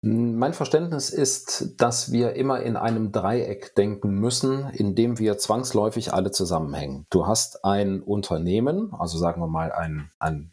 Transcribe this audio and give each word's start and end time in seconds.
Mein 0.00 0.54
Verständnis 0.54 1.10
ist, 1.10 1.80
dass 1.80 2.12
wir 2.12 2.34
immer 2.34 2.60
in 2.60 2.76
einem 2.76 3.10
Dreieck 3.10 3.74
denken 3.74 4.10
müssen, 4.10 4.70
in 4.70 4.94
dem 4.94 5.18
wir 5.18 5.38
zwangsläufig 5.38 6.12
alle 6.12 6.30
zusammenhängen. 6.30 7.06
Du 7.10 7.26
hast 7.26 7.64
ein 7.64 8.00
Unternehmen, 8.00 8.94
also 8.96 9.18
sagen 9.18 9.40
wir 9.40 9.48
mal 9.48 9.72
ein, 9.72 10.12
ein 10.20 10.52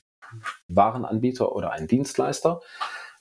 Warenanbieter 0.67 1.55
oder 1.55 1.71
ein 1.71 1.85
Dienstleister. 1.85 2.61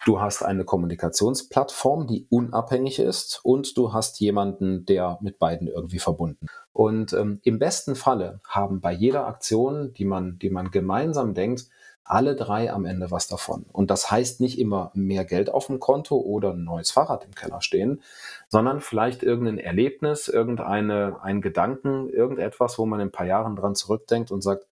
Du 0.06 0.20
hast 0.20 0.42
eine 0.42 0.64
Kommunikationsplattform, 0.64 2.06
die 2.06 2.26
unabhängig 2.30 2.98
ist 2.98 3.40
und 3.42 3.76
du 3.76 3.92
hast 3.92 4.18
jemanden, 4.20 4.86
der 4.86 5.18
mit 5.20 5.38
beiden 5.38 5.68
irgendwie 5.68 5.98
verbunden. 5.98 6.46
Und 6.72 7.12
ähm, 7.12 7.40
im 7.42 7.58
besten 7.58 7.96
Falle 7.96 8.40
haben 8.48 8.80
bei 8.80 8.92
jeder 8.92 9.26
Aktion, 9.26 9.92
die 9.92 10.04
man, 10.06 10.38
die 10.38 10.50
man 10.50 10.70
gemeinsam 10.70 11.34
denkt, 11.34 11.68
alle 12.04 12.36
drei 12.36 12.70
am 12.70 12.84
Ende 12.84 13.10
was 13.10 13.28
davon. 13.28 13.64
Und 13.72 13.90
das 13.90 14.10
heißt 14.10 14.40
nicht 14.40 14.58
immer 14.58 14.90
mehr 14.94 15.24
Geld 15.24 15.48
auf 15.48 15.66
dem 15.66 15.80
Konto 15.80 16.16
oder 16.16 16.52
ein 16.52 16.64
neues 16.64 16.90
Fahrrad 16.90 17.24
im 17.24 17.34
Keller 17.34 17.62
stehen, 17.62 18.02
sondern 18.48 18.80
vielleicht 18.80 19.22
irgendein 19.22 19.58
Erlebnis, 19.58 20.28
irgendeine, 20.28 21.18
ein 21.22 21.40
Gedanken, 21.40 22.10
irgendetwas, 22.10 22.78
wo 22.78 22.84
man 22.84 23.00
in 23.00 23.08
ein 23.08 23.12
paar 23.12 23.26
Jahren 23.26 23.56
dran 23.56 23.74
zurückdenkt 23.74 24.30
und 24.30 24.42
sagt, 24.42 24.66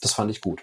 das 0.00 0.12
fand 0.12 0.30
ich 0.30 0.40
gut. 0.40 0.62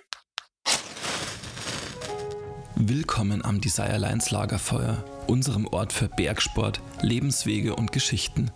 Willkommen 2.78 3.44
am 3.44 3.60
Desire 3.60 3.98
Lines 3.98 4.32
Lagerfeuer, 4.32 5.04
unserem 5.28 5.68
Ort 5.68 5.92
für 5.92 6.08
Bergsport, 6.08 6.82
Lebenswege 7.02 7.76
und 7.76 7.92
Geschichten. 7.92 8.52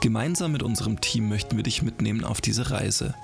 Gemeinsam 0.00 0.52
mit 0.52 0.62
unserem 0.62 1.00
Team 1.00 1.28
möchten 1.28 1.56
wir 1.56 1.62
dich 1.62 1.82
mitnehmen 1.82 2.24
auf 2.24 2.40
diese 2.40 2.70
Reise. 2.70 3.14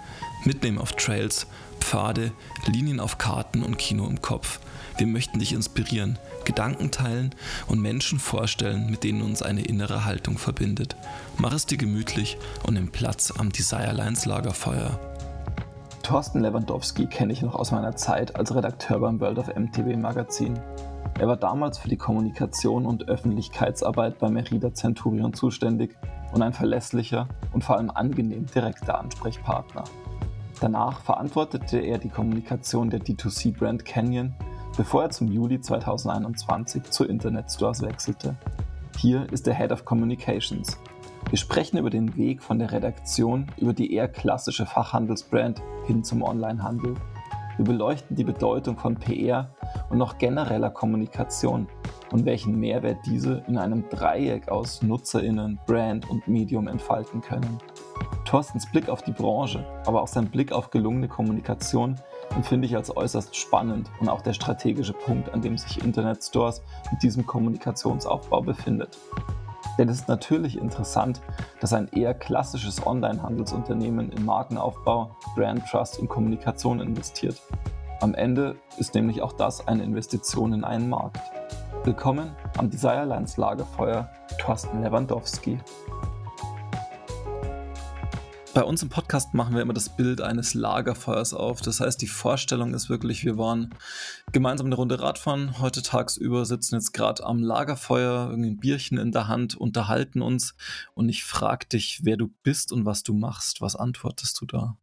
Mitnehmen 0.44 0.78
auf 0.78 0.92
Trails, 0.92 1.46
Pfade, 1.82 2.32
Linien 2.66 3.00
auf 3.00 3.18
Karten 3.18 3.62
und 3.62 3.78
Kino 3.78 4.06
im 4.06 4.22
Kopf. 4.22 4.60
Wir 4.96 5.06
möchten 5.06 5.38
dich 5.38 5.52
inspirieren, 5.52 6.18
Gedanken 6.44 6.90
teilen 6.90 7.34
und 7.66 7.80
Menschen 7.80 8.18
vorstellen, 8.18 8.90
mit 8.90 9.04
denen 9.04 9.22
uns 9.22 9.42
eine 9.42 9.62
innere 9.62 10.04
Haltung 10.04 10.38
verbindet. 10.38 10.96
Mach 11.38 11.52
es 11.52 11.66
dir 11.66 11.78
gemütlich 11.78 12.38
und 12.66 12.74
nimm 12.74 12.90
Platz 12.90 13.32
am 13.36 13.50
Desire 13.50 13.92
Lines 13.92 14.26
Lagerfeuer. 14.26 14.98
Thorsten 16.02 16.40
Lewandowski 16.40 17.06
kenne 17.06 17.32
ich 17.32 17.42
noch 17.42 17.54
aus 17.54 17.70
meiner 17.70 17.94
Zeit 17.94 18.36
als 18.36 18.54
Redakteur 18.54 18.98
beim 18.98 19.20
World 19.20 19.38
of 19.38 19.54
MTV 19.54 19.96
Magazin. 19.96 20.58
Er 21.18 21.28
war 21.28 21.36
damals 21.36 21.78
für 21.78 21.88
die 21.88 21.96
Kommunikation 21.96 22.86
und 22.86 23.08
Öffentlichkeitsarbeit 23.08 24.18
bei 24.18 24.28
Merida 24.28 24.72
Centurion 24.72 25.32
zuständig 25.34 25.96
und 26.32 26.42
ein 26.42 26.52
verlässlicher 26.52 27.28
und 27.52 27.62
vor 27.62 27.76
allem 27.76 27.90
angenehm 27.90 28.46
direkter 28.46 28.98
Ansprechpartner. 28.98 29.84
Danach 30.62 31.00
verantwortete 31.00 31.80
er 31.80 31.98
die 31.98 32.08
Kommunikation 32.08 32.88
der 32.88 33.00
D2C-Brand 33.00 33.84
Canyon, 33.84 34.32
bevor 34.76 35.02
er 35.02 35.10
zum 35.10 35.26
Juli 35.26 35.60
2021 35.60 36.84
zu 36.84 37.04
Internet 37.04 37.50
Stores 37.50 37.82
wechselte. 37.82 38.36
Hier 38.96 39.26
ist 39.32 39.48
der 39.48 39.54
Head 39.54 39.72
of 39.72 39.84
Communications. 39.84 40.78
Wir 41.30 41.38
sprechen 41.38 41.78
über 41.78 41.90
den 41.90 42.16
Weg 42.16 42.44
von 42.44 42.60
der 42.60 42.70
Redaktion 42.70 43.48
über 43.56 43.72
die 43.72 43.92
eher 43.92 44.06
klassische 44.06 44.64
Fachhandelsbrand 44.64 45.60
hin 45.88 46.04
zum 46.04 46.22
Onlinehandel. 46.22 46.94
Wir 47.56 47.64
beleuchten 47.64 48.14
die 48.14 48.22
Bedeutung 48.22 48.78
von 48.78 48.94
PR 48.94 49.50
und 49.90 49.98
noch 49.98 50.16
genereller 50.18 50.70
Kommunikation 50.70 51.66
und 52.12 52.24
welchen 52.24 52.60
Mehrwert 52.60 52.98
diese 53.04 53.42
in 53.48 53.58
einem 53.58 53.88
Dreieck 53.88 54.48
aus 54.48 54.80
Nutzerinnen, 54.80 55.58
Brand 55.66 56.08
und 56.08 56.28
Medium 56.28 56.68
entfalten 56.68 57.20
können. 57.20 57.58
Thorstens 58.32 58.64
Blick 58.64 58.88
auf 58.88 59.02
die 59.02 59.12
Branche, 59.12 59.62
aber 59.84 60.00
auch 60.00 60.08
sein 60.08 60.30
Blick 60.30 60.52
auf 60.52 60.70
gelungene 60.70 61.06
Kommunikation 61.06 61.96
empfinde 62.34 62.64
ich 62.64 62.74
als 62.74 62.96
äußerst 62.96 63.36
spannend 63.36 63.90
und 64.00 64.08
auch 64.08 64.22
der 64.22 64.32
strategische 64.32 64.94
Punkt, 64.94 65.34
an 65.34 65.42
dem 65.42 65.58
sich 65.58 65.84
Internetstores 65.84 66.62
mit 66.90 67.02
diesem 67.02 67.26
Kommunikationsaufbau 67.26 68.40
befindet. 68.40 68.96
Denn 69.76 69.90
es 69.90 69.98
ist 69.98 70.08
natürlich 70.08 70.56
interessant, 70.56 71.20
dass 71.60 71.74
ein 71.74 71.88
eher 71.88 72.14
klassisches 72.14 72.86
Online-Handelsunternehmen 72.86 74.10
in 74.10 74.24
Markenaufbau, 74.24 75.14
Brand 75.36 75.66
Trust 75.70 75.98
und 75.98 76.08
Kommunikation 76.08 76.80
investiert. 76.80 77.38
Am 78.00 78.14
Ende 78.14 78.56
ist 78.78 78.94
nämlich 78.94 79.20
auch 79.20 79.34
das 79.34 79.68
eine 79.68 79.82
Investition 79.82 80.54
in 80.54 80.64
einen 80.64 80.88
Markt. 80.88 81.20
Willkommen 81.84 82.34
am 82.56 82.70
Desirelines 82.70 83.36
Lagerfeuer, 83.36 84.08
Thorsten 84.38 84.82
Lewandowski. 84.82 85.58
Bei 88.54 88.64
uns 88.64 88.82
im 88.82 88.90
Podcast 88.90 89.32
machen 89.32 89.54
wir 89.54 89.62
immer 89.62 89.72
das 89.72 89.88
Bild 89.88 90.20
eines 90.20 90.52
Lagerfeuers 90.52 91.32
auf. 91.32 91.62
Das 91.62 91.80
heißt, 91.80 92.02
die 92.02 92.06
Vorstellung 92.06 92.74
ist 92.74 92.90
wirklich, 92.90 93.24
wir 93.24 93.38
waren 93.38 93.74
gemeinsam 94.30 94.66
eine 94.66 94.74
Runde 94.74 95.00
Radfahren, 95.00 95.58
heute 95.58 95.80
tagsüber 95.80 96.44
sitzen 96.44 96.74
jetzt 96.74 96.92
gerade 96.92 97.24
am 97.24 97.42
Lagerfeuer, 97.42 98.28
irgendwie 98.28 98.50
ein 98.50 98.60
Bierchen 98.60 98.98
in 98.98 99.10
der 99.10 99.26
Hand, 99.26 99.56
unterhalten 99.56 100.20
uns 100.20 100.54
und 100.92 101.08
ich 101.08 101.24
frage 101.24 101.66
dich, 101.66 102.00
wer 102.04 102.18
du 102.18 102.28
bist 102.42 102.72
und 102.72 102.84
was 102.84 103.02
du 103.02 103.14
machst. 103.14 103.62
Was 103.62 103.74
antwortest 103.74 104.38
du 104.42 104.46
da? 104.46 104.76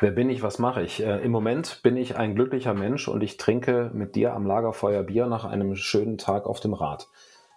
Wer 0.00 0.10
bin 0.10 0.30
ich, 0.30 0.42
was 0.42 0.58
mache 0.60 0.82
ich? 0.82 1.02
Äh, 1.02 1.24
Im 1.24 1.32
Moment 1.32 1.80
bin 1.82 1.96
ich 1.96 2.16
ein 2.16 2.34
glücklicher 2.34 2.74
Mensch 2.74 3.08
und 3.08 3.22
ich 3.22 3.36
trinke 3.36 3.90
mit 3.94 4.14
dir 4.14 4.34
am 4.34 4.46
Lagerfeuer 4.46 5.02
Bier 5.02 5.26
nach 5.26 5.44
einem 5.44 5.74
schönen 5.74 6.18
Tag 6.18 6.46
auf 6.46 6.60
dem 6.60 6.74
Rad. 6.74 7.08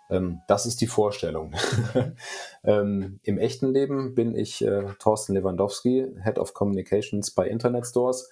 Ähm, 0.09 0.41
das 0.47 0.66
ist 0.66 0.81
die 0.81 0.88
Vorstellung. 0.88 1.53
ähm, 2.63 3.19
Im 3.23 3.38
echten 3.38 3.72
Leben 3.73 4.16
bin 4.16 4.35
ich 4.35 4.63
äh, 4.63 4.85
Thorsten 5.00 5.34
Lewandowski, 5.34 6.07
Head 6.23 6.40
of 6.40 6.53
Communications 6.53 7.31
bei 7.31 7.47
Internet 7.47 7.85
Stores 7.85 8.29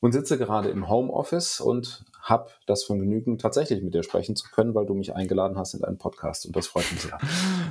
und 0.00 0.12
sitze 0.12 0.38
gerade 0.38 0.70
im 0.70 0.88
Homeoffice 0.88 1.60
und 1.60 2.04
habe 2.22 2.50
das 2.66 2.84
Vergnügen, 2.84 3.38
tatsächlich 3.38 3.82
mit 3.82 3.94
dir 3.94 4.02
sprechen 4.02 4.36
zu 4.36 4.48
können, 4.50 4.74
weil 4.74 4.86
du 4.86 4.94
mich 4.94 5.14
eingeladen 5.14 5.56
hast 5.56 5.74
in 5.74 5.80
deinen 5.80 5.98
Podcast 5.98 6.46
und 6.46 6.54
das 6.54 6.66
freut 6.66 6.90
mich 6.92 7.02
sehr. 7.02 7.18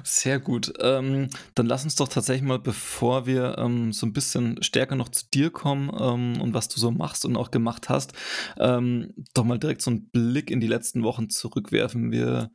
Sehr 0.03 0.39
gut. 0.39 0.73
Ähm, 0.79 1.29
dann 1.55 1.65
lass 1.65 1.83
uns 1.83 1.95
doch 1.95 2.07
tatsächlich 2.07 2.47
mal, 2.47 2.59
bevor 2.59 3.25
wir 3.25 3.57
ähm, 3.57 3.93
so 3.93 4.05
ein 4.05 4.13
bisschen 4.13 4.61
stärker 4.63 4.95
noch 4.95 5.09
zu 5.09 5.25
dir 5.33 5.51
kommen 5.51 5.91
ähm, 5.99 6.41
und 6.41 6.53
was 6.53 6.67
du 6.67 6.79
so 6.79 6.91
machst 6.91 7.25
und 7.25 7.37
auch 7.37 7.51
gemacht 7.51 7.89
hast, 7.89 8.13
ähm, 8.57 9.13
doch 9.33 9.43
mal 9.43 9.59
direkt 9.59 9.81
so 9.81 9.91
einen 9.91 10.09
Blick 10.09 10.51
in 10.51 10.59
die 10.59 10.67
letzten 10.67 11.03
Wochen 11.03 11.29
zurückwerfen. 11.29 12.11
Wir 12.11 12.51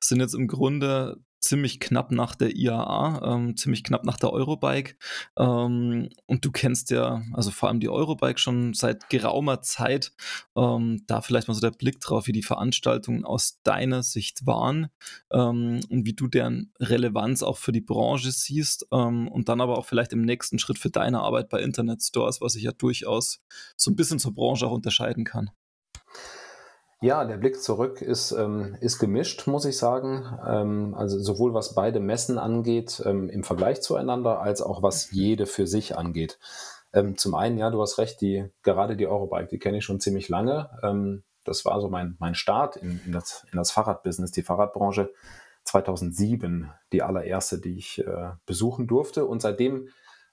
sind 0.00 0.20
jetzt 0.20 0.34
im 0.34 0.48
Grunde 0.48 1.20
ziemlich 1.40 1.80
knapp 1.80 2.10
nach 2.10 2.34
der 2.34 2.56
IAA, 2.56 3.34
ähm, 3.34 3.56
ziemlich 3.56 3.84
knapp 3.84 4.04
nach 4.04 4.18
der 4.18 4.32
Eurobike. 4.32 4.96
Ähm, 5.38 6.08
und 6.26 6.44
du 6.44 6.50
kennst 6.50 6.90
ja, 6.90 7.22
also 7.32 7.50
vor 7.50 7.68
allem 7.68 7.80
die 7.80 7.88
Eurobike 7.88 8.38
schon 8.38 8.74
seit 8.74 9.08
geraumer 9.08 9.62
Zeit. 9.62 10.12
Ähm, 10.56 11.04
da 11.06 11.20
vielleicht 11.20 11.48
mal 11.48 11.54
so 11.54 11.60
der 11.60 11.70
Blick 11.70 12.00
drauf, 12.00 12.26
wie 12.26 12.32
die 12.32 12.42
Veranstaltungen 12.42 13.24
aus 13.24 13.60
deiner 13.62 14.02
Sicht 14.02 14.46
waren 14.46 14.88
ähm, 15.32 15.80
und 15.88 16.06
wie 16.06 16.14
du 16.14 16.26
deren 16.28 16.72
Relevanz 16.80 17.42
auch 17.42 17.56
für 17.56 17.72
die 17.72 17.80
Branche 17.80 18.32
siehst 18.32 18.86
ähm, 18.92 19.28
und 19.28 19.48
dann 19.48 19.60
aber 19.60 19.78
auch 19.78 19.86
vielleicht 19.86 20.12
im 20.12 20.22
nächsten 20.22 20.58
Schritt 20.58 20.78
für 20.78 20.90
deine 20.90 21.20
Arbeit 21.20 21.48
bei 21.48 21.60
Internet 21.62 22.02
Stores, 22.02 22.40
was 22.40 22.54
sich 22.54 22.64
ja 22.64 22.72
durchaus 22.72 23.40
so 23.76 23.90
ein 23.90 23.96
bisschen 23.96 24.18
zur 24.18 24.34
Branche 24.34 24.66
auch 24.66 24.72
unterscheiden 24.72 25.24
kann. 25.24 25.50
Ja, 27.00 27.24
der 27.24 27.36
Blick 27.36 27.62
zurück 27.62 28.02
ist, 28.02 28.32
ähm, 28.32 28.76
ist 28.80 28.98
gemischt, 28.98 29.46
muss 29.46 29.64
ich 29.64 29.78
sagen. 29.78 30.24
Ähm, 30.44 30.94
also 30.96 31.20
sowohl 31.20 31.54
was 31.54 31.74
beide 31.74 32.00
Messen 32.00 32.38
angeht 32.38 33.00
ähm, 33.04 33.30
im 33.30 33.44
Vergleich 33.44 33.82
zueinander, 33.82 34.40
als 34.40 34.62
auch 34.62 34.82
was 34.82 35.12
jede 35.12 35.46
für 35.46 35.68
sich 35.68 35.96
angeht. 35.96 36.40
Ähm, 36.92 37.16
zum 37.16 37.36
einen, 37.36 37.56
ja, 37.56 37.70
du 37.70 37.80
hast 37.80 37.98
recht, 37.98 38.20
die, 38.20 38.50
gerade 38.64 38.96
die 38.96 39.06
Eurobike, 39.06 39.46
die 39.46 39.60
kenne 39.60 39.78
ich 39.78 39.84
schon 39.84 40.00
ziemlich 40.00 40.28
lange. 40.28 40.70
Ähm, 40.82 41.22
das 41.44 41.64
war 41.64 41.80
so 41.80 41.88
mein, 41.88 42.16
mein 42.18 42.34
Start 42.34 42.76
in, 42.76 43.00
in, 43.06 43.12
das, 43.12 43.46
in 43.52 43.58
das 43.58 43.70
Fahrradbusiness, 43.70 44.32
die 44.32 44.42
Fahrradbranche. 44.42 45.12
2007 45.64 46.70
die 46.92 47.02
allererste, 47.02 47.60
die 47.60 47.76
ich 47.76 48.04
äh, 48.04 48.30
besuchen 48.44 48.88
durfte. 48.88 49.24
Und 49.24 49.40
seitdem 49.40 49.88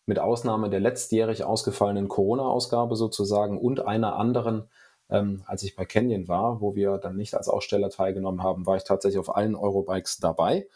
mit 0.06 0.18
Ausnahme 0.18 0.70
der 0.70 0.80
letztjährig 0.80 1.44
ausgefallenen 1.44 2.08
Corona-Ausgabe 2.08 2.96
sozusagen 2.96 3.60
und 3.60 3.86
einer 3.86 4.16
anderen 4.16 4.70
ähm, 5.10 5.44
als 5.46 5.64
ich 5.64 5.76
bei 5.76 5.86
Canyon 5.86 6.28
war, 6.28 6.62
wo 6.62 6.76
wir 6.76 6.98
dann 6.98 7.16
nicht 7.16 7.36
als 7.36 7.48
Aussteller 7.48 7.90
teilgenommen 7.90 8.44
haben, 8.44 8.66
war 8.66 8.78
ich 8.78 8.84
tatsächlich 8.84 9.20
auf 9.20 9.36
allen 9.36 9.56
Eurobikes 9.56 10.18
dabei. 10.18 10.68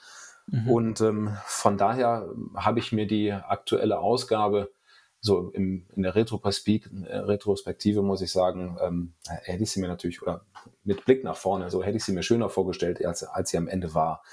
Mhm. 0.47 0.69
Und 0.69 1.01
ähm, 1.01 1.37
von 1.45 1.77
daher 1.77 2.29
habe 2.55 2.79
ich 2.79 2.91
mir 2.91 3.07
die 3.07 3.31
aktuelle 3.31 3.99
Ausgabe 3.99 4.71
so 5.21 5.49
im, 5.51 5.85
in 5.95 6.03
der 6.03 6.15
Retrospektive, 6.15 8.01
muss 8.01 8.21
ich 8.21 8.31
sagen, 8.31 8.77
ähm, 8.81 9.13
hätte 9.27 9.63
ich 9.63 9.71
sie 9.71 9.81
mir 9.81 9.89
natürlich, 9.89 10.21
oder 10.21 10.45
mit 10.83 11.03
Blick 11.05 11.23
nach 11.23 11.35
vorne, 11.35 11.69
so 11.69 11.83
hätte 11.83 11.97
ich 11.97 12.05
sie 12.05 12.13
mir 12.13 12.23
schöner 12.23 12.49
vorgestellt, 12.49 13.05
als, 13.05 13.23
als 13.23 13.49
sie 13.49 13.57
am 13.57 13.67
Ende 13.67 13.93
war 13.93 14.23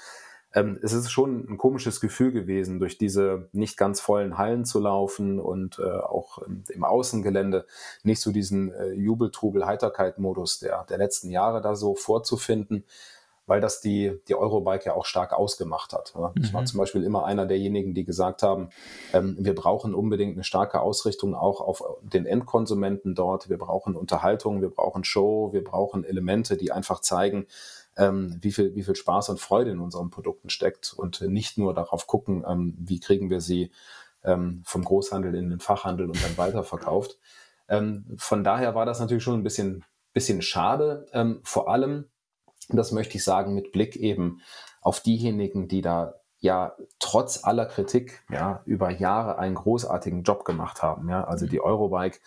ähm, 0.57 0.79
es 0.81 0.91
ist 0.91 1.11
schon 1.11 1.47
ein 1.47 1.57
komisches 1.57 2.01
Gefühl 2.01 2.31
gewesen, 2.31 2.79
durch 2.79 2.97
diese 2.97 3.47
nicht 3.51 3.77
ganz 3.77 4.01
vollen 4.01 4.39
Hallen 4.39 4.65
zu 4.65 4.79
laufen 4.79 5.39
und 5.39 5.77
äh, 5.77 5.83
auch 5.83 6.39
im, 6.39 6.63
im, 6.69 6.83
Außengelände 6.83 7.67
nicht 8.01 8.21
so 8.21 8.31
diesen 8.31 8.71
äh, 8.71 8.91
Jubeltrubel 8.93 9.67
Heiterkeit-Modus 9.67 10.59
der, 10.59 10.83
der 10.85 10.97
letzten 10.97 11.29
Jahre 11.29 11.61
da 11.61 11.75
so 11.75 11.93
vorzufinden, 11.93 12.85
weil 13.45 13.61
das 13.61 13.81
die, 13.81 14.19
die 14.27 14.33
Eurobike 14.33 14.87
ja 14.87 14.93
auch 14.93 15.05
stark 15.05 15.31
ausgemacht 15.31 15.93
hat. 15.93 16.13
Ja. 16.17 16.33
Ich 16.41 16.53
war 16.53 16.61
mhm. 16.61 16.65
zum 16.65 16.79
Beispiel 16.79 17.03
immer 17.03 17.25
einer 17.25 17.45
derjenigen, 17.45 17.93
die 17.93 18.03
gesagt 18.03 18.41
haben, 18.41 18.69
ähm, 19.13 19.37
wir 19.39 19.53
brauchen 19.53 19.93
unbedingt 19.93 20.33
eine 20.33 20.43
starke 20.43 20.81
Ausrichtung 20.81 21.35
auch 21.35 21.61
auf 21.61 21.83
den 22.01 22.25
Endkonsumenten 22.25 23.13
dort. 23.13 23.47
Wir 23.47 23.59
brauchen 23.59 23.95
Unterhaltung, 23.95 24.61
wir 24.61 24.71
brauchen 24.71 25.03
Show, 25.03 25.53
wir 25.53 25.63
brauchen 25.63 26.03
Elemente, 26.03 26.57
die 26.57 26.71
einfach 26.71 27.01
zeigen, 27.01 27.45
ähm, 27.97 28.37
wie, 28.41 28.51
viel, 28.51 28.75
wie 28.75 28.83
viel 28.83 28.95
Spaß 28.95 29.29
und 29.29 29.39
Freude 29.39 29.71
in 29.71 29.79
unseren 29.79 30.09
Produkten 30.09 30.49
steckt 30.49 30.93
und 30.93 31.21
nicht 31.21 31.57
nur 31.57 31.73
darauf 31.73 32.07
gucken, 32.07 32.43
ähm, 32.47 32.75
wie 32.77 32.99
kriegen 32.99 33.29
wir 33.29 33.41
sie 33.41 33.71
ähm, 34.23 34.61
vom 34.65 34.83
Großhandel 34.83 35.35
in 35.35 35.49
den 35.49 35.59
Fachhandel 35.59 36.07
und 36.07 36.23
dann 36.23 36.37
weiterverkauft. 36.37 37.17
Ähm, 37.67 38.05
von 38.17 38.43
daher 38.43 38.75
war 38.75 38.85
das 38.85 38.99
natürlich 38.99 39.23
schon 39.23 39.39
ein 39.39 39.43
bisschen, 39.43 39.83
bisschen 40.13 40.41
schade, 40.41 41.05
ähm, 41.11 41.39
vor 41.43 41.69
allem, 41.69 42.05
das 42.69 42.91
möchte 42.91 43.17
ich 43.17 43.23
sagen, 43.23 43.53
mit 43.53 43.71
Blick 43.71 43.95
eben 43.95 44.41
auf 44.81 44.99
diejenigen, 44.99 45.67
die 45.67 45.81
da 45.81 46.15
ja 46.39 46.75
trotz 46.99 47.43
aller 47.43 47.65
Kritik 47.65 48.23
ja 48.29 48.61
über 48.65 48.91
Jahre 48.91 49.39
einen 49.39 49.55
großartigen 49.55 50.23
Job 50.23 50.45
gemacht 50.45 50.83
haben. 50.83 51.09
Ja, 51.09 51.23
also 51.23 51.47
die 51.47 51.61
Eurobike 51.61 52.19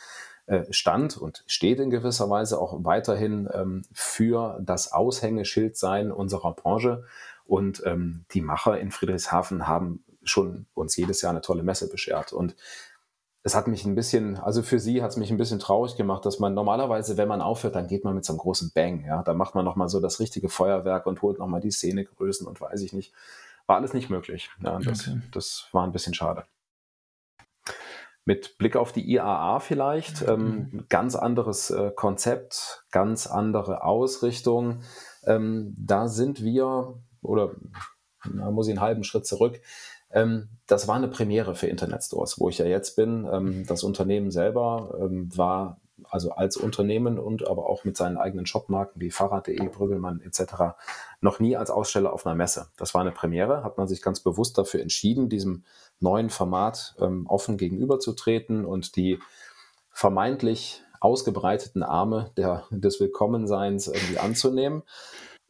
stand 0.71 1.17
und 1.17 1.45
steht 1.47 1.81
in 1.81 1.91
gewisser 1.91 2.29
Weise 2.29 2.61
auch 2.61 2.85
weiterhin 2.85 3.49
ähm, 3.53 3.83
für 3.93 4.59
das 4.63 4.93
Aushängeschild 4.93 5.77
sein 5.77 6.11
unserer 6.11 6.53
Branche. 6.53 7.05
Und 7.45 7.83
ähm, 7.85 8.25
die 8.33 8.41
Macher 8.41 8.79
in 8.79 8.91
Friedrichshafen 8.91 9.67
haben 9.67 10.05
schon 10.23 10.67
uns 10.75 10.97
jedes 10.97 11.23
Jahr 11.23 11.31
eine 11.31 11.41
tolle 11.41 11.63
Messe 11.63 11.89
beschert. 11.89 12.33
Und 12.33 12.55
es 13.43 13.55
hat 13.55 13.69
mich 13.69 13.85
ein 13.85 13.95
bisschen, 13.95 14.37
also 14.37 14.63
für 14.63 14.79
sie 14.79 15.03
hat 15.03 15.11
es 15.11 15.17
mich 15.17 15.31
ein 15.31 15.39
bisschen 15.39 15.59
traurig 15.59 15.97
gemacht, 15.97 16.27
dass 16.27 16.39
man 16.39 16.53
normalerweise, 16.53 17.17
wenn 17.17 17.29
man 17.29 17.41
aufhört, 17.41 17.75
dann 17.75 17.87
geht 17.87 18.05
man 18.05 18.15
mit 18.15 18.25
so 18.25 18.33
einem 18.33 18.39
großen 18.39 18.73
Bang. 18.75 19.05
Ja, 19.05 19.23
da 19.23 19.35
macht 19.35 19.55
man 19.55 19.65
nochmal 19.65 19.89
so 19.89 20.01
das 20.01 20.21
richtige 20.21 20.49
Feuerwerk 20.49 21.07
und 21.07 21.23
holt 21.23 21.39
nochmal 21.39 21.61
die 21.61 21.71
Szenegrößen 21.71 22.47
und 22.47 22.61
weiß 22.61 22.83
ich 22.83 22.93
nicht. 22.93 23.13
War 23.67 23.77
alles 23.77 23.95
nicht 23.95 24.11
möglich. 24.11 24.51
Ja, 24.63 24.79
das, 24.79 25.09
okay. 25.09 25.21
das 25.33 25.69
war 25.73 25.85
ein 25.85 25.93
bisschen 25.93 26.13
schade. 26.13 26.45
Mit 28.25 28.59
Blick 28.59 28.77
auf 28.77 28.93
die 28.93 29.11
IAA 29.11 29.61
vielleicht, 29.61 30.23
ähm, 30.29 30.69
mhm. 30.71 30.85
ganz 30.89 31.17
anderes 31.17 31.71
äh, 31.71 31.91
Konzept, 31.95 32.85
ganz 32.91 33.27
andere 33.27 33.83
Ausrichtung. 33.83 34.83
Ähm, 35.25 35.75
da 35.79 36.09
sind 36.09 36.43
wir, 36.43 36.99
oder 37.23 37.53
da 38.25 38.51
muss 38.51 38.67
ich 38.67 38.73
einen 38.73 38.83
halben 38.83 39.05
Schritt 39.05 39.27
zurück, 39.27 39.61
ähm, 40.13 40.49
das 40.67 40.89
war 40.89 40.97
eine 40.97 41.09
Premiere 41.09 41.55
für 41.55 41.69
Internetstores, 41.69 42.39
wo 42.39 42.49
ich 42.49 42.59
ja 42.59 42.67
jetzt 42.67 42.97
bin. 42.97 43.29
Ähm, 43.31 43.45
mhm. 43.45 43.67
das 43.67 43.83
Unternehmen 43.83 44.31
selber 44.31 44.99
ähm, 45.01 45.37
war 45.37 45.81
also 46.09 46.33
als 46.33 46.57
Unternehmen 46.57 47.19
und 47.19 47.47
aber 47.47 47.69
auch 47.69 47.85
mit 47.85 47.97
seinen 47.97 48.17
eigenen 48.17 48.47
Shopmarken 48.47 49.01
wie 49.01 49.11
Fahrrad.de, 49.11 49.69
Brüggelmann 49.69 50.21
etc. 50.23 50.75
noch 51.21 51.41
nie 51.41 51.57
als 51.57 51.71
Aussteller 51.71 52.13
auf 52.13 52.27
einer 52.27 52.35
Messe. 52.35 52.69
Das 52.77 52.95
war 52.95 53.03
eine 53.03 53.13
Premiere, 53.13 53.63
hat 53.63 53.79
man 53.79 53.87
sich 53.87 54.03
ganz 54.03 54.21
bewusst 54.21 54.57
dafür 54.59 54.81
entschieden, 54.81 55.29
diesem 55.29 55.65
neuen 56.01 56.31
Format 56.31 56.95
ähm, 57.01 57.27
offen 57.27 57.57
gegenüberzutreten 57.57 58.65
und 58.65 58.97
die 58.97 59.19
vermeintlich 59.91 60.83
ausgebreiteten 61.01 61.83
Arme 61.83 62.31
der, 62.37 62.65
des 62.71 63.01
Willkommenseins 63.01 63.89
irgendwie 63.89 64.19
anzunehmen. 64.19 64.83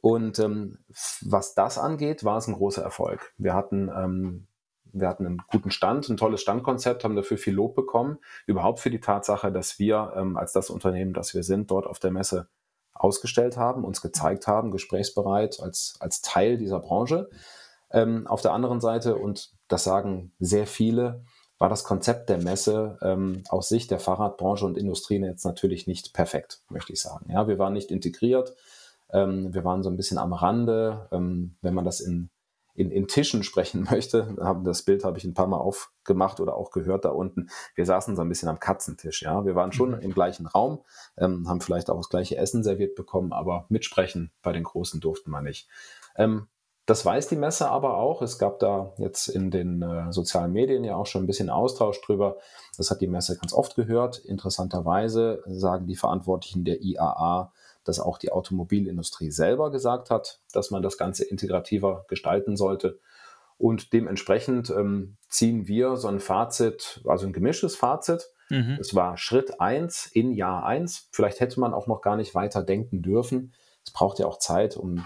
Und 0.00 0.38
ähm, 0.38 0.78
was 1.20 1.54
das 1.54 1.78
angeht, 1.78 2.24
war 2.24 2.38
es 2.38 2.46
ein 2.46 2.54
großer 2.54 2.82
Erfolg. 2.82 3.32
Wir 3.36 3.54
hatten 3.54 3.90
ähm, 3.94 4.46
wir 4.92 5.08
hatten 5.08 5.26
einen 5.26 5.42
guten 5.50 5.70
Stand, 5.70 6.08
ein 6.08 6.16
tolles 6.16 6.40
Standkonzept, 6.40 7.04
haben 7.04 7.16
dafür 7.16 7.38
viel 7.38 7.54
Lob 7.54 7.74
bekommen. 7.74 8.18
Überhaupt 8.46 8.80
für 8.80 8.90
die 8.90 9.00
Tatsache, 9.00 9.52
dass 9.52 9.78
wir 9.78 10.12
ähm, 10.16 10.36
als 10.36 10.52
das 10.52 10.70
Unternehmen, 10.70 11.12
das 11.12 11.34
wir 11.34 11.42
sind, 11.42 11.70
dort 11.70 11.86
auf 11.86 11.98
der 11.98 12.10
Messe 12.10 12.48
ausgestellt 12.92 13.56
haben, 13.56 13.84
uns 13.84 14.02
gezeigt 14.02 14.46
haben, 14.46 14.70
gesprächsbereit 14.70 15.60
als, 15.60 15.96
als 16.00 16.22
Teil 16.22 16.58
dieser 16.58 16.80
Branche. 16.80 17.30
Ähm, 17.92 18.26
auf 18.26 18.42
der 18.42 18.52
anderen 18.52 18.80
Seite, 18.80 19.16
und 19.16 19.52
das 19.70 19.84
sagen 19.84 20.32
sehr 20.38 20.66
viele, 20.66 21.24
war 21.58 21.68
das 21.68 21.84
Konzept 21.84 22.28
der 22.28 22.38
Messe 22.38 22.98
ähm, 23.02 23.42
aus 23.48 23.68
Sicht 23.68 23.90
der 23.90 24.00
Fahrradbranche 24.00 24.64
und 24.64 24.78
Industrie 24.78 25.18
jetzt 25.18 25.44
natürlich 25.44 25.86
nicht 25.86 26.14
perfekt, 26.14 26.62
möchte 26.70 26.92
ich 26.92 27.00
sagen. 27.00 27.30
Ja, 27.30 27.48
wir 27.48 27.58
waren 27.58 27.74
nicht 27.74 27.90
integriert, 27.90 28.54
ähm, 29.12 29.52
wir 29.52 29.64
waren 29.64 29.82
so 29.82 29.90
ein 29.90 29.96
bisschen 29.96 30.18
am 30.18 30.32
Rande. 30.32 31.08
Ähm, 31.12 31.56
wenn 31.60 31.74
man 31.74 31.84
das 31.84 32.00
in 32.00 32.30
in, 32.74 32.90
in 32.90 33.08
Tischen 33.08 33.42
sprechen 33.42 33.82
möchte, 33.90 34.34
das 34.64 34.82
Bild 34.82 35.04
habe 35.04 35.18
ich 35.18 35.24
ein 35.24 35.34
paar 35.34 35.46
Mal 35.46 35.58
aufgemacht 35.58 36.40
oder 36.40 36.56
auch 36.56 36.70
gehört 36.70 37.04
da 37.04 37.10
unten. 37.10 37.50
Wir 37.74 37.84
saßen 37.84 38.16
so 38.16 38.22
ein 38.22 38.28
bisschen 38.28 38.48
am 38.48 38.58
Katzentisch, 38.58 39.22
ja. 39.22 39.44
Wir 39.44 39.54
waren 39.54 39.72
schon 39.72 39.90
mhm. 39.90 40.00
im 40.00 40.14
gleichen 40.14 40.46
Raum, 40.46 40.80
ähm, 41.18 41.48
haben 41.48 41.60
vielleicht 41.60 41.90
auch 41.90 41.96
das 41.96 42.08
gleiche 42.08 42.36
Essen 42.36 42.62
serviert 42.62 42.94
bekommen, 42.94 43.32
aber 43.32 43.66
mitsprechen 43.68 44.32
bei 44.42 44.52
den 44.52 44.64
Großen 44.64 45.00
durften 45.00 45.30
wir 45.30 45.42
nicht. 45.42 45.68
Das 46.90 47.06
weiß 47.06 47.28
die 47.28 47.36
Messe 47.36 47.70
aber 47.70 47.98
auch. 47.98 48.20
Es 48.20 48.36
gab 48.36 48.58
da 48.58 48.92
jetzt 48.98 49.28
in 49.28 49.52
den 49.52 49.80
äh, 49.80 50.12
sozialen 50.12 50.52
Medien 50.52 50.82
ja 50.82 50.96
auch 50.96 51.06
schon 51.06 51.22
ein 51.22 51.28
bisschen 51.28 51.48
Austausch 51.48 52.00
drüber. 52.00 52.38
Das 52.76 52.90
hat 52.90 53.00
die 53.00 53.06
Messe 53.06 53.38
ganz 53.38 53.52
oft 53.52 53.76
gehört. 53.76 54.18
Interessanterweise 54.18 55.40
sagen 55.46 55.86
die 55.86 55.94
Verantwortlichen 55.94 56.64
der 56.64 56.82
IAA, 56.82 57.52
dass 57.84 58.00
auch 58.00 58.18
die 58.18 58.32
Automobilindustrie 58.32 59.30
selber 59.30 59.70
gesagt 59.70 60.10
hat, 60.10 60.40
dass 60.52 60.72
man 60.72 60.82
das 60.82 60.98
Ganze 60.98 61.22
integrativer 61.22 62.06
gestalten 62.08 62.56
sollte. 62.56 62.98
Und 63.56 63.92
dementsprechend 63.92 64.70
ähm, 64.70 65.16
ziehen 65.28 65.68
wir 65.68 65.96
so 65.96 66.08
ein 66.08 66.18
Fazit, 66.18 67.02
also 67.06 67.24
ein 67.24 67.32
gemischtes 67.32 67.76
Fazit. 67.76 68.30
Mhm. 68.48 68.78
Es 68.80 68.96
war 68.96 69.16
Schritt 69.16 69.60
1 69.60 70.06
in 70.06 70.32
Jahr 70.32 70.66
1. 70.66 71.10
Vielleicht 71.12 71.38
hätte 71.38 71.60
man 71.60 71.72
auch 71.72 71.86
noch 71.86 72.00
gar 72.00 72.16
nicht 72.16 72.34
weiter 72.34 72.64
denken 72.64 73.00
dürfen. 73.00 73.52
Es 73.84 73.92
braucht 73.92 74.18
ja 74.18 74.26
auch 74.26 74.40
Zeit, 74.40 74.76
um 74.76 75.04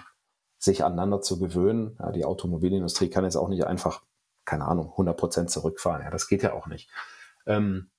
sich 0.64 0.84
aneinander 0.84 1.20
zu 1.20 1.38
gewöhnen. 1.38 1.96
Ja, 1.99 2.12
die 2.12 2.25
Automobilindustrie 2.25 3.11
kann 3.11 3.25
jetzt 3.25 3.37
auch 3.37 3.49
nicht 3.49 3.64
einfach, 3.66 4.02
keine 4.44 4.66
Ahnung, 4.66 4.90
100 4.93 5.16
Prozent 5.16 5.50
zurückfahren. 5.50 6.02
Ja, 6.02 6.11
das 6.11 6.28
geht 6.28 6.43
ja 6.43 6.52
auch 6.55 6.66
nicht. 6.66 6.90
Ähm, 7.46 7.90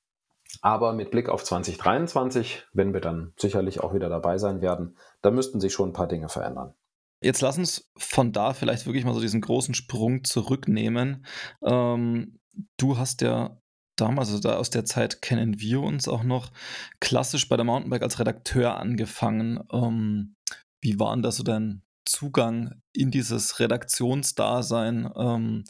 aber 0.62 0.94
mit 0.94 1.12
Blick 1.12 1.30
auf 1.30 1.44
2023, 1.44 2.66
wenn 2.74 2.94
wir 2.94 3.02
dann 3.02 3.34
sicherlich 3.38 3.82
auch 3.82 3.94
wieder 3.94 4.10
dabei 4.10 4.38
sein 4.38 4.62
werden, 4.62 4.98
da 5.22 5.32
müssten 5.32 5.60
sich 5.60 5.74
schon 5.74 5.90
ein 5.90 5.94
paar 5.94 6.08
Dinge 6.08 6.30
verändern. 6.30 6.74
Jetzt 7.22 7.42
lass 7.42 7.58
uns 7.58 7.90
von 7.98 8.32
da 8.32 8.54
vielleicht 8.54 8.86
wirklich 8.86 9.06
mal 9.06 9.14
so 9.14 9.22
diesen 9.22 9.42
großen 9.42 9.74
Sprung 9.74 10.24
zurücknehmen. 10.24 11.26
Ähm, 11.64 12.40
du 12.78 12.98
hast 12.98 13.22
ja 13.22 13.58
damals, 13.96 14.30
also 14.30 14.42
da 14.42 14.58
aus 14.58 14.70
der 14.70 14.86
Zeit 14.86 15.22
kennen 15.22 15.60
wir 15.60 15.82
uns 15.82 16.08
auch 16.08 16.24
noch, 16.24 16.52
klassisch 17.00 17.48
bei 17.48 17.56
der 17.56 17.66
Mountainbike 17.66 18.04
als 18.04 18.20
Redakteur 18.20 18.78
angefangen. 18.78 19.64
Ähm, 19.72 20.36
wie 20.82 21.00
war 21.00 21.16
denn 21.16 21.24
da 21.24 21.32
so 21.32 21.44
dein 21.44 21.85
Zugang 22.06 22.82
in 22.94 23.12
dieses 23.12 23.60
Redaktionsdasein 23.60 25.12
ähm, 25.16 25.64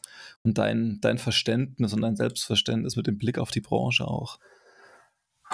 und 0.43 0.57
dein, 0.57 0.99
dein 1.01 1.17
Verständnis 1.17 1.93
und 1.93 2.01
dein 2.01 2.15
Selbstverständnis 2.15 2.95
mit 2.95 3.07
dem 3.07 3.17
Blick 3.17 3.37
auf 3.39 3.51
die 3.51 3.61
Branche 3.61 4.05
auch? 4.05 4.37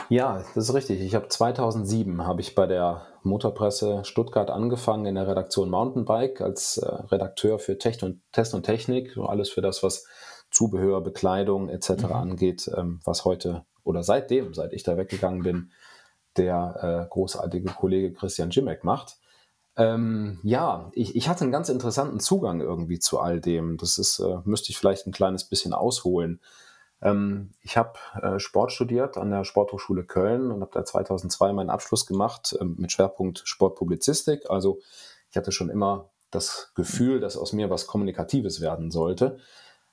Ja, 0.09 0.43
das 0.55 0.69
ist 0.69 0.73
richtig. 0.73 1.01
Ich 1.01 1.15
habe 1.15 1.27
2007 1.27 2.25
habe 2.25 2.41
ich 2.41 2.55
bei 2.55 2.65
der 2.65 3.05
Motorpresse 3.23 4.03
Stuttgart 4.05 4.49
angefangen 4.49 5.05
in 5.05 5.15
der 5.15 5.27
Redaktion 5.27 5.69
Mountainbike 5.69 6.41
als 6.41 6.77
äh, 6.77 6.87
Redakteur 6.87 7.59
für 7.59 7.77
Tech 7.77 8.01
und, 8.03 8.21
Test 8.31 8.53
und 8.53 8.63
Technik, 8.63 9.11
so 9.13 9.25
alles 9.25 9.49
für 9.49 9.61
das, 9.61 9.83
was 9.83 10.05
Zubehör, 10.49 11.01
Bekleidung 11.01 11.69
etc. 11.69 11.89
Mhm. 11.89 12.11
angeht, 12.11 12.71
ähm, 12.75 12.99
was 13.03 13.25
heute 13.25 13.65
oder 13.83 14.03
seitdem, 14.03 14.53
seit 14.53 14.73
ich 14.73 14.83
da 14.83 14.97
weggegangen 14.97 15.43
bin, 15.43 15.71
der 16.37 17.05
äh, 17.07 17.09
großartige 17.09 17.71
Kollege 17.71 18.13
Christian 18.13 18.51
Jimek 18.51 18.83
macht. 18.83 19.17
Ähm, 19.77 20.39
ja, 20.43 20.91
ich, 20.93 21.15
ich, 21.15 21.29
hatte 21.29 21.43
einen 21.43 21.51
ganz 21.51 21.69
interessanten 21.69 22.19
Zugang 22.19 22.59
irgendwie 22.59 22.99
zu 22.99 23.19
all 23.19 23.39
dem. 23.39 23.77
Das 23.77 23.97
ist, 23.97 24.19
äh, 24.19 24.37
müsste 24.43 24.69
ich 24.71 24.77
vielleicht 24.77 25.07
ein 25.07 25.13
kleines 25.13 25.45
bisschen 25.45 25.73
ausholen. 25.73 26.41
Ähm, 27.01 27.51
ich 27.61 27.77
habe 27.77 27.93
äh, 28.21 28.39
Sport 28.39 28.71
studiert 28.71 29.17
an 29.17 29.31
der 29.31 29.43
Sporthochschule 29.43 30.03
Köln 30.03 30.51
und 30.51 30.61
habe 30.61 30.71
da 30.73 30.85
2002 30.85 31.53
meinen 31.53 31.69
Abschluss 31.69 32.05
gemacht 32.05 32.55
äh, 32.59 32.65
mit 32.65 32.91
Schwerpunkt 32.91 33.41
Sportpublizistik. 33.45 34.49
Also 34.49 34.79
ich 35.29 35.37
hatte 35.37 35.51
schon 35.51 35.69
immer 35.69 36.09
das 36.29 36.71
Gefühl, 36.75 37.19
dass 37.19 37.37
aus 37.37 37.53
mir 37.53 37.69
was 37.69 37.87
Kommunikatives 37.87 38.61
werden 38.61 38.91
sollte 38.91 39.37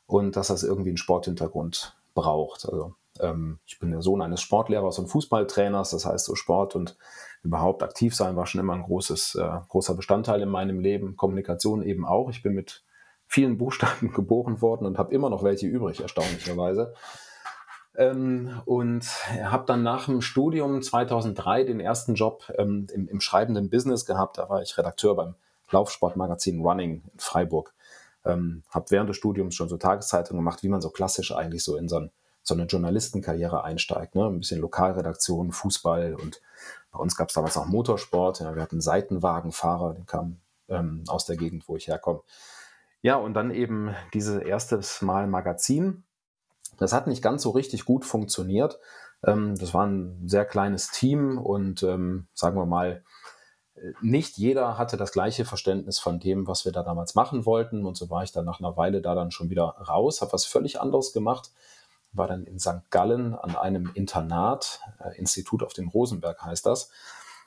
und 0.07 0.37
dass 0.37 0.49
das 0.49 0.63
irgendwie 0.63 0.91
einen 0.91 0.97
Sporthintergrund 0.97 1.97
braucht. 2.15 2.67
Also 2.67 2.95
ähm, 3.21 3.59
ich 3.67 3.79
bin 3.79 3.91
der 3.91 4.03
Sohn 4.03 4.23
eines 4.23 4.41
Sportlehrers 4.41 4.99
und 4.99 5.09
Fußballtrainers, 5.09 5.91
das 5.91 6.05
heißt 6.05 6.25
so 6.25 6.35
Sport 6.35 6.77
und 6.77 6.97
überhaupt 7.43 7.83
aktiv 7.83 8.15
sein 8.15 8.37
war 8.37 8.47
schon 8.47 8.61
immer 8.61 8.75
ein 8.75 8.83
großes, 8.83 9.37
äh, 9.37 9.61
großer 9.69 9.95
Bestandteil 9.95 10.43
in 10.43 10.49
meinem 10.49 10.81
Leben. 10.81 11.17
Kommunikation 11.17 11.83
eben 11.83 12.05
auch. 12.05 12.31
Ich 12.31 12.43
bin 12.43 12.55
mit 12.55 12.85
vielen 13.27 13.59
Buchstaben 13.59 14.13
geboren 14.15 14.61
worden 14.61 14.87
und 14.87 14.99
habe 14.99 15.15
immer 15.15 15.31
noch 15.31 15.45
welche 15.45 15.67
übrig, 15.67 16.01
erstaunlicherweise. 16.01 16.95
Ähm, 17.97 18.61
und 18.65 19.05
habe 19.43 19.65
dann 19.67 19.83
nach 19.83 20.07
dem 20.07 20.21
Studium 20.21 20.83
2003 20.83 21.65
den 21.65 21.81
ersten 21.81 22.15
Job 22.15 22.45
ähm, 22.57 22.87
im, 22.93 23.09
im, 23.09 23.21
schreibenden 23.21 23.71
Business 23.71 24.07
gehabt. 24.07 24.39
Da 24.39 24.49
war 24.49 24.63
ich 24.63 24.79
Redakteur 24.79 25.17
beim 25.17 25.35
Laufsportmagazin 25.71 26.61
Running 26.61 27.03
in 27.13 27.19
Freiburg. 27.19 27.75
Ähm, 28.25 28.63
habe 28.71 28.87
während 28.91 29.09
des 29.09 29.17
Studiums 29.17 29.55
schon 29.55 29.69
so 29.69 29.77
Tageszeitungen 29.77 30.41
gemacht, 30.41 30.63
wie 30.63 30.69
man 30.69 30.81
so 30.81 30.91
klassisch 30.91 31.35
eigentlich 31.35 31.65
so 31.65 31.77
in 31.77 31.89
so, 31.89 31.97
ein, 31.97 32.11
so 32.43 32.55
eine 32.55 32.65
Journalistenkarriere 32.65 33.65
einsteigt. 33.65 34.15
Ne? 34.15 34.27
Ein 34.27 34.39
bisschen 34.39 34.61
Lokalredaktion, 34.61 35.51
Fußball 35.51 36.15
und 36.15 36.41
bei 36.99 37.03
uns 37.03 37.17
gab 37.17 37.29
es 37.29 37.35
damals 37.35 37.57
auch 37.57 37.67
Motorsport. 37.67 38.41
Ja, 38.41 38.55
wir 38.55 38.63
hatten 38.63 38.81
Seitenwagenfahrer, 38.81 39.95
die 39.95 40.05
kamen 40.05 40.41
ähm, 40.69 41.05
aus 41.07 41.27
der 41.27 41.37
Gegend, 41.37 41.69
wo 41.69 41.77
ich 41.77 41.87
herkomme. 41.87 42.23
Ja, 43.03 43.15
und 43.15 43.35
dann 43.35 43.53
eben 43.53 43.95
dieses 44.13 44.43
erste 44.43 44.81
Mal 45.01 45.29
Magazin. 45.29 46.03
Das 46.77 46.93
hat 46.93 47.07
nicht 47.07 47.23
ganz 47.23 47.43
so 47.43 47.51
richtig 47.51 47.85
gut 47.85 48.05
funktioniert. 48.05 48.81
Ähm, 49.25 49.57
das 49.57 49.73
war 49.75 49.87
ein 49.87 50.29
sehr 50.29 50.45
kleines 50.45 50.91
Team 50.91 51.39
und 51.39 51.85
ähm, 51.85 52.27
sagen 52.35 52.57
wir 52.57 52.67
mal, 52.67 53.05
nicht 54.01 54.37
jeder 54.37 54.77
hatte 54.77 54.97
das 54.97 55.13
gleiche 55.13 55.45
Verständnis 55.45 56.01
von 56.01 56.19
dem, 56.19 56.49
was 56.49 56.65
wir 56.65 56.73
da 56.73 56.83
damals 56.83 57.15
machen 57.15 57.47
wollten. 57.47 57.87
Und 57.87 57.97
so 57.97 58.11
war 58.11 58.25
ich 58.25 58.33
dann 58.33 58.45
nach 58.45 58.59
einer 58.59 58.77
Weile 58.77 59.01
da 59.01 59.15
dann 59.15 59.31
schon 59.31 59.51
wieder 59.51 59.67
raus, 59.67 60.21
habe 60.21 60.33
was 60.33 60.45
völlig 60.45 60.81
anderes 60.81 61.13
gemacht, 61.13 61.53
war 62.13 62.27
dann 62.27 62.45
in 62.45 62.59
St. 62.59 62.91
Gallen 62.91 63.35
an 63.35 63.57
einem 63.57 63.91
Internat, 63.95 64.81
äh, 64.99 65.19
Institut 65.19 65.63
auf 65.63 65.73
dem 65.73 65.89
Rosenberg 65.89 66.43
heißt 66.43 66.67
das. 66.67 66.91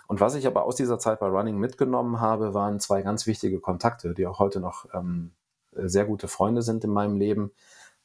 Und 0.07 0.19
was 0.19 0.35
ich 0.35 0.45
aber 0.45 0.65
aus 0.65 0.75
dieser 0.75 0.99
Zeit 0.99 1.19
bei 1.19 1.27
Running 1.27 1.57
mitgenommen 1.57 2.19
habe, 2.19 2.53
waren 2.53 2.79
zwei 2.79 3.01
ganz 3.01 3.27
wichtige 3.27 3.59
Kontakte, 3.59 4.13
die 4.13 4.27
auch 4.27 4.39
heute 4.39 4.59
noch 4.59 4.85
ähm, 4.93 5.31
sehr 5.71 6.05
gute 6.05 6.27
Freunde 6.27 6.61
sind 6.61 6.83
in 6.83 6.91
meinem 6.91 7.15
Leben. 7.15 7.51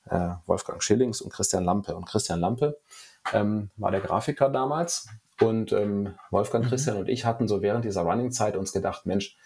Äh, 0.04 0.30
Wolfgang 0.46 0.82
Schillings 0.82 1.20
und 1.20 1.32
Christian 1.32 1.64
Lampe. 1.64 1.96
Und 1.96 2.06
Christian 2.06 2.38
Lampe 2.38 2.78
ähm, 3.32 3.70
war 3.76 3.90
der 3.90 4.00
Grafiker 4.00 4.48
damals 4.48 5.08
und 5.40 5.72
ähm, 5.72 6.14
Wolfgang, 6.30 6.64
mhm. 6.64 6.68
Christian 6.68 6.96
und 6.96 7.08
ich 7.08 7.24
hatten 7.24 7.48
so 7.48 7.60
während 7.60 7.84
dieser 7.84 8.02
Running-Zeit 8.02 8.56
uns 8.56 8.72
gedacht, 8.72 9.06
Mensch, 9.06 9.36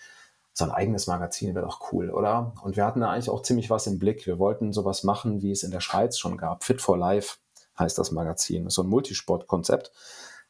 so 0.60 0.64
ein 0.66 0.70
eigenes 0.70 1.06
Magazin 1.06 1.54
wäre 1.54 1.66
doch 1.66 1.92
cool, 1.92 2.10
oder? 2.10 2.52
Und 2.62 2.76
wir 2.76 2.86
hatten 2.86 3.00
da 3.00 3.10
eigentlich 3.10 3.30
auch 3.30 3.42
ziemlich 3.42 3.68
was 3.70 3.86
im 3.86 3.98
Blick. 3.98 4.26
Wir 4.26 4.38
wollten 4.38 4.72
sowas 4.72 5.02
machen, 5.02 5.42
wie 5.42 5.50
es 5.50 5.62
in 5.62 5.70
der 5.70 5.80
Schweiz 5.80 6.18
schon 6.18 6.36
gab. 6.36 6.64
Fit 6.64 6.80
for 6.80 6.96
Life 6.96 7.38
heißt 7.78 7.98
das 7.98 8.12
Magazin. 8.12 8.64
Das 8.64 8.72
ist 8.72 8.76
so 8.76 8.82
ein 8.82 8.88
Multisport-Konzept, 8.88 9.90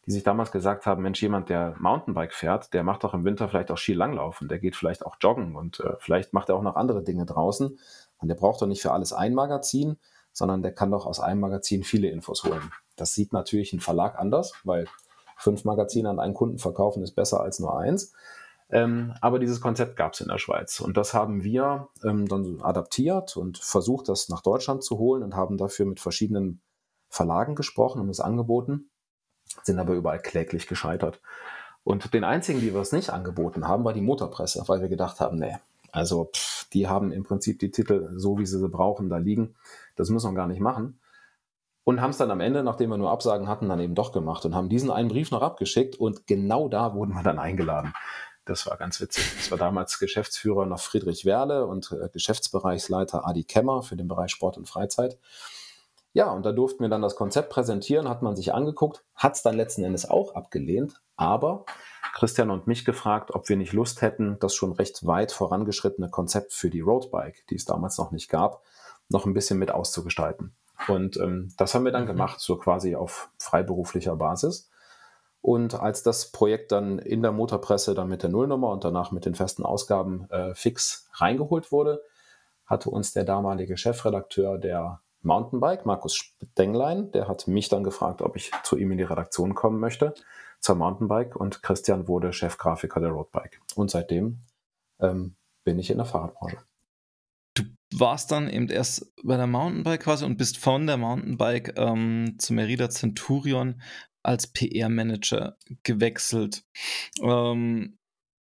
die 0.06 0.10
sich 0.10 0.22
damals 0.22 0.50
gesagt 0.50 0.86
haben, 0.86 1.02
Mensch, 1.02 1.22
jemand, 1.22 1.48
der 1.48 1.74
Mountainbike 1.78 2.34
fährt, 2.34 2.74
der 2.74 2.82
macht 2.82 3.04
doch 3.04 3.14
im 3.14 3.24
Winter 3.24 3.48
vielleicht 3.48 3.70
auch 3.70 3.78
Skilanglauf 3.78 4.40
der 4.42 4.58
geht 4.58 4.76
vielleicht 4.76 5.06
auch 5.06 5.16
joggen 5.20 5.56
und 5.56 5.80
äh, 5.80 5.94
vielleicht 5.98 6.32
macht 6.32 6.48
er 6.48 6.56
auch 6.56 6.62
noch 6.62 6.76
andere 6.76 7.02
Dinge 7.02 7.24
draußen. 7.24 7.78
Und 8.18 8.28
der 8.28 8.34
braucht 8.34 8.60
doch 8.60 8.66
nicht 8.66 8.82
für 8.82 8.92
alles 8.92 9.12
ein 9.12 9.34
Magazin, 9.34 9.96
sondern 10.32 10.62
der 10.62 10.72
kann 10.72 10.90
doch 10.90 11.06
aus 11.06 11.20
einem 11.20 11.40
Magazin 11.40 11.84
viele 11.84 12.08
Infos 12.08 12.44
holen. 12.44 12.72
Das 12.96 13.14
sieht 13.14 13.32
natürlich 13.32 13.72
ein 13.72 13.80
Verlag 13.80 14.18
anders, 14.18 14.52
weil 14.64 14.86
fünf 15.36 15.64
Magazine 15.64 16.10
an 16.10 16.20
einen 16.20 16.34
Kunden 16.34 16.58
verkaufen 16.58 17.02
ist 17.02 17.12
besser 17.12 17.40
als 17.40 17.60
nur 17.60 17.78
eins. 17.78 18.12
Ähm, 18.72 19.14
aber 19.20 19.38
dieses 19.38 19.60
Konzept 19.60 19.96
gab 19.96 20.12
es 20.12 20.20
in 20.20 20.28
der 20.28 20.38
Schweiz 20.38 20.80
und 20.80 20.96
das 20.96 21.12
haben 21.12 21.42
wir 21.42 21.88
ähm, 22.04 22.28
dann 22.28 22.60
adaptiert 22.62 23.36
und 23.36 23.58
versucht, 23.58 24.08
das 24.08 24.28
nach 24.28 24.42
Deutschland 24.42 24.84
zu 24.84 24.98
holen 24.98 25.22
und 25.24 25.34
haben 25.34 25.56
dafür 25.56 25.86
mit 25.86 25.98
verschiedenen 25.98 26.60
Verlagen 27.08 27.56
gesprochen 27.56 28.00
und 28.00 28.08
es 28.08 28.20
angeboten, 28.20 28.88
sind 29.64 29.80
aber 29.80 29.94
überall 29.94 30.20
kläglich 30.20 30.68
gescheitert. 30.68 31.20
Und 31.82 32.14
den 32.14 32.24
einzigen, 32.24 32.60
die 32.60 32.72
wir 32.72 32.80
es 32.80 32.92
nicht 32.92 33.10
angeboten 33.10 33.66
haben, 33.66 33.84
war 33.84 33.92
die 33.92 34.00
Motorpresse, 34.00 34.62
weil 34.66 34.80
wir 34.80 34.88
gedacht 34.88 35.18
haben, 35.18 35.38
nee, 35.38 35.56
also 35.90 36.30
pff, 36.32 36.68
die 36.72 36.86
haben 36.86 37.10
im 37.10 37.24
Prinzip 37.24 37.58
die 37.58 37.72
Titel 37.72 38.10
so, 38.16 38.38
wie 38.38 38.46
sie 38.46 38.58
sie 38.58 38.68
brauchen, 38.68 39.08
da 39.08 39.16
liegen. 39.16 39.56
Das 39.96 40.10
müssen 40.10 40.30
wir 40.30 40.36
gar 40.36 40.46
nicht 40.46 40.60
machen. 40.60 41.00
Und 41.82 42.00
haben 42.00 42.10
es 42.10 42.18
dann 42.18 42.30
am 42.30 42.40
Ende, 42.40 42.62
nachdem 42.62 42.90
wir 42.90 42.98
nur 42.98 43.10
Absagen 43.10 43.48
hatten, 43.48 43.68
dann 43.68 43.80
eben 43.80 43.94
doch 43.94 44.12
gemacht 44.12 44.44
und 44.44 44.54
haben 44.54 44.68
diesen 44.68 44.90
einen 44.90 45.08
Brief 45.08 45.30
noch 45.30 45.42
abgeschickt 45.42 45.96
und 45.96 46.26
genau 46.26 46.68
da 46.68 46.94
wurden 46.94 47.14
wir 47.14 47.22
dann 47.22 47.38
eingeladen. 47.38 47.92
Das 48.50 48.66
war 48.66 48.76
ganz 48.76 49.00
witzig. 49.00 49.24
Das 49.36 49.50
war 49.52 49.58
damals 49.58 50.00
Geschäftsführer 50.00 50.66
noch 50.66 50.80
Friedrich 50.80 51.24
Werle 51.24 51.66
und 51.66 51.92
äh, 51.92 52.08
Geschäftsbereichsleiter 52.12 53.24
Adi 53.24 53.44
Kemmer 53.44 53.84
für 53.84 53.94
den 53.94 54.08
Bereich 54.08 54.32
Sport 54.32 54.58
und 54.58 54.68
Freizeit. 54.68 55.18
Ja, 56.14 56.32
und 56.32 56.44
da 56.44 56.50
durften 56.50 56.82
wir 56.82 56.88
dann 56.88 57.00
das 57.00 57.14
Konzept 57.14 57.50
präsentieren, 57.50 58.08
hat 58.08 58.22
man 58.22 58.34
sich 58.34 58.52
angeguckt, 58.52 59.04
hat 59.14 59.36
es 59.36 59.42
dann 59.42 59.56
letzten 59.56 59.84
Endes 59.84 60.10
auch 60.10 60.34
abgelehnt, 60.34 61.00
aber 61.14 61.64
Christian 62.12 62.50
und 62.50 62.66
mich 62.66 62.84
gefragt, 62.84 63.30
ob 63.32 63.48
wir 63.48 63.56
nicht 63.56 63.72
Lust 63.72 64.02
hätten, 64.02 64.36
das 64.40 64.56
schon 64.56 64.72
recht 64.72 65.06
weit 65.06 65.30
vorangeschrittene 65.30 66.10
Konzept 66.10 66.52
für 66.52 66.70
die 66.70 66.80
Roadbike, 66.80 67.46
die 67.50 67.54
es 67.54 67.66
damals 67.66 67.98
noch 67.98 68.10
nicht 68.10 68.28
gab, 68.28 68.64
noch 69.08 69.26
ein 69.26 69.34
bisschen 69.34 69.60
mit 69.60 69.70
auszugestalten. 69.70 70.56
Und 70.88 71.18
ähm, 71.18 71.52
das 71.56 71.76
haben 71.76 71.84
wir 71.84 71.92
dann 71.92 72.02
mhm. 72.04 72.08
gemacht, 72.08 72.40
so 72.40 72.56
quasi 72.56 72.96
auf 72.96 73.30
freiberuflicher 73.38 74.16
Basis. 74.16 74.69
Und 75.42 75.74
als 75.74 76.02
das 76.02 76.32
Projekt 76.32 76.70
dann 76.72 76.98
in 76.98 77.22
der 77.22 77.32
Motorpresse 77.32 77.94
dann 77.94 78.08
mit 78.08 78.22
der 78.22 78.30
Nullnummer 78.30 78.70
und 78.70 78.84
danach 78.84 79.10
mit 79.10 79.24
den 79.24 79.34
festen 79.34 79.64
Ausgaben 79.64 80.28
äh, 80.30 80.54
fix 80.54 81.08
reingeholt 81.14 81.72
wurde, 81.72 82.02
hatte 82.66 82.90
uns 82.90 83.12
der 83.12 83.24
damalige 83.24 83.76
Chefredakteur 83.76 84.58
der 84.58 85.00
Mountainbike, 85.22 85.86
Markus 85.86 86.16
Stenglein, 86.16 87.10
der 87.12 87.28
hat 87.28 87.46
mich 87.46 87.68
dann 87.68 87.84
gefragt, 87.84 88.22
ob 88.22 88.36
ich 88.36 88.50
zu 88.62 88.76
ihm 88.76 88.90
in 88.92 88.98
die 88.98 89.04
Redaktion 89.04 89.54
kommen 89.54 89.80
möchte, 89.80 90.14
zur 90.60 90.76
Mountainbike 90.76 91.36
und 91.36 91.62
Christian 91.62 92.06
wurde 92.06 92.32
Chefgrafiker 92.32 93.00
der 93.00 93.10
Roadbike. 93.10 93.60
Und 93.74 93.90
seitdem 93.90 94.40
ähm, 95.00 95.36
bin 95.64 95.78
ich 95.78 95.90
in 95.90 95.98
der 95.98 96.06
Fahrradbranche 96.06 96.58
warst 97.92 98.30
dann 98.30 98.48
eben 98.48 98.68
erst 98.68 99.12
bei 99.24 99.36
der 99.36 99.46
Mountainbike 99.46 100.02
quasi 100.02 100.24
und 100.24 100.36
bist 100.36 100.56
von 100.56 100.86
der 100.86 100.96
Mountainbike 100.96 101.74
ähm, 101.76 102.36
zu 102.38 102.52
Merida 102.52 102.88
Centurion 102.88 103.80
als 104.22 104.46
PR-Manager 104.48 105.56
gewechselt. 105.82 106.64
Ähm, 107.22 107.98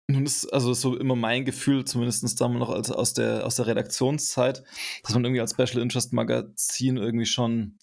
nun 0.08 0.24
ist 0.24 0.46
also 0.52 0.72
so 0.72 0.96
immer 0.96 1.16
mein 1.16 1.44
Gefühl, 1.44 1.84
zumindest 1.84 2.40
damals 2.40 2.60
noch 2.60 2.70
als, 2.70 2.90
aus, 2.90 3.12
der, 3.12 3.44
aus 3.44 3.56
der 3.56 3.66
Redaktionszeit, 3.66 4.62
dass 5.02 5.14
man 5.14 5.24
irgendwie 5.24 5.40
als 5.40 5.52
Special 5.52 5.82
Interest 5.82 6.12
Magazin 6.12 6.96
irgendwie 6.96 7.26
schon 7.26 7.78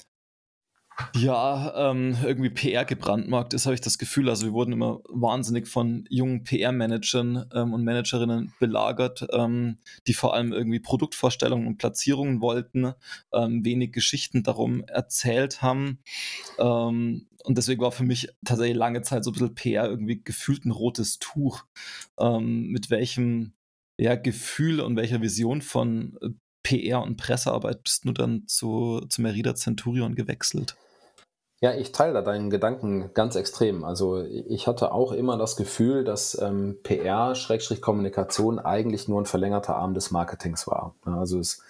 ja, 1.16 1.92
ähm, 1.92 2.16
irgendwie 2.24 2.50
PR 2.50 2.86
gebrandmarkt 2.86 3.54
ist, 3.54 3.66
habe 3.66 3.74
ich 3.76 3.82
das 3.82 3.98
Gefühl. 3.98 4.30
Also 4.30 4.46
wir 4.46 4.54
wurden 4.54 4.74
immer 4.74 5.02
wahnsinnig 5.10 5.68
von 5.68 6.06
jungen 6.10 6.44
PR-Managern 6.44 7.50
ähm, 7.54 7.74
und 7.74 7.84
Managerinnen 7.84 8.54
belagert, 8.60 9.26
ähm, 9.32 9.78
die 10.08 10.14
vor 10.14 10.34
allem 10.34 10.54
irgendwie 10.54 10.80
Produktvorstellungen 10.80 11.68
und 11.68 11.78
Platzierungen 11.78 12.42
wollten, 12.42 12.94
ähm, 13.34 13.66
wenig 13.66 13.92
Geschichten 13.92 14.44
darum 14.44 14.84
erzählt 14.86 15.62
haben. 15.62 16.00
Ähm, 16.60 17.28
und 17.44 17.58
deswegen 17.58 17.82
war 17.82 17.92
für 17.92 18.04
mich 18.04 18.30
tatsächlich 18.46 18.78
lange 18.78 19.02
Zeit 19.02 19.24
so 19.24 19.32
ein 19.32 19.34
bisschen 19.34 19.56
PR 19.56 19.90
irgendwie 19.90 20.22
gefühlt 20.24 20.66
ein 20.66 20.72
rotes 20.72 21.20
Tuch. 21.20 21.66
Ähm, 22.20 22.68
mit 22.68 22.90
welchem 22.90 23.54
ja, 24.00 24.16
Gefühl 24.16 24.80
und 24.80 24.96
welcher 24.96 25.22
Vision 25.22 25.62
von 25.62 26.18
äh, 26.22 26.30
PR 26.64 27.02
und 27.02 27.18
Pressearbeit 27.18 27.84
bist 27.84 28.06
du 28.06 28.14
dann 28.14 28.48
zu, 28.48 29.06
zu 29.10 29.22
Merida 29.22 29.54
Centurion 29.56 30.16
gewechselt? 30.16 30.78
Ja, 31.64 31.74
ich 31.74 31.94
teile 31.94 32.12
da 32.12 32.22
deinen 32.22 32.50
Gedanken 32.50 33.12
ganz 33.14 33.38
extrem. 33.38 33.86
Also 33.86 34.22
ich 34.22 34.68
hatte 34.68 34.92
auch 34.92 35.14
immer 35.14 35.38
das 35.38 35.56
Gefühl, 35.56 36.04
dass 36.04 36.38
ähm, 36.42 36.78
PR-Kommunikation 36.84 38.60
eigentlich 38.60 39.08
nur 39.08 39.22
ein 39.22 39.26
verlängerter 39.26 39.78
Arm 39.78 39.94
des 39.94 40.12
Marketings 40.12 40.68
war. 40.68 40.94
Also 41.06 41.40
es 41.40 41.64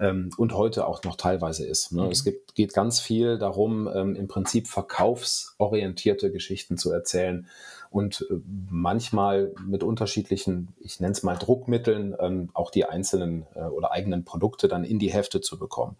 ähm, 0.00 0.28
und 0.36 0.52
heute 0.52 0.86
auch 0.86 1.02
noch 1.02 1.16
teilweise 1.16 1.66
ist. 1.66 1.92
Ne? 1.92 2.02
Mhm. 2.02 2.10
Es 2.10 2.24
gibt, 2.24 2.56
geht 2.56 2.74
ganz 2.74 3.00
viel 3.00 3.38
darum, 3.38 3.88
ähm, 3.88 4.16
im 4.16 4.28
Prinzip 4.28 4.68
verkaufsorientierte 4.68 6.30
Geschichten 6.30 6.76
zu 6.76 6.92
erzählen 6.92 7.46
und 7.88 8.26
äh, 8.30 8.34
manchmal 8.68 9.54
mit 9.66 9.82
unterschiedlichen, 9.82 10.74
ich 10.78 11.00
nenne 11.00 11.12
es 11.12 11.22
mal 11.22 11.38
Druckmitteln, 11.38 12.14
ähm, 12.20 12.50
auch 12.52 12.70
die 12.70 12.84
einzelnen 12.84 13.46
äh, 13.54 13.60
oder 13.60 13.92
eigenen 13.92 14.26
Produkte 14.26 14.68
dann 14.68 14.84
in 14.84 14.98
die 14.98 15.10
Hefte 15.10 15.40
zu 15.40 15.58
bekommen. 15.58 15.96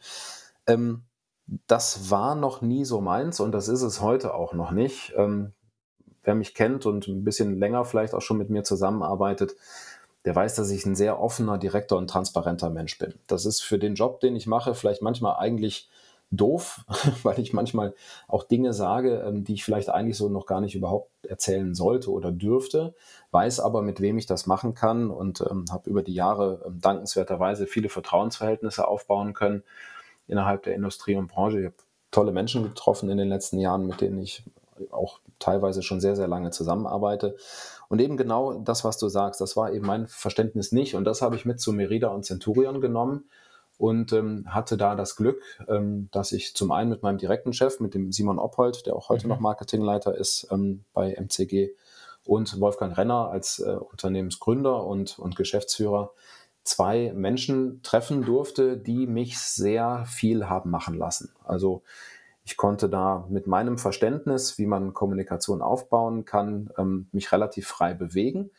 Das 1.67 2.11
war 2.11 2.35
noch 2.35 2.61
nie 2.61 2.85
so 2.85 3.01
meins 3.01 3.41
und 3.41 3.53
das 3.53 3.69
ist 3.69 3.83
es 3.83 4.01
heute 4.01 4.35
auch 4.35 4.53
noch 4.53 4.71
nicht. 4.71 5.15
Ähm, 5.17 5.53
wer 6.23 6.35
mich 6.35 6.55
kennt 6.55 6.85
und 6.85 7.09
ein 7.09 7.25
bisschen 7.25 7.59
länger 7.59 7.85
vielleicht 7.85 8.15
auch 8.15 8.21
schon 8.21 8.37
mit 8.37 8.51
mir 8.51 8.65
zusammenarbeitet, 8.65 9.57
der 10.27 10.37
weiß, 10.37 10.57
dass 10.57 10.71
ich 10.71 10.85
ein 10.85 10.95
sehr 10.95 11.21
offener, 11.21 11.57
direkter 11.57 11.97
und 11.97 12.11
transparenter 12.11 12.69
Mensch 12.69 12.99
bin. 12.99 13.15
Das 13.29 13.47
ist 13.47 13.63
für 13.63 13.79
den 13.79 13.95
Job, 13.95 14.21
den 14.21 14.37
ich 14.37 14.47
mache, 14.47 14.75
vielleicht 14.75 15.01
manchmal 15.01 15.37
eigentlich 15.37 15.89
doof, 16.31 16.85
weil 17.23 17.39
ich 17.39 17.55
manchmal 17.55 17.95
auch 18.27 18.45
Dinge 18.45 18.75
sage, 18.75 19.23
ähm, 19.27 19.45
die 19.45 19.55
ich 19.55 19.65
vielleicht 19.65 19.89
eigentlich 19.89 20.19
so 20.19 20.29
noch 20.29 20.45
gar 20.45 20.61
nicht 20.61 20.75
überhaupt 20.75 21.11
erzählen 21.25 21.75
sollte 21.75 22.11
oder 22.11 22.31
dürfte, 22.31 22.95
weiß 23.31 23.61
aber, 23.61 23.81
mit 23.81 24.01
wem 24.01 24.19
ich 24.19 24.27
das 24.27 24.47
machen 24.47 24.75
kann 24.75 25.11
und 25.11 25.43
ähm, 25.51 25.65
habe 25.71 25.89
über 25.89 26.03
die 26.03 26.15
Jahre 26.15 26.63
ähm, 26.67 26.81
dankenswerterweise 26.81 27.67
viele 27.67 27.89
Vertrauensverhältnisse 27.89 28.87
aufbauen 28.87 29.33
können 29.33 29.63
innerhalb 30.29 30.63
der 30.63 30.75
Industrie 30.75 31.17
und 31.17 31.29
Branche. 31.29 31.59
Ich 31.59 31.67
habe 31.67 31.75
tolle 32.11 32.33
Menschen 32.33 32.63
getroffen 32.63 33.11
in 33.11 33.19
den 33.19 33.29
letzten 33.29 33.59
Jahren, 33.59 33.87
mit 33.87 34.01
denen 34.01 34.19
ich 34.19 34.45
auch 34.91 35.21
teilweise 35.39 35.83
schon 35.83 36.01
sehr, 36.01 36.17
sehr 36.17 36.29
lange 36.29 36.51
zusammenarbeite. 36.51 37.37
Und 37.89 38.01
eben 38.01 38.17
genau 38.17 38.55
das, 38.55 38.85
was 38.85 38.99
du 38.99 39.09
sagst, 39.09 39.41
das 39.41 39.57
war 39.57 39.73
eben 39.73 39.87
mein 39.87 40.07
Verständnis 40.07 40.73
nicht. 40.73 40.95
Und 40.95 41.05
das 41.05 41.23
habe 41.23 41.37
ich 41.37 41.45
mit 41.45 41.61
zu 41.61 41.73
Merida 41.73 42.09
und 42.09 42.25
Centurion 42.25 42.81
genommen 42.81 43.29
und 43.77 44.13
ähm, 44.13 44.45
hatte 44.49 44.77
da 44.77 44.95
das 44.95 45.17
Glück, 45.17 45.41
ähm, 45.69 46.09
dass 46.13 46.33
ich 46.33 46.55
zum 46.55 46.71
einen 46.71 46.91
mit 46.91 47.03
meinem 47.03 47.19
direkten 47.19 47.53
Chef, 47.53 47.81
mit 47.81 47.95
dem 47.95 48.13
Simon 48.13 48.39
Oppold, 48.39 48.87
der 48.87 48.95
auch 48.95 49.09
heute 49.09 49.27
mhm. 49.27 49.31
noch 49.31 49.41
Marketingleiter 49.41 50.17
ist 50.17 50.49
ähm, 50.51 50.85
bei 50.93 51.13
MCG, 51.15 51.71
und 52.29 52.61
Wolfgang 52.61 52.97
Renner 52.97 53.31
als 53.31 53.59
äh, 53.59 53.71
Unternehmensgründer 53.71 54.85
und, 54.85 55.19
und 55.19 55.35
Geschäftsführer 55.35 56.13
zwei 56.65 57.13
Menschen 57.15 57.83
treffen 57.83 58.25
durfte, 58.25 58.77
die 58.77 59.07
mich 59.07 59.39
sehr 59.39 60.05
viel 60.07 60.49
haben 60.49 60.71
machen 60.71 60.95
lassen. 60.95 61.33
Also 61.45 61.83
ich 62.45 62.57
konnte 62.57 62.89
da 62.89 63.27
mit 63.29 63.47
meinem 63.47 63.77
Verständnis, 63.77 64.57
wie 64.57 64.65
man 64.65 64.95
Kommunikation 64.95 65.61
aufbauen 65.61 66.25
kann, 66.25 66.71
ähm, 66.79 67.09
mich 67.13 67.31
relativ 67.31 67.69
frei 67.69 67.93
bewegen. 67.93 68.51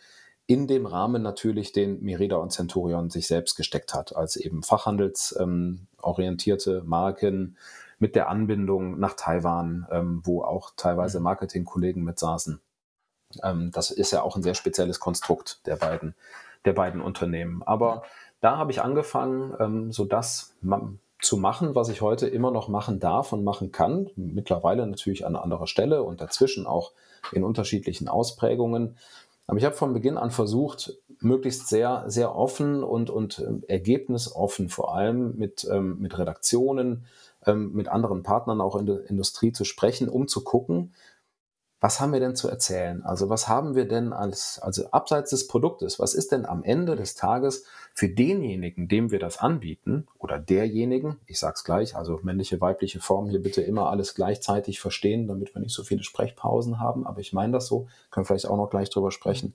In 0.46 0.68
dem 0.68 0.86
Rahmen 0.86 1.24
natürlich, 1.24 1.72
den 1.72 2.03
Merida 2.03 2.36
und 2.38 2.51
Centurion 2.51 3.10
sich 3.10 3.25
selbst 3.25 3.56
gesteckt 3.56 3.96
hat, 3.96 4.15
als 4.15 4.36
eben 4.36 4.62
fachhandelsorientierte 4.62 6.82
ähm, 6.84 6.88
Marken 6.88 7.58
mit 7.98 8.15
der 8.15 8.29
Anbindung 8.29 9.00
nach 9.00 9.13
Taiwan, 9.13 9.88
ähm, 9.91 10.22
wo 10.24 10.44
auch 10.44 10.70
teilweise 10.75 11.18
mhm. 11.20 11.24
Marketingkollegen 11.24 12.03
mit 12.03 12.20
saßen. 12.20 12.62
Das 13.72 13.91
ist 13.91 14.10
ja 14.10 14.24
auch 14.24 14.36
ein 14.36 14.41
sehr 14.41 14.56
spezielles 14.56 15.00
Konstrukt 15.00 15.63
der 15.68 15.75
beiden, 15.75 16.15
der 16.66 16.74
beiden 16.74 17.01
Unternehmen. 17.01 17.63
Aber 17.63 18.04
da 18.42 18.58
habe 18.58 18.72
ich 18.72 18.82
angefangen, 18.82 19.54
ähm, 19.60 19.92
so 19.92 20.06
das 20.06 20.56
zu 21.22 21.38
machen, 21.38 21.75
was 21.75 21.89
ich 21.89 22.01
heute 22.01 22.28
immer 22.28 22.51
noch 22.51 22.70
machen 22.70 23.00
darf 23.00 23.34
und 23.34 23.44
machen 23.44 23.72
kann. 23.72 24.10
Mittlerweile 24.16 24.88
natürlich 24.88 25.25
an 25.25 25.36
anderer 25.36 25.68
Stelle 25.68 26.04
und 26.04 26.22
dazwischen 26.22 26.66
auch 26.66 26.94
in 27.34 27.44
unterschiedlichen 27.44 28.08
Ausprägungen. 28.08 28.96
Aber 29.48 29.58
ich 29.58 29.66
habe 29.66 29.75
von 29.75 29.94
Beginn 29.94 30.18
an 30.18 30.32
versucht, 30.32 30.94
möglichst 31.20 31.68
sehr, 31.68 32.06
sehr 32.08 32.36
offen 32.36 32.84
und, 32.84 33.10
und 33.10 33.39
ähm, 33.39 33.63
ergebnisoffen 33.68 34.70
vor 34.70 34.96
allem 34.96 35.36
mit, 35.38 35.68
ähm, 35.70 36.00
mit 36.00 36.18
Redaktionen, 36.18 37.06
ähm, 37.46 37.74
mit 37.74 37.89
anderen 37.89 38.24
Partnern 38.24 38.62
auch 38.62 38.75
in 38.75 38.86
der 38.86 39.10
Industrie 39.10 39.51
zu 39.51 39.66
sprechen, 39.66 40.08
um 40.08 40.28
zu 40.28 40.44
gucken, 40.44 40.94
was 41.81 42.01
haben 42.01 42.12
wir 42.12 42.19
denn 42.19 42.36
zu 42.36 42.50
erzählen? 42.50 43.03
Also 43.03 43.29
was 43.29 43.48
haben 43.48 43.74
wir 43.74 43.88
denn 43.88 44.12
als, 44.12 44.59
also 44.59 44.89
abseits 44.91 45.29
des 45.29 45.48
Produktes, 45.48 45.98
was 45.98 46.13
ist 46.13 46.31
denn 46.31 46.45
am 46.45 46.63
Ende 46.63 46.98
des 46.98 47.15
Tages 47.15 47.65
für 47.93 48.09
denjenigen, 48.09 48.89
dem 48.89 49.12
wir 49.12 49.19
das 49.19 49.39
anbieten 49.39 50.07
oder 50.17 50.39
derjenigen, 50.39 51.19
ich 51.25 51.39
sag's 51.39 51.63
gleich, 51.63 51.95
also 51.95 52.19
männliche, 52.21 52.59
weibliche 52.59 53.00
Form, 53.00 53.29
hier 53.29 53.41
bitte 53.41 53.62
immer 53.62 53.89
alles 53.89 54.13
gleichzeitig 54.13 54.81
verstehen, 54.81 55.27
damit 55.27 55.55
wir 55.55 55.62
nicht 55.62 55.74
so 55.74 55.83
viele 55.83 56.03
Sprechpausen 56.03 56.79
haben, 56.79 57.07
aber 57.07 57.21
ich 57.21 57.31
meine 57.31 57.53
das 57.53 57.67
so, 57.67 57.88
können 58.12 58.25
vielleicht 58.25 58.48
auch 58.48 58.57
noch 58.57 58.69
gleich 58.69 58.89
drüber 58.89 59.12
sprechen. 59.12 59.53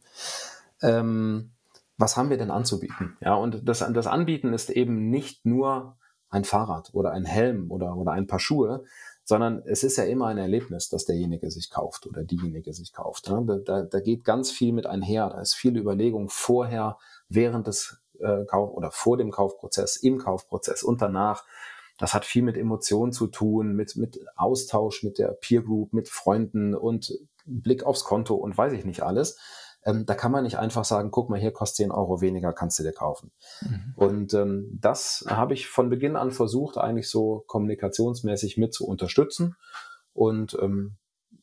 Ähm, 0.80 1.50
was 1.98 2.16
haben 2.16 2.30
wir 2.30 2.38
denn 2.38 2.50
anzubieten? 2.50 3.16
Ja, 3.20 3.34
und 3.34 3.68
das, 3.68 3.78
das 3.92 4.06
Anbieten 4.06 4.52
ist 4.52 4.70
eben 4.70 5.10
nicht 5.10 5.44
nur 5.44 5.96
ein 6.30 6.44
Fahrrad 6.44 6.90
oder 6.92 7.12
ein 7.12 7.24
Helm 7.24 7.70
oder, 7.70 7.96
oder 7.96 8.12
ein 8.12 8.26
paar 8.26 8.40
Schuhe, 8.40 8.84
sondern 9.24 9.62
es 9.64 9.82
ist 9.82 9.96
ja 9.96 10.04
immer 10.04 10.26
ein 10.26 10.38
Erlebnis, 10.38 10.88
dass 10.88 11.06
derjenige 11.06 11.50
sich 11.50 11.70
kauft 11.70 12.06
oder 12.06 12.22
diejenige 12.22 12.72
sich 12.74 12.92
kauft. 12.92 13.30
Ne? 13.30 13.62
Da, 13.64 13.82
da 13.82 14.00
geht 14.00 14.24
ganz 14.24 14.50
viel 14.50 14.72
mit 14.72 14.86
einher. 14.86 15.30
Da 15.30 15.40
ist 15.40 15.54
viel 15.54 15.76
Überlegung 15.76 16.28
vorher, 16.28 16.98
während 17.28 17.66
des 17.66 17.98
äh, 18.20 18.44
Kauf 18.44 18.72
oder 18.74 18.90
vor 18.90 19.16
dem 19.16 19.30
Kaufprozess, 19.30 19.96
im 19.96 20.18
Kaufprozess 20.18 20.82
und 20.82 21.00
danach. 21.00 21.44
Das 21.98 22.12
hat 22.12 22.24
viel 22.24 22.42
mit 22.42 22.56
Emotionen 22.56 23.12
zu 23.12 23.28
tun, 23.28 23.74
mit, 23.74 23.96
mit 23.96 24.20
Austausch 24.36 25.02
mit 25.04 25.18
der 25.18 25.28
Peer 25.28 25.62
Group, 25.62 25.92
mit 25.92 26.08
Freunden 26.08 26.74
und 26.74 27.18
Blick 27.46 27.84
aufs 27.84 28.04
Konto 28.04 28.34
und 28.34 28.56
weiß 28.56 28.72
ich 28.72 28.84
nicht 28.84 29.02
alles. 29.02 29.38
Ähm, 29.84 30.06
da 30.06 30.14
kann 30.14 30.32
man 30.32 30.44
nicht 30.44 30.58
einfach 30.58 30.84
sagen, 30.84 31.10
guck 31.10 31.30
mal, 31.30 31.38
hier 31.38 31.52
kostet 31.52 31.76
10 31.76 31.90
Euro 31.90 32.20
weniger, 32.20 32.52
kannst 32.52 32.78
du 32.78 32.82
dir 32.82 32.92
kaufen. 32.92 33.30
Mhm. 33.60 33.92
Und 33.96 34.34
ähm, 34.34 34.78
das 34.80 35.24
habe 35.28 35.54
ich 35.54 35.68
von 35.68 35.90
Beginn 35.90 36.16
an 36.16 36.30
versucht, 36.30 36.78
eigentlich 36.78 37.08
so 37.08 37.44
kommunikationsmäßig 37.46 38.56
mit 38.56 38.72
zu 38.72 38.86
unterstützen. 38.86 39.56
Und 40.12 40.56
ähm, 40.60 40.96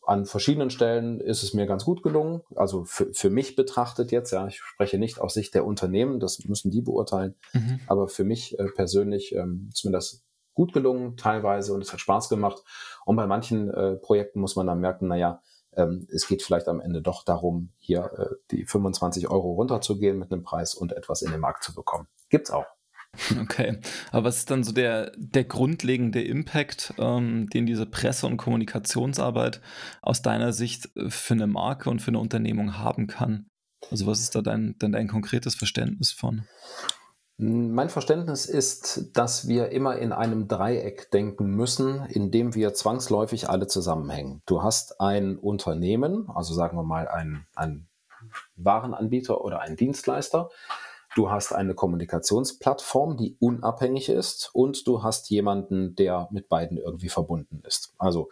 an 0.03 0.25
verschiedenen 0.25 0.69
Stellen 0.69 1.19
ist 1.19 1.43
es 1.43 1.53
mir 1.53 1.67
ganz 1.67 1.86
gut 1.86 2.01
gelungen. 2.01 2.41
Also 2.55 2.86
für, 2.86 3.13
für 3.13 3.29
mich 3.29 3.55
betrachtet 3.55 4.12
jetzt, 4.12 4.31
ja, 4.31 4.48
ich 4.48 4.60
spreche 4.60 4.98
nicht 4.98 5.19
aus 5.19 5.36
Sicht 5.36 5.53
der 5.53 5.65
Unternehmen, 5.65 6.19
das 6.19 6.43
müssen 6.45 6.71
die 6.71 6.81
beurteilen, 6.81 7.36
mhm. 7.53 7.79
aber 7.88 8.07
für 8.07 8.24
mich 8.24 8.57
äh, 8.57 8.65
persönlich 8.75 9.36
ähm, 9.36 9.69
ist 9.71 9.86
mir 9.86 9.91
das 9.91 10.24
gut 10.53 10.74
gelungen 10.74 11.17
teilweise 11.17 11.74
und 11.74 11.81
es 11.81 11.93
hat 11.93 12.00
Spaß 12.00 12.29
gemacht. 12.29 12.63
Und 13.05 13.15
bei 13.15 13.27
manchen 13.27 13.69
äh, 13.69 13.95
Projekten 13.95 14.41
muss 14.41 14.55
man 14.55 14.67
dann 14.67 14.79
merken, 14.79 15.07
naja, 15.07 15.41
ähm, 15.75 16.08
es 16.12 16.28
geht 16.28 16.44
vielleicht 16.44 16.68
am 16.68 16.82
Ende 16.82 17.01
doch 17.01 17.24
darum, 17.24 17.72
hier 17.78 18.12
äh, 18.18 18.36
die 18.51 18.66
25 18.66 19.30
Euro 19.30 19.54
runterzugehen 19.54 20.18
mit 20.18 20.32
einem 20.32 20.44
Preis 20.44 20.74
und 20.74 20.94
etwas 20.94 21.22
in 21.22 21.32
den 21.32 21.40
Markt 21.40 21.63
zu 21.63 21.74
bekommen. 21.74 22.08
Gibt's 22.30 22.51
auch. 22.51 22.66
Okay, 23.42 23.80
aber 24.12 24.25
was 24.25 24.38
ist 24.38 24.51
dann 24.51 24.63
so 24.63 24.72
der, 24.72 25.12
der 25.18 25.44
grundlegende 25.44 26.24
Impact, 26.24 26.94
ähm, 26.98 27.50
den 27.50 27.66
diese 27.66 27.86
Presse- 27.86 28.25
und 28.25 28.38
Kommunikationsarbeit 28.38 29.62
aus 30.01 30.22
deiner 30.22 30.54
Sicht 30.54 30.96
äh, 30.96 31.10
für 31.10 31.34
eine 31.34 31.48
Marke 31.48 31.90
und 31.90 32.01
für 32.01 32.10
eine 32.10 32.20
Unternehmung 32.20 32.78
haben 32.78 33.08
kann? 33.08 33.48
Also 33.90 34.06
was 34.06 34.22
ist 34.22 34.36
da 34.36 34.42
dein, 34.42 34.75
dein, 34.80 34.92
dein 34.94 35.08
konkretes 35.08 35.56
Verständnis 35.56 36.12
von? 36.12 36.48
Mein 37.43 37.89
Verständnis 37.89 38.45
ist, 38.45 39.17
dass 39.17 39.48
wir 39.48 39.69
immer 39.69 39.98
in 39.98 40.12
einem 40.12 40.48
Dreieck 40.48 41.09
denken 41.09 41.55
müssen, 41.55 42.05
in 42.05 42.29
dem 42.29 42.53
wir 42.53 42.75
zwangsläufig 42.75 43.50
alle 43.50 43.66
zusammenhängen. 43.66 44.44
Du 44.46 44.61
hast 44.61 45.01
ein 45.01 45.39
Unternehmen, 45.39 46.29
also 46.29 46.53
sagen 46.53 46.77
wir 46.77 46.83
mal 46.83 47.07
ein, 47.07 47.48
ein 47.55 47.87
Warenanbieter 48.57 49.44
oder 49.44 49.59
ein 49.59 49.75
Dienstleister. 49.75 50.51
Du 51.16 51.31
hast 51.31 51.51
eine 51.51 51.74
Kommunikationsplattform, 51.74 53.18
die 53.18 53.37
unabhängig 53.39 54.09
ist 54.09 54.51
und 54.53 54.85
du 54.85 55.01
hast 55.01 55.31
jemanden, 55.31 55.96
der 55.96 56.27
mit 56.29 56.48
beiden 56.48 56.77
irgendwie 56.77 57.09
verbunden 57.09 57.63
ist. 57.66 57.96
Also 57.98 58.29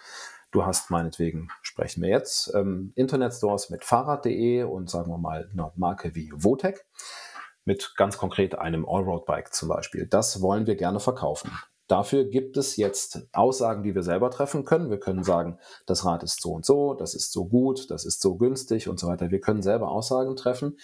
du 0.51 0.67
hast 0.67 0.91
meinetwegen, 0.91 1.47
sprechen 1.63 2.03
wir 2.03 2.09
jetzt, 2.09 2.53
ähm, 2.53 2.93
Internetstores 2.93 3.71
mit 3.71 3.83
Fahrrad.de 3.83 4.65
und 4.65 4.87
sagen 4.91 5.11
wir 5.11 5.17
mal 5.17 5.49
eine 5.51 5.71
Marke 5.77 6.13
wie 6.13 6.31
Votec 6.31 6.85
mit 7.69 7.93
ganz 7.95 8.17
konkret 8.17 8.57
einem 8.57 8.83
Allroad-Bike 8.83 9.53
zum 9.53 9.69
Beispiel. 9.69 10.07
Das 10.07 10.41
wollen 10.41 10.65
wir 10.65 10.75
gerne 10.75 10.99
verkaufen. 10.99 11.51
Dafür 11.87 12.25
gibt 12.25 12.57
es 12.57 12.77
jetzt 12.77 13.27
Aussagen, 13.31 13.83
die 13.83 13.93
wir 13.93 14.01
selber 14.01 14.31
treffen 14.31 14.65
können. 14.65 14.89
Wir 14.89 14.99
können 14.99 15.23
sagen, 15.23 15.59
das 15.85 16.03
Rad 16.03 16.23
ist 16.23 16.41
so 16.41 16.53
und 16.53 16.65
so, 16.65 16.95
das 16.95 17.13
ist 17.13 17.31
so 17.31 17.47
gut, 17.47 17.91
das 17.91 18.05
ist 18.05 18.21
so 18.21 18.37
günstig 18.37 18.89
und 18.89 18.99
so 18.99 19.07
weiter. 19.07 19.29
Wir 19.29 19.39
können 19.39 19.61
selber 19.61 19.91
Aussagen 19.91 20.35
treffen 20.35 20.79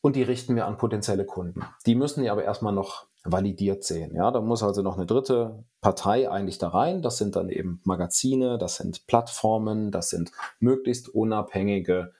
und 0.00 0.16
die 0.16 0.22
richten 0.22 0.56
wir 0.56 0.66
an 0.66 0.78
potenzielle 0.78 1.26
Kunden. 1.26 1.60
Die 1.84 1.94
müssen 1.94 2.24
ja 2.24 2.32
aber 2.32 2.44
erstmal 2.44 2.72
noch 2.72 3.08
validiert 3.22 3.84
sehen. 3.84 4.14
Ja, 4.14 4.30
da 4.30 4.40
muss 4.40 4.62
also 4.62 4.80
noch 4.80 4.96
eine 4.96 5.04
dritte 5.04 5.62
Partei 5.82 6.30
eigentlich 6.30 6.56
da 6.56 6.68
rein. 6.68 7.02
Das 7.02 7.18
sind 7.18 7.36
dann 7.36 7.50
eben 7.50 7.82
Magazine, 7.84 8.56
das 8.56 8.76
sind 8.76 9.06
Plattformen, 9.06 9.90
das 9.90 10.08
sind 10.08 10.32
möglichst 10.58 11.10
unabhängige 11.10 12.14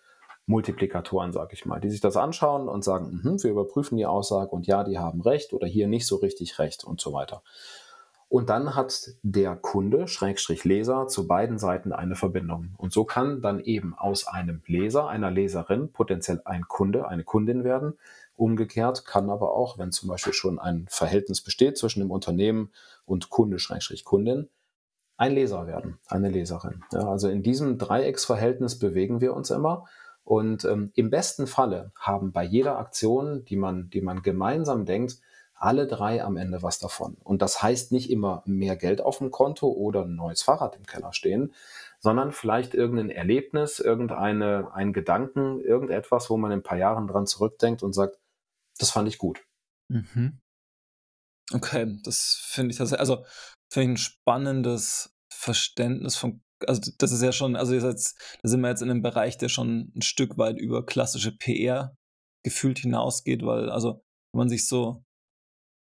Multiplikatoren, 0.46 1.32
sage 1.32 1.54
ich 1.54 1.66
mal, 1.66 1.80
die 1.80 1.90
sich 1.90 2.00
das 2.00 2.16
anschauen 2.16 2.68
und 2.68 2.82
sagen, 2.84 3.20
mh, 3.22 3.42
wir 3.44 3.50
überprüfen 3.50 3.96
die 3.96 4.06
Aussage 4.06 4.50
und 4.50 4.66
ja, 4.66 4.84
die 4.84 4.98
haben 4.98 5.20
recht 5.20 5.52
oder 5.52 5.66
hier 5.66 5.86
nicht 5.86 6.06
so 6.06 6.16
richtig 6.16 6.58
recht 6.58 6.84
und 6.84 7.00
so 7.00 7.12
weiter. 7.12 7.42
Und 8.32 8.48
dann 8.48 8.74
hat 8.74 9.10
der 9.22 9.56
Kunde, 9.56 10.08
Schrägstrich 10.08 10.64
Leser, 10.64 11.06
zu 11.06 11.26
beiden 11.26 11.58
Seiten 11.58 11.92
eine 11.92 12.16
Verbindung. 12.16 12.74
Und 12.78 12.90
so 12.90 13.04
kann 13.04 13.42
dann 13.42 13.60
eben 13.60 13.94
aus 13.94 14.26
einem 14.26 14.62
Leser, 14.66 15.06
einer 15.06 15.30
Leserin 15.30 15.92
potenziell 15.92 16.40
ein 16.46 16.62
Kunde, 16.66 17.06
eine 17.06 17.24
Kundin 17.24 17.62
werden. 17.62 17.98
Umgekehrt 18.34 19.04
kann 19.04 19.28
aber 19.28 19.52
auch, 19.52 19.76
wenn 19.76 19.92
zum 19.92 20.08
Beispiel 20.08 20.32
schon 20.32 20.58
ein 20.58 20.86
Verhältnis 20.88 21.42
besteht 21.42 21.76
zwischen 21.76 22.00
dem 22.00 22.10
Unternehmen 22.10 22.70
und 23.04 23.28
Kunde, 23.28 23.58
Schrägstrich 23.58 24.02
Kundin, 24.02 24.48
ein 25.18 25.34
Leser 25.34 25.66
werden, 25.66 25.98
eine 26.06 26.30
Leserin. 26.30 26.82
Ja, 26.90 27.06
also 27.08 27.28
in 27.28 27.42
diesem 27.42 27.76
Dreiecksverhältnis 27.76 28.78
bewegen 28.78 29.20
wir 29.20 29.34
uns 29.34 29.50
immer. 29.50 29.86
Und 30.24 30.64
ähm, 30.64 30.92
im 30.94 31.10
besten 31.10 31.46
Falle 31.46 31.92
haben 31.98 32.32
bei 32.32 32.44
jeder 32.44 32.78
Aktion, 32.78 33.44
die 33.44 33.56
man, 33.56 33.90
die 33.90 34.00
man 34.00 34.22
gemeinsam 34.22 34.86
denkt, 34.86 35.18
alle 35.54 35.86
drei 35.86 36.24
am 36.24 36.36
Ende 36.36 36.62
was 36.62 36.80
davon. 36.80 37.16
Und 37.22 37.40
das 37.40 37.62
heißt 37.62 37.92
nicht 37.92 38.10
immer 38.10 38.42
mehr 38.46 38.76
Geld 38.76 39.00
auf 39.00 39.18
dem 39.18 39.30
Konto 39.30 39.68
oder 39.68 40.04
ein 40.04 40.16
neues 40.16 40.42
Fahrrad 40.42 40.76
im 40.76 40.86
Keller 40.86 41.12
stehen, 41.12 41.54
sondern 42.00 42.32
vielleicht 42.32 42.74
irgendein 42.74 43.10
Erlebnis, 43.10 43.78
irgendeine, 43.78 44.74
ein 44.74 44.92
Gedanken, 44.92 45.60
irgendetwas, 45.60 46.30
wo 46.30 46.36
man 46.36 46.50
in 46.50 46.58
ein 46.58 46.64
paar 46.64 46.78
Jahren 46.78 47.06
dran 47.06 47.26
zurückdenkt 47.26 47.84
und 47.84 47.92
sagt, 47.92 48.18
das 48.78 48.90
fand 48.90 49.08
ich 49.08 49.18
gut. 49.18 49.44
Mhm. 49.88 50.40
Okay, 51.52 51.96
das 52.02 52.40
finde 52.44 52.72
ich 52.72 52.78
das, 52.78 52.92
also 52.92 53.24
finde 53.70 53.84
ich 53.84 53.90
ein 53.90 53.96
spannendes 53.98 55.14
Verständnis 55.32 56.16
von 56.16 56.42
also 56.68 56.92
das 56.98 57.12
ist 57.12 57.22
ja 57.22 57.32
schon, 57.32 57.56
also 57.56 57.74
jetzt, 57.74 58.18
da 58.42 58.48
sind 58.48 58.60
wir 58.60 58.68
jetzt 58.68 58.82
in 58.82 58.90
einem 58.90 59.02
Bereich, 59.02 59.38
der 59.38 59.48
schon 59.48 59.92
ein 59.96 60.02
Stück 60.02 60.38
weit 60.38 60.58
über 60.58 60.84
klassische 60.84 61.32
PR 61.36 61.96
gefühlt 62.44 62.78
hinausgeht, 62.78 63.44
weil, 63.44 63.70
also, 63.70 64.02
wenn 64.32 64.38
man 64.38 64.48
sich 64.48 64.66
so 64.66 65.04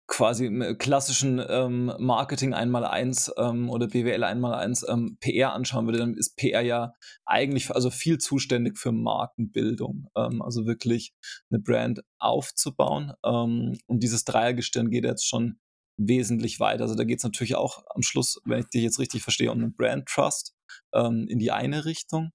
quasi 0.09 0.47
im 0.47 0.77
klassischen 0.79 1.41
ähm, 1.47 1.93
Marketing 1.99 2.53
einmal 2.53 2.83
eins 2.83 3.31
ähm, 3.37 3.69
oder 3.69 3.87
BWL 3.87 4.23
einmal 4.23 4.55
eins 4.55 4.83
ähm, 4.89 5.17
PR 5.19 5.53
anschauen 5.53 5.85
würde, 5.85 5.99
dann 5.99 6.15
ist 6.15 6.35
PR 6.35 6.61
ja 6.61 6.93
eigentlich 7.25 7.69
also 7.69 7.91
viel 7.91 8.17
zuständig 8.17 8.77
für 8.79 8.91
Markenbildung, 8.91 10.07
ähm, 10.17 10.41
also 10.41 10.65
wirklich 10.65 11.13
eine 11.51 11.61
Brand 11.61 12.01
aufzubauen. 12.17 13.13
Ähm, 13.23 13.77
und 13.85 14.01
dieses 14.01 14.25
Dreiergestirn 14.25 14.89
geht 14.89 15.05
jetzt 15.05 15.27
schon 15.27 15.59
wesentlich 15.97 16.59
weiter. 16.59 16.83
Also 16.83 16.95
da 16.95 17.03
geht 17.03 17.19
es 17.19 17.23
natürlich 17.23 17.55
auch 17.55 17.83
am 17.93 18.01
Schluss, 18.01 18.41
wenn 18.45 18.61
ich 18.61 18.67
dich 18.67 18.81
jetzt 18.81 18.99
richtig 18.99 19.21
verstehe, 19.21 19.51
um 19.51 19.59
einen 19.59 19.75
Brand 19.75 20.07
Trust 20.07 20.55
ähm, 20.93 21.27
in 21.27 21.39
die 21.39 21.51
eine 21.51 21.85
Richtung. 21.85 22.31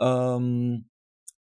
Ähm, 0.00 0.88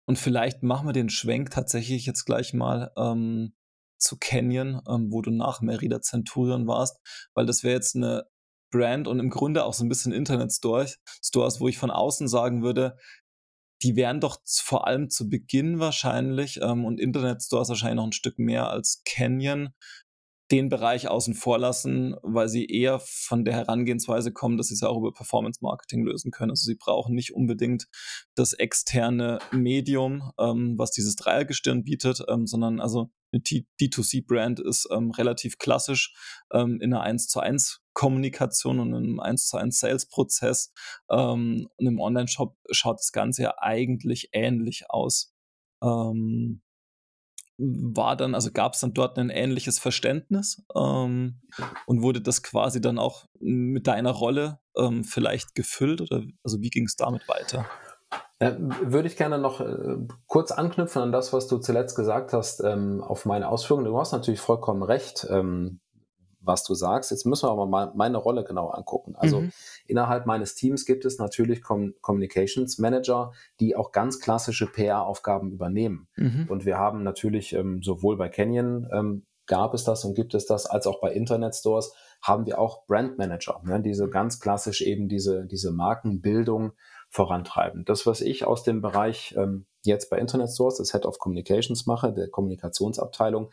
und 0.09 0.19
vielleicht 0.19 0.63
machen 0.63 0.87
wir 0.87 0.93
den 0.93 1.11
Schwenk 1.11 1.51
tatsächlich 1.51 2.07
jetzt 2.07 2.25
gleich 2.25 2.55
mal 2.55 2.93
ähm, 2.97 3.55
zu 3.99 4.17
Canyon, 4.19 4.81
ähm, 4.89 5.11
wo 5.11 5.23
du 5.23 5.31
nach 5.31 5.61
Merida 5.61 6.01
Centurion 6.01 6.67
warst, 6.67 7.01
weil 7.35 7.47
das 7.47 7.65
wäre 7.65 7.75
jetzt 7.75 7.97
eine 7.97 8.25
Brand 8.71 9.09
und 9.09 9.21
im 9.21 9.31
Grunde 9.31 9.65
auch 9.65 9.75
so 9.75 9.85
ein 9.85 9.89
bisschen 9.89 10.13
Internet-Stores, 10.13 10.99
Stores, 11.23 11.61
wo 11.61 11.69
ich 11.69 11.79
von 11.79 11.91
außen 11.91 12.29
sagen 12.29 12.63
würde, 12.63 12.97
die 13.83 13.97
wären 13.97 14.21
doch 14.21 14.39
vor 14.47 14.87
allem 14.87 15.11
zu 15.11 15.29
Beginn 15.29 15.79
wahrscheinlich 15.79 16.61
ähm, 16.63 16.85
und 16.85 17.01
Internet-Stores 17.01 17.69
wahrscheinlich 17.69 17.97
noch 17.97 18.07
ein 18.07 18.13
Stück 18.13 18.39
mehr 18.39 18.71
als 18.71 19.03
Canyon 19.05 19.71
den 20.51 20.69
Bereich 20.69 21.09
außen 21.09 21.35
vor 21.35 21.59
lassen, 21.59 22.15
weil 22.23 22.49
sie 22.49 22.67
eher 22.67 23.01
von 23.01 23.45
der 23.45 23.55
Herangehensweise 23.55 24.33
kommen, 24.33 24.57
dass 24.57 24.69
sie 24.69 24.75
es 24.75 24.83
auch 24.83 24.97
über 24.97 25.13
Performance 25.13 25.61
Marketing 25.63 26.05
lösen 26.05 26.31
können. 26.31 26.51
Also 26.51 26.67
sie 26.67 26.77
brauchen 26.77 27.15
nicht 27.15 27.35
unbedingt 27.35 27.89
das 28.35 28.53
externe 28.53 29.39
Medium, 29.51 30.31
ähm, 30.39 30.79
was 30.79 30.93
dieses 30.93 31.17
Dreiergestirn 31.17 31.83
bietet, 31.83 32.23
ähm, 32.29 32.47
sondern 32.47 32.81
also 32.81 33.11
eine 33.33 33.43
D2C-Brand 33.43 34.61
ist 34.61 34.89
ähm, 34.93 35.11
relativ 35.11 35.59
klassisch 35.59 36.15
ähm, 36.53 36.81
in 36.81 36.93
einer 36.93 37.03
1 37.03 37.29
zu 37.29 37.41
1 37.41 37.83
Kommunikation 37.93 38.79
und 38.79 38.95
einem 38.95 39.21
1 39.21 39.49
zu 39.49 39.57
1 39.57 39.79
Sales-Prozess. 39.79 40.73
Ähm, 41.11 41.69
und 41.77 41.87
im 41.87 41.99
Online-Shop 41.99 42.57
schaut 42.71 42.99
das 42.99 43.11
Ganze 43.11 43.43
ja 43.43 43.55
eigentlich 43.59 44.31
ähnlich 44.33 44.91
aus. 44.91 45.35
Ähm, 45.83 46.63
war 47.59 48.17
dann, 48.17 48.35
also 48.35 48.51
gab 48.53 48.75
es 48.75 48.81
dann 48.81 48.93
dort 48.93 49.19
ein 49.19 49.31
ähnliches 49.31 49.79
Verständnis 49.79 50.63
ähm, 50.75 51.41
und 51.87 52.03
wurde 52.03 52.21
das 52.21 52.43
quasi 52.43 52.81
dann 52.81 52.99
auch 52.99 53.27
mit 53.41 53.87
deiner 53.87 54.11
Rolle 54.11 54.59
ähm, 54.77 55.05
vielleicht 55.05 55.55
gefüllt 55.55 56.01
oder 56.01 56.23
also 56.45 56.61
wie 56.61 56.71
ging 56.71 56.85
es 56.85 56.97
damit 56.97 57.27
weiter? 57.29 57.67
Äh, 58.39 58.53
würde 58.59 59.09
ich 59.09 59.17
gerne 59.17 59.39
noch 59.39 59.61
äh, 59.61 59.97
kurz 60.27 60.53
anknüpfen 60.53 61.01
an 61.01 61.13
das, 61.13 61.33
was 61.33 61.47
du 61.47 61.59
zuletzt 61.59 61.97
gesagt 61.97 62.35
hast, 62.35 62.61
ähm, 62.61 63.03
auf 63.03 63.25
meine 63.25 63.49
Ausführungen. 63.49 63.87
Du 63.87 63.99
hast 63.99 64.13
natürlich 64.13 64.41
vollkommen 64.41 64.83
recht. 64.83 65.27
Ähm, 65.31 65.81
was 66.47 66.65
du 66.65 66.75
sagst. 66.75 67.11
Jetzt 67.11 67.27
müssen 67.27 67.47
wir 67.47 67.53
aber 67.53 67.67
mal 67.67 67.93
meine 67.95 68.19
Rolle 68.19 68.45
genau 68.45 68.69
angucken. 68.69 69.15
Also 69.17 69.41
mhm. 69.41 69.53
innerhalb 69.87 70.27
meines 70.27 70.55
Teams 70.55 70.87
gibt 70.87 71.05
es 71.05 71.19
natürlich 71.19 71.63
Com 71.63 71.95
Communications 72.01 72.79
Manager, 72.79 73.33
die 73.61 73.77
auch 73.77 73.93
ganz 73.93 74.21
klassische 74.21 74.67
PR-Aufgaben 74.67 75.53
übernehmen. 75.53 76.09
Mhm. 76.17 76.47
Und 76.49 76.65
wir 76.65 76.79
haben 76.79 77.03
natürlich 77.03 77.53
ähm, 77.53 77.83
sowohl 77.83 78.17
bei 78.17 78.29
Canyon 78.29 78.89
ähm, 78.93 79.27
gab 79.47 79.75
es 79.75 79.85
das 79.85 80.05
und 80.05 80.15
gibt 80.15 80.35
es 80.35 80.47
das, 80.47 80.67
als 80.67 80.87
auch 80.87 81.01
bei 81.01 81.13
Internet 81.13 81.55
Stores 81.55 81.95
haben 82.21 82.47
wir 82.47 82.59
auch 82.59 82.87
Brand 82.87 83.19
Manager, 83.19 83.61
ne, 83.65 83.81
diese 83.81 84.09
ganz 84.09 84.41
klassisch 84.41 84.83
eben 84.83 85.09
diese, 85.09 85.47
diese 85.47 85.71
Markenbildung 85.71 86.73
vorantreiben. 87.09 87.85
Das, 87.85 88.07
was 88.07 88.21
ich 88.21 88.45
aus 88.45 88.65
dem 88.65 88.83
Bereich 88.83 89.35
ähm, 89.39 89.67
jetzt 89.83 90.11
bei 90.11 90.19
Internet 90.19 90.51
Stores, 90.51 90.79
das 90.79 90.93
Head 90.93 91.07
of 91.07 91.19
Communications 91.19 91.87
mache, 91.87 92.13
der 92.13 92.29
Kommunikationsabteilung, 92.29 93.51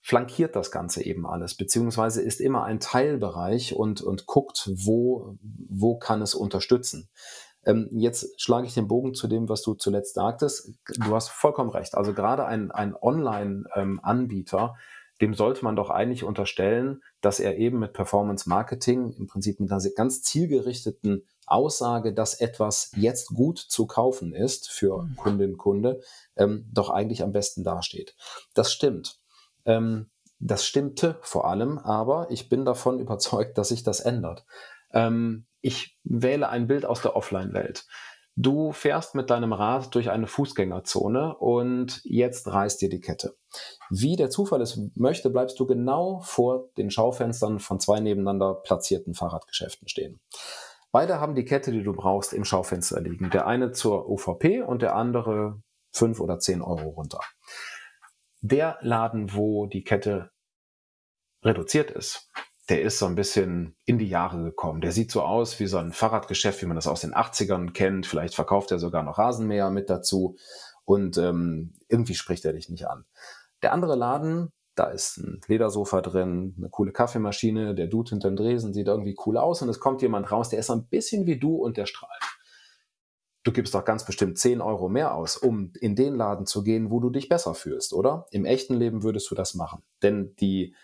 flankiert 0.00 0.56
das 0.56 0.70
Ganze 0.70 1.04
eben 1.04 1.26
alles, 1.26 1.56
beziehungsweise 1.56 2.22
ist 2.22 2.40
immer 2.40 2.64
ein 2.64 2.80
Teilbereich 2.80 3.74
und, 3.74 4.00
und 4.00 4.26
guckt, 4.26 4.70
wo, 4.74 5.36
wo 5.68 5.98
kann 5.98 6.22
es 6.22 6.34
unterstützen. 6.34 7.08
Ähm, 7.64 7.88
jetzt 7.92 8.40
schlage 8.40 8.66
ich 8.66 8.74
den 8.74 8.88
Bogen 8.88 9.14
zu 9.14 9.28
dem, 9.28 9.48
was 9.48 9.62
du 9.62 9.74
zuletzt 9.74 10.14
sagtest. 10.14 10.72
Du 11.04 11.14
hast 11.14 11.28
vollkommen 11.28 11.70
recht. 11.70 11.94
Also 11.94 12.14
gerade 12.14 12.46
ein, 12.46 12.70
ein 12.70 12.94
Online-Anbieter, 12.94 14.76
dem 15.20 15.34
sollte 15.34 15.64
man 15.64 15.76
doch 15.76 15.90
eigentlich 15.90 16.24
unterstellen, 16.24 17.02
dass 17.20 17.40
er 17.40 17.58
eben 17.58 17.80
mit 17.80 17.92
Performance 17.92 18.48
Marketing 18.48 19.12
im 19.12 19.26
Prinzip 19.26 19.58
mit 19.58 19.70
einer 19.70 19.82
ganz 19.96 20.22
zielgerichteten 20.22 21.26
Aussage, 21.46 22.14
dass 22.14 22.34
etwas 22.34 22.92
jetzt 22.96 23.28
gut 23.34 23.58
zu 23.58 23.86
kaufen 23.86 24.32
ist 24.32 24.70
für 24.70 25.02
mhm. 25.02 25.16
Kundin 25.16 25.50
und 25.52 25.58
Kunde, 25.58 26.00
ähm, 26.36 26.68
doch 26.72 26.90
eigentlich 26.90 27.22
am 27.22 27.32
besten 27.32 27.64
dasteht. 27.64 28.14
Das 28.54 28.72
stimmt. 28.72 29.17
Ähm, 29.68 30.10
das 30.40 30.64
stimmte 30.64 31.18
vor 31.20 31.46
allem, 31.46 31.78
aber 31.78 32.26
ich 32.30 32.48
bin 32.48 32.64
davon 32.64 32.98
überzeugt, 33.00 33.58
dass 33.58 33.68
sich 33.68 33.84
das 33.84 34.00
ändert. 34.00 34.44
Ähm, 34.92 35.46
ich 35.60 35.98
wähle 36.02 36.48
ein 36.48 36.66
Bild 36.66 36.86
aus 36.86 37.02
der 37.02 37.14
Offline-Welt. 37.14 37.86
Du 38.40 38.70
fährst 38.70 39.16
mit 39.16 39.30
deinem 39.30 39.52
Rad 39.52 39.92
durch 39.96 40.10
eine 40.10 40.28
Fußgängerzone 40.28 41.36
und 41.38 42.00
jetzt 42.04 42.46
reißt 42.46 42.80
dir 42.80 42.88
die 42.88 43.00
Kette. 43.00 43.36
Wie 43.90 44.14
der 44.14 44.30
Zufall 44.30 44.62
es 44.62 44.80
möchte, 44.94 45.28
bleibst 45.28 45.58
du 45.58 45.66
genau 45.66 46.20
vor 46.20 46.68
den 46.76 46.92
Schaufenstern 46.92 47.58
von 47.58 47.80
zwei 47.80 47.98
nebeneinander 47.98 48.54
platzierten 48.54 49.14
Fahrradgeschäften 49.14 49.88
stehen. 49.88 50.20
Beide 50.92 51.20
haben 51.20 51.34
die 51.34 51.44
Kette, 51.44 51.72
die 51.72 51.82
du 51.82 51.92
brauchst, 51.92 52.32
im 52.32 52.44
Schaufenster 52.44 53.00
liegen. 53.00 53.28
Der 53.30 53.48
eine 53.48 53.72
zur 53.72 54.08
UVP 54.08 54.62
und 54.62 54.82
der 54.82 54.94
andere 54.94 55.60
fünf 55.90 56.20
oder 56.20 56.38
zehn 56.38 56.62
Euro 56.62 56.90
runter 56.90 57.20
der 58.40 58.78
Laden, 58.80 59.34
wo 59.34 59.66
die 59.66 59.84
Kette 59.84 60.30
reduziert 61.42 61.90
ist, 61.90 62.30
der 62.68 62.82
ist 62.82 62.98
so 62.98 63.06
ein 63.06 63.14
bisschen 63.14 63.76
in 63.84 63.98
die 63.98 64.08
Jahre 64.08 64.42
gekommen. 64.42 64.80
Der 64.80 64.92
sieht 64.92 65.10
so 65.10 65.22
aus 65.22 65.58
wie 65.58 65.66
so 65.66 65.78
ein 65.78 65.92
Fahrradgeschäft, 65.92 66.60
wie 66.60 66.66
man 66.66 66.76
das 66.76 66.86
aus 66.86 67.00
den 67.00 67.14
80ern 67.14 67.72
kennt. 67.72 68.06
Vielleicht 68.06 68.34
verkauft 68.34 68.70
er 68.70 68.78
sogar 68.78 69.02
noch 69.02 69.18
Rasenmäher 69.18 69.70
mit 69.70 69.88
dazu 69.88 70.36
und 70.84 71.16
ähm, 71.16 71.74
irgendwie 71.88 72.14
spricht 72.14 72.44
er 72.44 72.52
dich 72.52 72.68
nicht 72.68 72.86
an. 72.86 73.04
Der 73.62 73.72
andere 73.72 73.96
Laden, 73.96 74.52
da 74.74 74.90
ist 74.90 75.16
ein 75.16 75.40
Ledersofa 75.46 76.02
drin, 76.02 76.54
eine 76.58 76.68
coole 76.68 76.92
Kaffeemaschine, 76.92 77.74
der 77.74 77.86
Dude 77.86 78.10
hinter 78.10 78.28
dem 78.28 78.36
Dresen 78.36 78.74
sieht 78.74 78.86
irgendwie 78.86 79.16
cool 79.26 79.38
aus 79.38 79.62
und 79.62 79.68
es 79.68 79.80
kommt 79.80 80.02
jemand 80.02 80.30
raus, 80.30 80.50
der 80.50 80.58
ist 80.58 80.66
so 80.66 80.74
ein 80.74 80.86
bisschen 80.86 81.26
wie 81.26 81.38
du 81.38 81.56
und 81.56 81.76
der 81.76 81.86
strahlt 81.86 82.22
du 83.48 83.52
gibst 83.52 83.74
doch 83.74 83.84
ganz 83.86 84.04
bestimmt 84.04 84.38
10 84.38 84.60
Euro 84.60 84.90
mehr 84.90 85.14
aus, 85.14 85.38
um 85.38 85.72
in 85.80 85.96
den 85.96 86.14
Laden 86.14 86.44
zu 86.44 86.62
gehen, 86.62 86.90
wo 86.90 87.00
du 87.00 87.08
dich 87.08 87.30
besser 87.30 87.54
fühlst, 87.54 87.94
oder? 87.94 88.26
Im 88.30 88.44
echten 88.44 88.74
Leben 88.74 89.02
würdest 89.02 89.30
du 89.30 89.34
das 89.34 89.54
machen. 89.54 89.82
Denn 90.02 90.36
die 90.36 90.74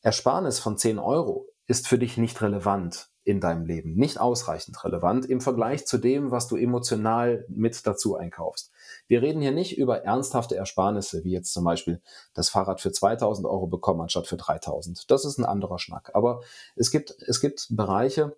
Ersparnis 0.00 0.58
von 0.58 0.78
10 0.78 0.98
Euro 0.98 1.46
ist 1.66 1.86
für 1.86 1.98
dich 1.98 2.16
nicht 2.16 2.40
relevant 2.40 3.10
in 3.24 3.40
deinem 3.40 3.66
Leben, 3.66 3.94
nicht 3.94 4.18
ausreichend 4.18 4.82
relevant 4.84 5.26
im 5.26 5.42
Vergleich 5.42 5.86
zu 5.86 5.98
dem, 5.98 6.30
was 6.30 6.48
du 6.48 6.56
emotional 6.56 7.44
mit 7.50 7.86
dazu 7.86 8.16
einkaufst. 8.16 8.72
Wir 9.06 9.20
reden 9.20 9.42
hier 9.42 9.52
nicht 9.52 9.76
über 9.76 10.02
ernsthafte 10.02 10.56
Ersparnisse, 10.56 11.24
wie 11.24 11.32
jetzt 11.32 11.52
zum 11.52 11.64
Beispiel 11.64 12.00
das 12.32 12.48
Fahrrad 12.48 12.80
für 12.80 12.90
2000 12.90 13.46
Euro 13.46 13.66
bekommen 13.66 14.00
anstatt 14.00 14.28
für 14.28 14.38
3000. 14.38 15.10
Das 15.10 15.26
ist 15.26 15.36
ein 15.36 15.44
anderer 15.44 15.78
Schnack. 15.78 16.10
Aber 16.14 16.40
es 16.74 16.90
gibt, 16.90 17.16
es 17.26 17.42
gibt 17.42 17.66
Bereiche, 17.68 18.34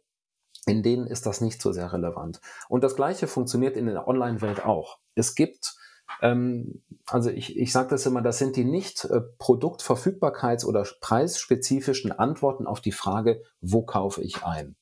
in 0.67 0.83
denen 0.83 1.07
ist 1.07 1.27
das 1.27 1.41
nicht 1.41 1.61
so 1.63 1.73
sehr 1.73 1.93
relevant. 1.93 2.41
Und 2.69 2.85
das 2.85 2.97
Gleiche 2.97 3.27
funktioniert 3.27 3.77
in 3.77 3.87
der 3.87 4.07
Online-Welt 4.07 4.65
auch. 4.65 4.99
Es 5.15 5.35
gibt, 5.35 5.75
ähm, 6.23 6.83
also 7.07 7.31
ich, 7.31 7.57
ich 7.57 7.73
sage 7.73 7.89
das 7.91 8.07
immer, 8.07 8.23
das 8.23 8.39
sind 8.39 8.57
die 8.57 8.65
nicht 8.65 9.05
äh, 9.05 9.21
Produktverfügbarkeits- 9.39 10.67
oder 10.67 10.87
preisspezifischen 11.01 12.13
Antworten 12.13 12.67
auf 12.67 12.81
die 12.81 12.93
Frage, 12.93 13.43
wo 13.61 13.83
kaufe 13.83 14.23
ich 14.23 14.45
ein. 14.45 14.77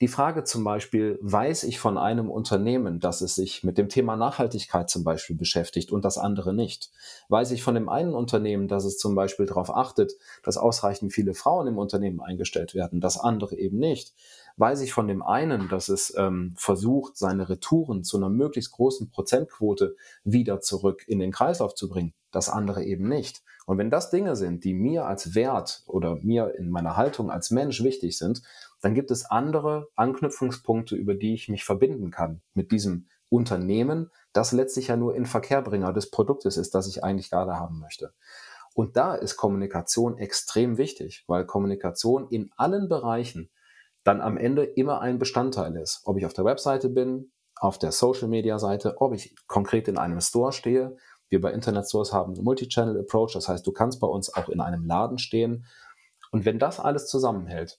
Die 0.00 0.08
Frage 0.08 0.44
zum 0.44 0.64
Beispiel, 0.64 1.18
weiß 1.20 1.64
ich 1.64 1.78
von 1.78 1.98
einem 1.98 2.30
Unternehmen, 2.30 3.00
dass 3.00 3.20
es 3.20 3.34
sich 3.34 3.64
mit 3.64 3.76
dem 3.76 3.90
Thema 3.90 4.16
Nachhaltigkeit 4.16 4.88
zum 4.88 5.04
Beispiel 5.04 5.36
beschäftigt 5.36 5.92
und 5.92 6.06
das 6.06 6.16
andere 6.16 6.54
nicht? 6.54 6.90
Weiß 7.28 7.50
ich 7.50 7.62
von 7.62 7.74
dem 7.74 7.90
einen 7.90 8.14
Unternehmen, 8.14 8.66
dass 8.66 8.86
es 8.86 8.96
zum 8.96 9.14
Beispiel 9.14 9.44
darauf 9.44 9.68
achtet, 9.68 10.14
dass 10.42 10.56
ausreichend 10.56 11.12
viele 11.12 11.34
Frauen 11.34 11.66
im 11.66 11.76
Unternehmen 11.76 12.22
eingestellt 12.22 12.74
werden, 12.74 13.02
das 13.02 13.20
andere 13.20 13.56
eben 13.58 13.78
nicht? 13.78 14.14
Weiß 14.56 14.80
ich 14.80 14.92
von 14.92 15.08
dem 15.08 15.22
einen, 15.22 15.68
dass 15.68 15.88
es 15.88 16.14
ähm, 16.16 16.54
versucht, 16.56 17.16
seine 17.16 17.48
Retouren 17.48 18.04
zu 18.04 18.16
einer 18.16 18.28
möglichst 18.28 18.72
großen 18.72 19.10
Prozentquote 19.10 19.96
wieder 20.24 20.60
zurück 20.60 21.04
in 21.06 21.18
den 21.18 21.32
Kreislauf 21.32 21.74
zu 21.74 21.88
bringen, 21.88 22.14
das 22.30 22.48
andere 22.48 22.84
eben 22.84 23.08
nicht? 23.08 23.42
Und 23.66 23.78
wenn 23.78 23.90
das 23.90 24.10
Dinge 24.10 24.36
sind, 24.36 24.64
die 24.64 24.74
mir 24.74 25.06
als 25.06 25.34
Wert 25.34 25.82
oder 25.86 26.16
mir 26.16 26.54
in 26.56 26.70
meiner 26.70 26.96
Haltung 26.96 27.30
als 27.30 27.50
Mensch 27.50 27.82
wichtig 27.82 28.18
sind, 28.18 28.42
dann 28.80 28.94
gibt 28.94 29.10
es 29.10 29.24
andere 29.24 29.88
Anknüpfungspunkte, 29.94 30.96
über 30.96 31.14
die 31.14 31.34
ich 31.34 31.48
mich 31.48 31.64
verbinden 31.64 32.10
kann 32.10 32.42
mit 32.54 32.72
diesem 32.72 33.06
Unternehmen, 33.28 34.10
das 34.32 34.52
letztlich 34.52 34.88
ja 34.88 34.96
nur 34.96 35.14
in 35.14 35.24
Verkehrbringer 35.24 35.92
des 35.92 36.10
Produktes 36.10 36.56
ist, 36.56 36.74
das 36.74 36.88
ich 36.88 37.04
eigentlich 37.04 37.30
gerade 37.30 37.54
haben 37.54 37.78
möchte. 37.78 38.12
Und 38.74 38.96
da 38.96 39.14
ist 39.14 39.36
Kommunikation 39.36 40.18
extrem 40.18 40.78
wichtig, 40.78 41.24
weil 41.26 41.44
Kommunikation 41.44 42.28
in 42.28 42.50
allen 42.56 42.88
Bereichen 42.88 43.50
dann 44.04 44.20
am 44.20 44.36
Ende 44.36 44.64
immer 44.64 45.00
ein 45.00 45.18
Bestandteil 45.18 45.76
ist. 45.76 46.02
Ob 46.04 46.16
ich 46.16 46.26
auf 46.26 46.32
der 46.32 46.44
Webseite 46.44 46.88
bin, 46.88 47.30
auf 47.56 47.78
der 47.78 47.92
Social-Media-Seite, 47.92 48.96
ob 48.98 49.14
ich 49.14 49.34
konkret 49.46 49.86
in 49.88 49.98
einem 49.98 50.20
Store 50.20 50.52
stehe. 50.52 50.96
Wir 51.28 51.40
bei 51.40 51.52
Internet 51.52 51.86
Stores 51.86 52.12
haben 52.12 52.34
einen 52.34 52.44
Multi-Channel-Approach, 52.44 53.34
das 53.34 53.48
heißt, 53.48 53.66
du 53.66 53.72
kannst 53.72 54.00
bei 54.00 54.06
uns 54.06 54.34
auch 54.34 54.48
in 54.48 54.60
einem 54.60 54.84
Laden 54.86 55.18
stehen. 55.18 55.66
Und 56.32 56.44
wenn 56.44 56.58
das 56.58 56.80
alles 56.80 57.06
zusammenhält, 57.06 57.78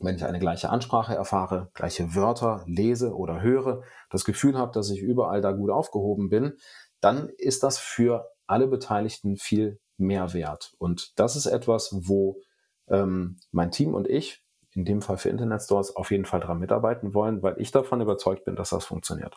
wenn 0.00 0.16
ich 0.16 0.24
eine 0.24 0.38
gleiche 0.38 0.70
Ansprache 0.70 1.14
erfahre, 1.14 1.70
gleiche 1.74 2.14
Wörter 2.14 2.64
lese 2.66 3.14
oder 3.14 3.42
höre, 3.42 3.82
das 4.10 4.24
Gefühl 4.24 4.56
habe, 4.56 4.72
dass 4.72 4.90
ich 4.90 5.00
überall 5.00 5.40
da 5.40 5.52
gut 5.52 5.70
aufgehoben 5.70 6.30
bin, 6.30 6.54
dann 7.00 7.28
ist 7.36 7.62
das 7.62 7.78
für 7.78 8.28
alle 8.46 8.66
Beteiligten 8.66 9.36
viel 9.36 9.78
mehr 9.96 10.32
wert. 10.32 10.74
Und 10.78 11.18
das 11.18 11.36
ist 11.36 11.46
etwas, 11.46 11.90
wo 11.92 12.40
ähm, 12.88 13.38
mein 13.52 13.70
Team 13.70 13.94
und 13.94 14.08
ich, 14.08 14.43
in 14.74 14.84
dem 14.84 15.02
Fall 15.02 15.16
für 15.16 15.28
Internet 15.28 15.62
Stores, 15.62 15.94
auf 15.94 16.10
jeden 16.10 16.24
Fall 16.24 16.40
daran 16.40 16.58
mitarbeiten 16.58 17.14
wollen, 17.14 17.42
weil 17.42 17.56
ich 17.58 17.70
davon 17.70 18.00
überzeugt 18.00 18.44
bin, 18.44 18.56
dass 18.56 18.70
das 18.70 18.84
funktioniert. 18.84 19.36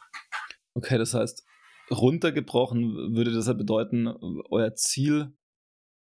Okay, 0.74 0.98
das 0.98 1.14
heißt, 1.14 1.46
runtergebrochen 1.92 3.16
würde 3.16 3.32
das 3.32 3.48
ja 3.48 3.54
bedeuten, 3.54 4.08
euer 4.50 4.76
Ziel 4.76 5.34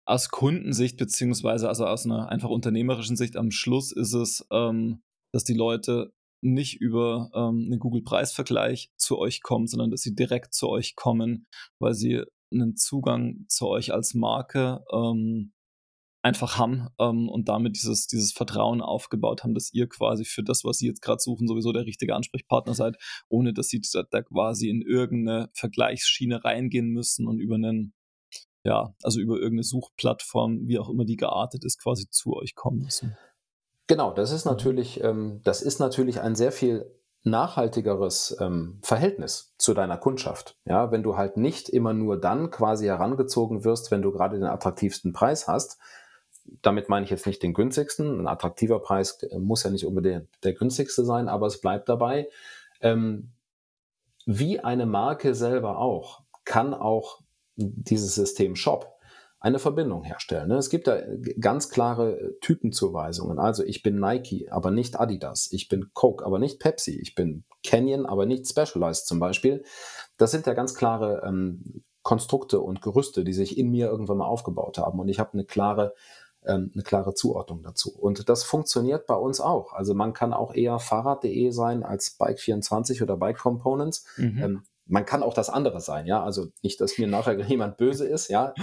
aus 0.05 0.29
Kundensicht, 0.29 0.97
beziehungsweise 0.97 1.69
also 1.69 1.85
aus 1.85 2.05
einer 2.05 2.29
einfach 2.29 2.49
unternehmerischen 2.49 3.15
Sicht 3.15 3.37
am 3.37 3.51
Schluss 3.51 3.91
ist 3.91 4.13
es, 4.13 4.45
ähm, 4.51 5.01
dass 5.31 5.43
die 5.43 5.53
Leute 5.53 6.13
nicht 6.41 6.81
über 6.81 7.29
ähm, 7.33 7.67
einen 7.67 7.79
Google-Preisvergleich 7.79 8.91
zu 8.97 9.19
euch 9.19 9.41
kommen, 9.43 9.67
sondern 9.67 9.91
dass 9.91 10.01
sie 10.01 10.15
direkt 10.15 10.53
zu 10.53 10.69
euch 10.69 10.95
kommen, 10.95 11.45
weil 11.79 11.93
sie 11.93 12.23
einen 12.51 12.75
Zugang 12.75 13.45
zu 13.47 13.67
euch 13.67 13.93
als 13.93 14.13
Marke 14.13 14.83
ähm, 14.91 15.53
einfach 16.21 16.57
haben 16.57 16.87
ähm, 16.99 17.29
und 17.29 17.49
damit 17.49 17.75
dieses, 17.75 18.07
dieses 18.07 18.31
Vertrauen 18.31 18.81
aufgebaut 18.81 19.43
haben, 19.43 19.53
dass 19.53 19.73
ihr 19.73 19.87
quasi 19.87 20.25
für 20.25 20.43
das, 20.43 20.63
was 20.63 20.77
sie 20.77 20.87
jetzt 20.87 21.01
gerade 21.01 21.19
suchen, 21.19 21.47
sowieso 21.47 21.71
der 21.71 21.85
richtige 21.85 22.15
Ansprechpartner 22.15 22.73
seid, 22.73 22.97
ohne 23.27 23.53
dass 23.53 23.67
sie 23.67 23.81
da, 23.93 24.03
da 24.09 24.21
quasi 24.21 24.69
in 24.69 24.81
irgendeine 24.81 25.49
Vergleichsschiene 25.53 26.43
reingehen 26.43 26.89
müssen 26.89 27.27
und 27.27 27.39
über 27.39 27.55
einen, 27.55 27.93
ja, 28.63 28.93
also 29.01 29.19
über 29.19 29.35
irgendeine 29.35 29.63
Suchplattform, 29.63 30.67
wie 30.67 30.77
auch 30.77 30.89
immer 30.89 31.05
die 31.05 31.17
geartet 31.17 31.65
ist, 31.65 31.81
quasi 31.81 32.07
zu 32.09 32.35
euch 32.35 32.55
kommen 32.55 32.79
müssen. 32.79 33.17
Genau, 33.87 34.13
das 34.13 34.31
ist 34.31 34.45
natürlich, 34.45 35.03
ähm, 35.03 35.41
das 35.43 35.61
ist 35.61 35.79
natürlich 35.79 36.21
ein 36.21 36.35
sehr 36.35 36.51
viel 36.51 36.85
nachhaltigeres 37.23 38.35
ähm, 38.39 38.79
Verhältnis 38.81 39.53
zu 39.57 39.73
deiner 39.73 39.97
Kundschaft. 39.97 40.57
Ja, 40.65 40.91
wenn 40.91 41.03
du 41.03 41.17
halt 41.17 41.37
nicht 41.37 41.69
immer 41.69 41.93
nur 41.93 42.19
dann 42.19 42.49
quasi 42.49 42.85
herangezogen 42.85 43.63
wirst, 43.63 43.91
wenn 43.91 44.01
du 44.01 44.11
gerade 44.11 44.37
den 44.37 44.47
attraktivsten 44.47 45.13
Preis 45.13 45.47
hast. 45.47 45.77
Damit 46.61 46.89
meine 46.89 47.03
ich 47.03 47.09
jetzt 47.11 47.25
nicht 47.25 47.43
den 47.43 47.53
günstigsten. 47.53 48.21
Ein 48.21 48.27
attraktiver 48.27 48.79
Preis 48.79 49.21
äh, 49.23 49.39
muss 49.39 49.63
ja 49.63 49.69
nicht 49.69 49.85
unbedingt 49.85 50.27
der 50.43 50.53
günstigste 50.53 51.05
sein, 51.05 51.29
aber 51.29 51.47
es 51.47 51.61
bleibt 51.61 51.89
dabei. 51.89 52.29
Ähm, 52.81 53.31
wie 54.25 54.59
eine 54.59 54.85
Marke 54.85 55.33
selber 55.35 55.79
auch, 55.79 56.21
kann 56.45 56.73
auch 56.73 57.21
dieses 57.55 58.15
System 58.15 58.55
Shop 58.55 58.97
eine 59.41 59.57
Verbindung 59.57 60.03
herstellen. 60.03 60.49
Ne? 60.49 60.57
Es 60.57 60.69
gibt 60.69 60.87
da 60.87 61.01
ganz 61.39 61.69
klare 61.69 62.19
äh, 62.19 62.39
Typenzuweisungen. 62.41 63.39
Also 63.39 63.63
ich 63.63 63.81
bin 63.81 63.99
Nike, 63.99 64.47
aber 64.51 64.69
nicht 64.69 64.99
Adidas. 64.99 65.49
Ich 65.51 65.67
bin 65.67 65.89
Coke, 65.93 66.23
aber 66.23 66.37
nicht 66.37 66.59
Pepsi. 66.59 66.99
Ich 67.01 67.15
bin 67.15 67.43
Canyon, 67.63 68.05
aber 68.05 68.27
nicht 68.27 68.47
Specialized 68.47 69.07
zum 69.07 69.19
Beispiel. 69.19 69.63
Das 70.17 70.29
sind 70.29 70.45
ja 70.45 70.53
ganz 70.53 70.75
klare 70.75 71.23
ähm, 71.25 71.83
Konstrukte 72.03 72.61
und 72.61 72.83
Gerüste, 72.83 73.23
die 73.23 73.33
sich 73.33 73.57
in 73.57 73.71
mir 73.71 73.87
irgendwann 73.87 74.17
mal 74.17 74.27
aufgebaut 74.27 74.77
haben. 74.77 74.99
Und 74.99 75.09
ich 75.09 75.19
habe 75.19 75.33
eine 75.33 75.45
klare 75.45 75.95
ähm, 76.45 76.71
eine 76.73 76.83
klare 76.83 77.13
Zuordnung 77.13 77.63
dazu. 77.63 77.91
Und 77.97 78.27
das 78.29 78.43
funktioniert 78.43 79.05
bei 79.05 79.15
uns 79.15 79.39
auch. 79.39 79.73
Also 79.73 79.93
man 79.93 80.13
kann 80.13 80.33
auch 80.33 80.53
eher 80.53 80.79
Fahrrad.de 80.79 81.51
sein 81.51 81.83
als 81.83 82.19
Bike24 82.19 83.01
oder 83.03 83.17
Bike 83.17 83.37
Components. 83.37 84.05
Mhm. 84.17 84.43
Ähm, 84.43 84.63
man 84.87 85.05
kann 85.05 85.23
auch 85.23 85.33
das 85.33 85.49
andere 85.49 85.79
sein, 85.79 86.05
ja. 86.05 86.23
Also 86.23 86.47
nicht, 86.61 86.81
dass 86.81 86.97
mir 86.97 87.07
nachher 87.07 87.39
jemand 87.47 87.77
böse 87.77 88.07
ist, 88.07 88.29
ja. 88.29 88.53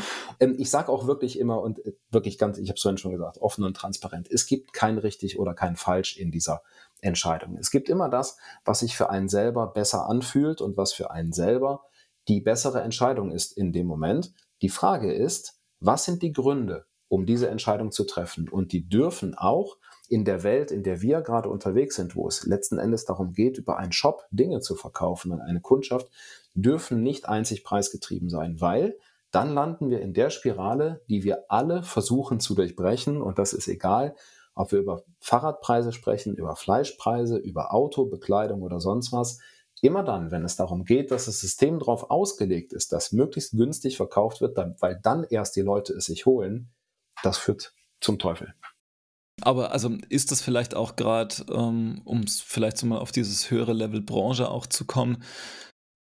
Ähm, 0.41 0.57
ich 0.59 0.71
sage 0.71 0.91
auch 0.91 1.07
wirklich 1.07 1.39
immer 1.39 1.61
und 1.63 1.85
äh, 1.85 1.95
wirklich 2.11 2.39
ganz, 2.39 2.59
ich 2.59 2.69
habe 2.69 2.77
es 2.77 2.83
vorhin 2.83 2.99
schon 2.99 3.13
gesagt, 3.13 3.39
offen 3.39 3.65
und 3.65 3.75
transparent. 3.75 4.29
Es 4.31 4.47
gibt 4.47 4.73
kein 4.73 4.99
richtig 4.99 5.39
oder 5.39 5.55
kein 5.55 5.77
falsch 5.77 6.17
in 6.17 6.31
dieser 6.31 6.63
Entscheidung. 7.01 7.57
Es 7.57 7.71
gibt 7.71 7.89
immer 7.89 8.09
das, 8.09 8.37
was 8.65 8.81
sich 8.81 8.97
für 8.97 9.11
einen 9.11 9.29
selber 9.29 9.69
besser 9.69 10.09
anfühlt 10.09 10.61
und 10.61 10.77
was 10.77 10.93
für 10.93 11.11
einen 11.11 11.33
selber 11.33 11.85
die 12.29 12.41
bessere 12.41 12.83
Entscheidung 12.83 13.31
ist 13.31 13.57
in 13.57 13.73
dem 13.73 13.87
Moment. 13.87 14.35
Die 14.61 14.69
Frage 14.69 15.13
ist, 15.13 15.59
was 15.81 16.05
sind 16.05 16.23
die 16.23 16.33
Gründe, 16.33 16.87
um 17.09 17.27
diese 17.27 17.49
Entscheidung 17.49 17.91
zu 17.91 18.05
treffen? 18.05 18.49
Und 18.49 18.73
die 18.73 18.89
dürfen 18.89 19.35
auch 19.37 19.77
in 20.09 20.25
der 20.25 20.43
Welt, 20.43 20.71
in 20.71 20.83
der 20.83 21.03
wir 21.03 21.21
gerade 21.21 21.49
unterwegs 21.49 21.97
sind, 21.97 22.17
wo 22.17 22.27
es 22.29 22.47
letzten 22.47 22.79
Endes 22.79 23.05
darum 23.05 23.33
geht, 23.33 23.59
über 23.59 23.77
einen 23.79 23.93
Shop 23.93 24.27
Dinge 24.31 24.61
zu 24.61 24.75
verkaufen 24.75 25.33
an 25.33 25.41
eine 25.41 25.61
Kundschaft, 25.61 26.09
dürfen 26.55 27.03
nicht 27.03 27.29
einzig 27.29 27.63
preisgetrieben 27.63 28.31
sein, 28.31 28.61
weil 28.61 28.97
dann 29.31 29.53
landen 29.53 29.91
wir 29.91 30.01
in 30.01 30.15
der 30.15 30.31
Spirale, 30.31 31.03
die 31.09 31.23
wir 31.23 31.45
alle 31.51 31.83
versuchen 31.83 32.41
zu 32.41 32.55
durchbrechen. 32.55 33.21
Und 33.21 33.39
das 33.39 33.53
ist 33.53 33.69
egal, 33.69 34.15
ob 34.55 34.73
wir 34.73 34.79
über 34.79 35.03
Fahrradpreise 35.21 35.93
sprechen, 35.93 36.35
über 36.35 36.57
Fleischpreise, 36.57 37.37
über 37.37 37.75
Auto, 37.75 38.07
Bekleidung 38.07 38.63
oder 38.63 38.81
sonst 38.81 39.13
was. 39.13 39.39
Immer 39.83 40.03
dann, 40.03 40.31
wenn 40.31 40.45
es 40.45 40.57
darum 40.57 40.85
geht, 40.85 41.11
dass 41.11 41.27
das 41.27 41.41
System 41.41 41.79
darauf 41.79 42.11
ausgelegt 42.11 42.73
ist, 42.73 42.93
dass 42.93 43.13
möglichst 43.13 43.53
günstig 43.53 43.97
verkauft 43.97 44.41
wird, 44.41 44.57
weil 44.81 44.99
dann 45.03 45.25
erst 45.25 45.55
die 45.55 45.61
Leute 45.61 45.93
es 45.93 46.07
sich 46.07 46.27
holen, 46.27 46.71
das 47.23 47.39
führt 47.39 47.73
zum 48.01 48.19
Teufel. 48.19 48.55
Aber 49.41 49.73
also 49.73 49.97
ist 50.09 50.33
das 50.33 50.41
vielleicht 50.41 50.75
auch 50.75 50.97
gerade, 50.97 51.35
ähm, 51.53 52.03
um 52.05 52.27
vielleicht 52.27 52.77
so 52.79 52.87
mal 52.87 52.99
auf 52.99 53.13
dieses 53.13 53.51
höhere 53.51 53.73
Level 53.73 54.03
Branche 54.03 54.49
auch 54.49 54.67
zu 54.67 54.85
kommen, 54.85 55.23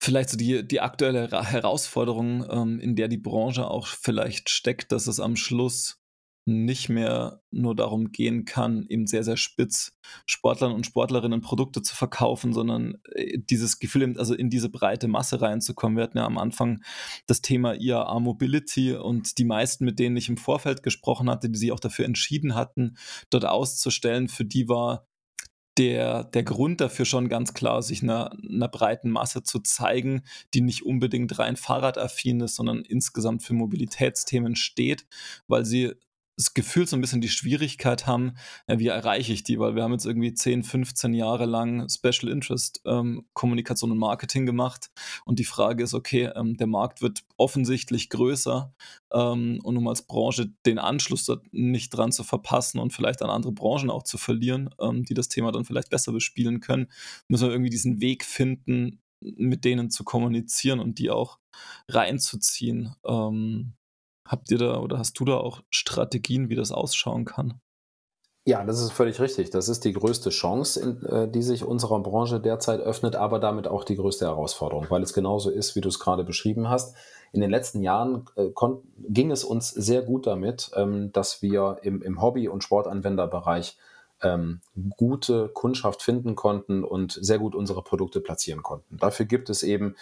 vielleicht 0.01 0.29
so 0.29 0.37
die, 0.37 0.67
die 0.67 0.81
aktuelle 0.81 1.29
Herausforderung, 1.29 2.45
ähm, 2.49 2.79
in 2.79 2.95
der 2.95 3.07
die 3.07 3.17
Branche 3.17 3.67
auch 3.67 3.87
vielleicht 3.87 4.49
steckt, 4.49 4.91
dass 4.91 5.07
es 5.07 5.19
am 5.19 5.35
Schluss 5.35 6.00
nicht 6.45 6.89
mehr 6.89 7.41
nur 7.51 7.75
darum 7.75 8.11
gehen 8.11 8.45
kann, 8.45 8.85
eben 8.89 9.05
sehr, 9.05 9.23
sehr 9.23 9.37
spitz 9.37 9.93
Sportlern 10.25 10.71
und 10.71 10.85
Sportlerinnen 10.85 11.41
Produkte 11.41 11.81
zu 11.81 11.95
verkaufen, 11.95 12.53
sondern 12.53 12.97
äh, 13.13 13.37
dieses 13.37 13.79
Gefühl, 13.79 14.17
also 14.17 14.33
in 14.33 14.49
diese 14.49 14.69
breite 14.69 15.07
Masse 15.07 15.41
reinzukommen. 15.41 15.97
Wir 15.97 16.03
hatten 16.03 16.17
ja 16.17 16.25
am 16.25 16.37
Anfang 16.37 16.83
das 17.27 17.41
Thema 17.41 17.75
IAA 17.75 18.19
Mobility 18.19 18.93
und 18.95 19.37
die 19.37 19.45
meisten, 19.45 19.85
mit 19.85 19.99
denen 19.99 20.17
ich 20.17 20.29
im 20.29 20.37
Vorfeld 20.37 20.81
gesprochen 20.83 21.29
hatte, 21.29 21.49
die 21.49 21.59
sich 21.59 21.71
auch 21.71 21.79
dafür 21.79 22.05
entschieden 22.05 22.55
hatten, 22.55 22.97
dort 23.29 23.45
auszustellen, 23.45 24.27
für 24.27 24.45
die 24.45 24.67
war 24.67 25.05
der, 25.77 26.25
der 26.25 26.43
Grund 26.43 26.81
dafür 26.81 27.05
schon 27.05 27.29
ganz 27.29 27.53
klar, 27.53 27.81
sich 27.81 28.03
einer, 28.03 28.31
einer 28.31 28.67
breiten 28.67 29.09
Masse 29.09 29.43
zu 29.43 29.59
zeigen, 29.59 30.23
die 30.53 30.61
nicht 30.61 30.83
unbedingt 30.83 31.37
rein 31.39 31.55
fahrradaffin 31.55 32.41
ist, 32.41 32.55
sondern 32.55 32.81
insgesamt 32.81 33.43
für 33.43 33.53
Mobilitätsthemen 33.53 34.55
steht, 34.55 35.05
weil 35.47 35.65
sie 35.65 35.93
das 36.41 36.53
Gefühl 36.53 36.87
so 36.87 36.95
ein 36.95 37.01
bisschen 37.01 37.21
die 37.21 37.29
Schwierigkeit 37.29 38.07
haben, 38.07 38.33
ja, 38.67 38.79
wie 38.79 38.87
erreiche 38.87 39.31
ich 39.31 39.43
die, 39.43 39.59
weil 39.59 39.75
wir 39.75 39.83
haben 39.83 39.91
jetzt 39.91 40.05
irgendwie 40.05 40.33
10, 40.33 40.63
15 40.63 41.13
Jahre 41.13 41.45
lang 41.45 41.87
Special 41.87 42.31
Interest 42.31 42.81
ähm, 42.85 43.25
Kommunikation 43.33 43.91
und 43.91 43.97
Marketing 43.97 44.45
gemacht 44.45 44.89
und 45.25 45.39
die 45.39 45.45
Frage 45.45 45.83
ist, 45.83 45.93
okay, 45.93 46.31
ähm, 46.35 46.57
der 46.57 46.67
Markt 46.67 47.01
wird 47.01 47.23
offensichtlich 47.37 48.09
größer 48.09 48.73
ähm, 49.13 49.59
und 49.63 49.77
um 49.77 49.87
als 49.87 50.01
Branche 50.01 50.51
den 50.65 50.79
Anschluss 50.79 51.25
dort 51.25 51.45
nicht 51.53 51.91
dran 51.91 52.11
zu 52.11 52.23
verpassen 52.23 52.79
und 52.79 52.91
vielleicht 52.91 53.21
an 53.21 53.29
andere 53.29 53.51
Branchen 53.51 53.91
auch 53.91 54.03
zu 54.03 54.17
verlieren, 54.17 54.69
ähm, 54.79 55.03
die 55.03 55.13
das 55.13 55.29
Thema 55.29 55.51
dann 55.51 55.65
vielleicht 55.65 55.89
besser 55.89 56.11
bespielen 56.11 56.59
können, 56.59 56.87
müssen 57.27 57.47
wir 57.47 57.51
irgendwie 57.51 57.69
diesen 57.69 58.01
Weg 58.01 58.25
finden, 58.25 58.99
mit 59.21 59.63
denen 59.65 59.91
zu 59.91 60.03
kommunizieren 60.03 60.79
und 60.79 60.97
die 60.97 61.11
auch 61.11 61.37
reinzuziehen. 61.87 62.95
Ähm, 63.05 63.73
Habt 64.31 64.49
ihr 64.49 64.57
da 64.57 64.79
oder 64.79 64.97
hast 64.97 65.19
du 65.19 65.25
da 65.25 65.35
auch 65.35 65.61
Strategien, 65.69 66.47
wie 66.47 66.55
das 66.55 66.71
ausschauen 66.71 67.25
kann? 67.25 67.59
Ja, 68.47 68.63
das 68.63 68.79
ist 68.79 68.93
völlig 68.93 69.19
richtig. 69.19 69.49
Das 69.49 69.67
ist 69.67 69.83
die 69.83 69.91
größte 69.91 70.29
Chance, 70.29 70.97
äh, 71.05 71.29
die 71.29 71.41
sich 71.41 71.65
unserer 71.65 71.99
Branche 71.99 72.39
derzeit 72.39 72.79
öffnet, 72.79 73.17
aber 73.17 73.39
damit 73.39 73.67
auch 73.67 73.83
die 73.83 73.97
größte 73.97 74.25
Herausforderung, 74.25 74.85
weil 74.87 75.03
es 75.03 75.13
genauso 75.13 75.49
ist, 75.49 75.75
wie 75.75 75.81
du 75.81 75.89
es 75.89 75.99
gerade 75.99 76.23
beschrieben 76.23 76.69
hast. 76.69 76.95
In 77.33 77.41
den 77.41 77.51
letzten 77.51 77.83
Jahren 77.83 78.25
äh, 78.37 78.47
ging 79.09 79.31
es 79.31 79.43
uns 79.43 79.69
sehr 79.69 80.01
gut 80.01 80.27
damit, 80.27 80.71
ähm, 80.75 81.11
dass 81.11 81.41
wir 81.41 81.79
im, 81.81 82.01
im 82.01 82.21
Hobby- 82.21 82.47
und 82.47 82.63
Sportanwenderbereich 82.63 83.77
ähm, 84.23 84.61
gute 84.97 85.49
Kundschaft 85.49 86.01
finden 86.01 86.35
konnten 86.35 86.83
und 86.83 87.17
sehr 87.19 87.39
gut 87.39 87.55
unsere 87.55 87.81
Produkte 87.81 88.19
platzieren 88.19 88.63
konnten. 88.63 88.97
Dafür 88.97 89.25
gibt 89.25 89.49
es 89.49 89.63
eben 89.63 89.95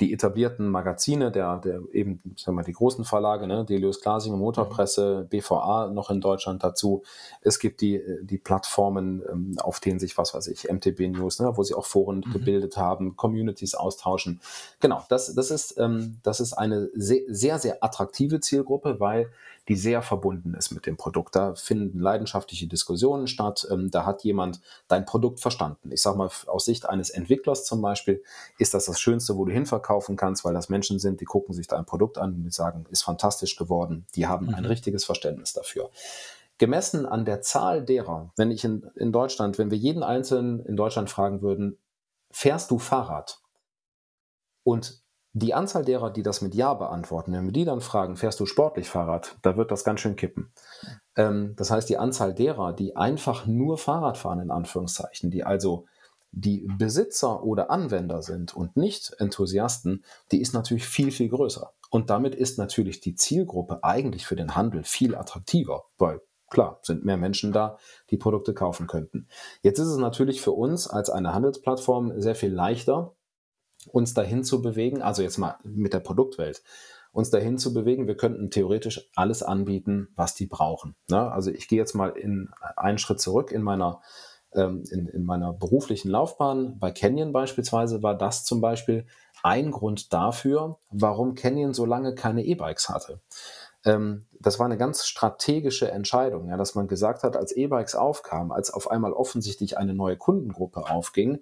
die 0.00 0.12
etablierten 0.12 0.68
Magazine, 0.68 1.30
der, 1.30 1.58
der 1.58 1.80
eben, 1.92 2.20
sagen 2.36 2.46
wir 2.46 2.52
mal, 2.52 2.64
die 2.64 2.72
großen 2.72 3.04
Verlage, 3.04 3.46
ne, 3.46 3.64
Delius 3.64 4.00
Glasing, 4.00 4.36
Motorpresse, 4.38 5.24
mhm. 5.24 5.28
BVA 5.28 5.88
noch 5.88 6.10
in 6.10 6.20
Deutschland 6.20 6.64
dazu. 6.64 7.02
Es 7.40 7.58
gibt 7.58 7.80
die, 7.80 8.02
die 8.22 8.38
Plattformen, 8.38 9.22
ähm, 9.30 9.56
auf 9.60 9.80
denen 9.80 9.98
sich, 9.98 10.16
was 10.18 10.34
weiß 10.34 10.48
ich, 10.48 10.70
MTB 10.70 11.00
News, 11.08 11.40
ne, 11.40 11.52
wo 11.54 11.62
sie 11.62 11.74
auch 11.74 11.86
Foren 11.86 12.22
mhm. 12.26 12.32
gebildet 12.32 12.76
haben, 12.76 13.16
Communities 13.16 13.74
austauschen. 13.74 14.40
Genau, 14.80 15.04
das, 15.08 15.34
das, 15.34 15.50
ist, 15.50 15.78
ähm, 15.78 16.18
das 16.22 16.40
ist 16.40 16.52
eine 16.52 16.90
sehr, 16.94 17.22
sehr, 17.28 17.58
sehr 17.58 17.84
attraktive 17.84 18.40
Zielgruppe, 18.40 19.00
weil 19.00 19.30
die 19.68 19.76
sehr 19.76 20.02
verbunden 20.02 20.54
ist 20.54 20.70
mit 20.70 20.86
dem 20.86 20.96
Produkt. 20.96 21.34
Da 21.34 21.54
finden 21.54 21.98
leidenschaftliche 21.98 22.66
Diskussionen 22.66 23.26
statt. 23.26 23.66
Ähm, 23.70 23.90
da 23.90 24.06
hat 24.06 24.22
jemand 24.24 24.60
dein 24.88 25.04
Produkt 25.04 25.40
verstanden. 25.40 25.90
Ich 25.92 26.02
sage 26.02 26.18
mal, 26.18 26.30
aus 26.46 26.64
Sicht 26.64 26.88
eines 26.88 27.10
Entwicklers 27.10 27.64
zum 27.64 27.82
Beispiel 27.82 28.22
ist 28.58 28.74
das 28.74 28.86
das 28.86 29.00
Schönste, 29.00 29.36
wo 29.36 29.44
du 29.44 29.52
hinverkaufen 29.52 30.16
kannst, 30.16 30.44
weil 30.44 30.54
das 30.54 30.68
Menschen 30.68 30.98
sind, 30.98 31.20
die 31.20 31.24
gucken 31.24 31.54
sich 31.54 31.66
dein 31.66 31.84
Produkt 31.84 32.18
an 32.18 32.34
und 32.34 32.44
die 32.44 32.50
sagen, 32.50 32.86
ist 32.90 33.02
fantastisch 33.02 33.56
geworden. 33.56 34.06
Die 34.14 34.26
haben 34.26 34.46
mhm. 34.46 34.54
ein 34.54 34.64
richtiges 34.64 35.04
Verständnis 35.04 35.52
dafür. 35.52 35.90
Gemessen 36.58 37.04
an 37.04 37.24
der 37.24 37.42
Zahl 37.42 37.84
derer, 37.84 38.32
wenn 38.36 38.50
ich 38.50 38.64
in, 38.64 38.82
in 38.94 39.12
Deutschland, 39.12 39.58
wenn 39.58 39.70
wir 39.70 39.78
jeden 39.78 40.02
Einzelnen 40.02 40.60
in 40.60 40.76
Deutschland 40.76 41.10
fragen 41.10 41.42
würden, 41.42 41.78
fährst 42.30 42.70
du 42.70 42.78
Fahrrad? 42.78 43.40
Und 44.62 45.05
die 45.38 45.52
Anzahl 45.52 45.84
derer, 45.84 46.10
die 46.10 46.22
das 46.22 46.40
mit 46.40 46.54
Ja 46.54 46.72
beantworten, 46.72 47.34
wenn 47.34 47.44
wir 47.44 47.52
die 47.52 47.66
dann 47.66 47.82
fragen, 47.82 48.16
fährst 48.16 48.40
du 48.40 48.46
sportlich 48.46 48.88
Fahrrad, 48.88 49.36
da 49.42 49.58
wird 49.58 49.70
das 49.70 49.84
ganz 49.84 50.00
schön 50.00 50.16
kippen. 50.16 50.50
Ähm, 51.14 51.52
das 51.56 51.70
heißt, 51.70 51.90
die 51.90 51.98
Anzahl 51.98 52.32
derer, 52.32 52.72
die 52.72 52.96
einfach 52.96 53.44
nur 53.44 53.76
Fahrrad 53.76 54.16
fahren, 54.16 54.40
in 54.40 54.50
Anführungszeichen, 54.50 55.30
die 55.30 55.44
also 55.44 55.84
die 56.32 56.66
Besitzer 56.78 57.44
oder 57.44 57.70
Anwender 57.70 58.22
sind 58.22 58.56
und 58.56 58.78
nicht 58.78 59.14
Enthusiasten, 59.18 60.04
die 60.32 60.40
ist 60.40 60.54
natürlich 60.54 60.86
viel, 60.86 61.10
viel 61.10 61.28
größer. 61.28 61.70
Und 61.90 62.08
damit 62.08 62.34
ist 62.34 62.56
natürlich 62.56 63.00
die 63.00 63.14
Zielgruppe 63.14 63.84
eigentlich 63.84 64.26
für 64.26 64.36
den 64.36 64.56
Handel 64.56 64.84
viel 64.84 65.14
attraktiver, 65.14 65.84
weil 65.98 66.22
klar, 66.48 66.78
sind 66.82 67.04
mehr 67.04 67.18
Menschen 67.18 67.52
da, 67.52 67.76
die 68.10 68.16
Produkte 68.16 68.54
kaufen 68.54 68.86
könnten. 68.86 69.28
Jetzt 69.62 69.80
ist 69.80 69.88
es 69.88 69.98
natürlich 69.98 70.40
für 70.40 70.52
uns 70.52 70.88
als 70.88 71.10
eine 71.10 71.34
Handelsplattform 71.34 72.20
sehr 72.20 72.34
viel 72.34 72.52
leichter, 72.52 73.15
uns 73.86 74.14
dahin 74.14 74.44
zu 74.44 74.62
bewegen, 74.62 75.02
also 75.02 75.22
jetzt 75.22 75.38
mal 75.38 75.56
mit 75.64 75.92
der 75.92 76.00
Produktwelt, 76.00 76.62
uns 77.12 77.30
dahin 77.30 77.56
zu 77.56 77.72
bewegen, 77.72 78.06
wir 78.06 78.16
könnten 78.16 78.50
theoretisch 78.50 79.08
alles 79.14 79.42
anbieten, 79.42 80.08
was 80.16 80.34
die 80.34 80.46
brauchen. 80.46 80.96
Ne? 81.08 81.32
Also 81.32 81.50
ich 81.50 81.68
gehe 81.68 81.78
jetzt 81.78 81.94
mal 81.94 82.10
in 82.10 82.50
einen 82.76 82.98
Schritt 82.98 83.20
zurück 83.20 83.52
in 83.52 83.62
meiner 83.62 84.00
ähm, 84.54 84.84
in, 84.90 85.06
in 85.08 85.24
meiner 85.24 85.52
beruflichen 85.52 86.10
Laufbahn. 86.10 86.78
Bei 86.78 86.90
Canyon 86.90 87.32
beispielsweise 87.32 88.02
war 88.02 88.16
das 88.16 88.44
zum 88.44 88.60
Beispiel 88.60 89.06
ein 89.42 89.70
Grund 89.70 90.12
dafür, 90.12 90.78
warum 90.90 91.34
Canyon 91.34 91.74
so 91.74 91.84
lange 91.84 92.14
keine 92.14 92.44
E-Bikes 92.44 92.88
hatte. 92.88 93.20
Ähm, 93.84 94.26
das 94.40 94.58
war 94.58 94.66
eine 94.66 94.76
ganz 94.76 95.06
strategische 95.06 95.90
Entscheidung, 95.90 96.48
ja, 96.48 96.56
dass 96.56 96.74
man 96.74 96.88
gesagt 96.88 97.22
hat, 97.22 97.36
als 97.36 97.52
E-Bikes 97.52 97.94
aufkamen, 97.94 98.52
als 98.52 98.70
auf 98.70 98.90
einmal 98.90 99.12
offensichtlich 99.12 99.78
eine 99.78 99.94
neue 99.94 100.16
Kundengruppe 100.16 100.90
aufging, 100.90 101.40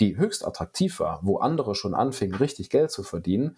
die 0.00 0.16
höchst 0.16 0.46
attraktiv 0.46 1.00
war, 1.00 1.20
wo 1.22 1.38
andere 1.38 1.74
schon 1.74 1.94
anfingen, 1.94 2.36
richtig 2.36 2.70
Geld 2.70 2.90
zu 2.90 3.02
verdienen, 3.02 3.56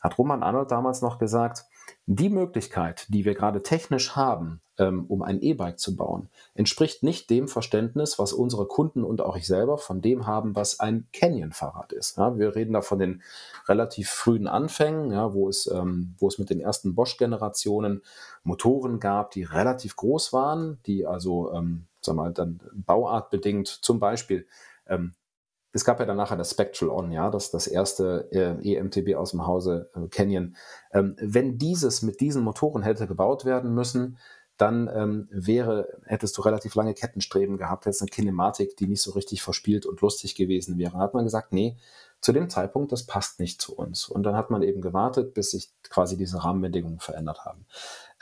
hat 0.00 0.18
Roman 0.18 0.42
Arnold 0.42 0.70
damals 0.70 1.02
noch 1.02 1.18
gesagt, 1.18 1.64
die 2.06 2.28
Möglichkeit, 2.28 3.06
die 3.08 3.24
wir 3.24 3.34
gerade 3.34 3.62
technisch 3.62 4.14
haben, 4.16 4.60
ähm, 4.78 5.06
um 5.08 5.22
ein 5.22 5.40
E-Bike 5.40 5.78
zu 5.78 5.96
bauen, 5.96 6.28
entspricht 6.54 7.02
nicht 7.02 7.30
dem 7.30 7.48
Verständnis, 7.48 8.18
was 8.18 8.32
unsere 8.32 8.66
Kunden 8.66 9.04
und 9.04 9.20
auch 9.20 9.36
ich 9.36 9.46
selber 9.46 9.78
von 9.78 10.02
dem 10.02 10.26
haben, 10.26 10.54
was 10.54 10.80
ein 10.80 11.06
Canyon-Fahrrad 11.12 11.92
ist. 11.92 12.18
Ja, 12.18 12.38
wir 12.38 12.54
reden 12.54 12.74
da 12.74 12.82
von 12.82 12.98
den 12.98 13.22
relativ 13.66 14.10
frühen 14.10 14.46
Anfängen, 14.46 15.10
ja, 15.12 15.32
wo, 15.32 15.48
es, 15.48 15.66
ähm, 15.66 16.14
wo 16.18 16.28
es 16.28 16.38
mit 16.38 16.50
den 16.50 16.60
ersten 16.60 16.94
Bosch-Generationen 16.94 18.02
Motoren 18.42 19.00
gab, 19.00 19.30
die 19.30 19.44
relativ 19.44 19.96
groß 19.96 20.32
waren, 20.32 20.78
die 20.86 21.06
also, 21.06 21.52
ähm, 21.52 21.86
sag 22.00 22.16
mal, 22.16 22.32
dann 22.32 22.60
bauartbedingt 22.74 23.66
zum 23.68 23.98
Beispiel 23.98 24.46
ähm, 24.86 25.14
es 25.76 25.84
gab 25.84 26.00
ja 26.00 26.06
dann 26.06 26.16
nachher 26.16 26.38
das 26.38 26.50
Spectral 26.50 26.90
On, 26.90 27.12
ja, 27.12 27.30
das 27.30 27.50
das 27.50 27.66
erste 27.66 28.28
äh, 28.32 28.74
EMTB 28.74 29.14
aus 29.14 29.32
dem 29.32 29.46
Hause 29.46 29.90
äh, 29.94 30.08
Canyon. 30.08 30.56
Ähm, 30.92 31.16
wenn 31.20 31.58
dieses 31.58 32.02
mit 32.02 32.20
diesen 32.20 32.42
Motoren 32.42 32.82
hätte 32.82 33.06
gebaut 33.06 33.44
werden 33.44 33.74
müssen, 33.74 34.16
dann 34.56 34.88
ähm, 34.92 35.28
wäre, 35.30 36.00
hättest 36.06 36.38
du 36.38 36.42
relativ 36.42 36.74
lange 36.76 36.94
Kettenstreben 36.94 37.58
gehabt, 37.58 37.84
hättest 37.84 38.00
eine 38.00 38.08
Kinematik, 38.08 38.76
die 38.78 38.86
nicht 38.86 39.02
so 39.02 39.10
richtig 39.10 39.42
verspielt 39.42 39.84
und 39.84 40.00
lustig 40.00 40.34
gewesen 40.34 40.78
wäre. 40.78 40.92
Dann 40.92 41.02
hat 41.02 41.12
man 41.12 41.24
gesagt, 41.24 41.52
nee, 41.52 41.76
zu 42.22 42.32
dem 42.32 42.48
Zeitpunkt, 42.48 42.90
das 42.90 43.04
passt 43.04 43.38
nicht 43.38 43.60
zu 43.60 43.76
uns. 43.76 44.08
Und 44.08 44.22
dann 44.22 44.34
hat 44.34 44.48
man 44.48 44.62
eben 44.62 44.80
gewartet, 44.80 45.34
bis 45.34 45.50
sich 45.50 45.70
quasi 45.90 46.16
diese 46.16 46.42
Rahmenbedingungen 46.42 47.00
verändert 47.00 47.44
haben. 47.44 47.66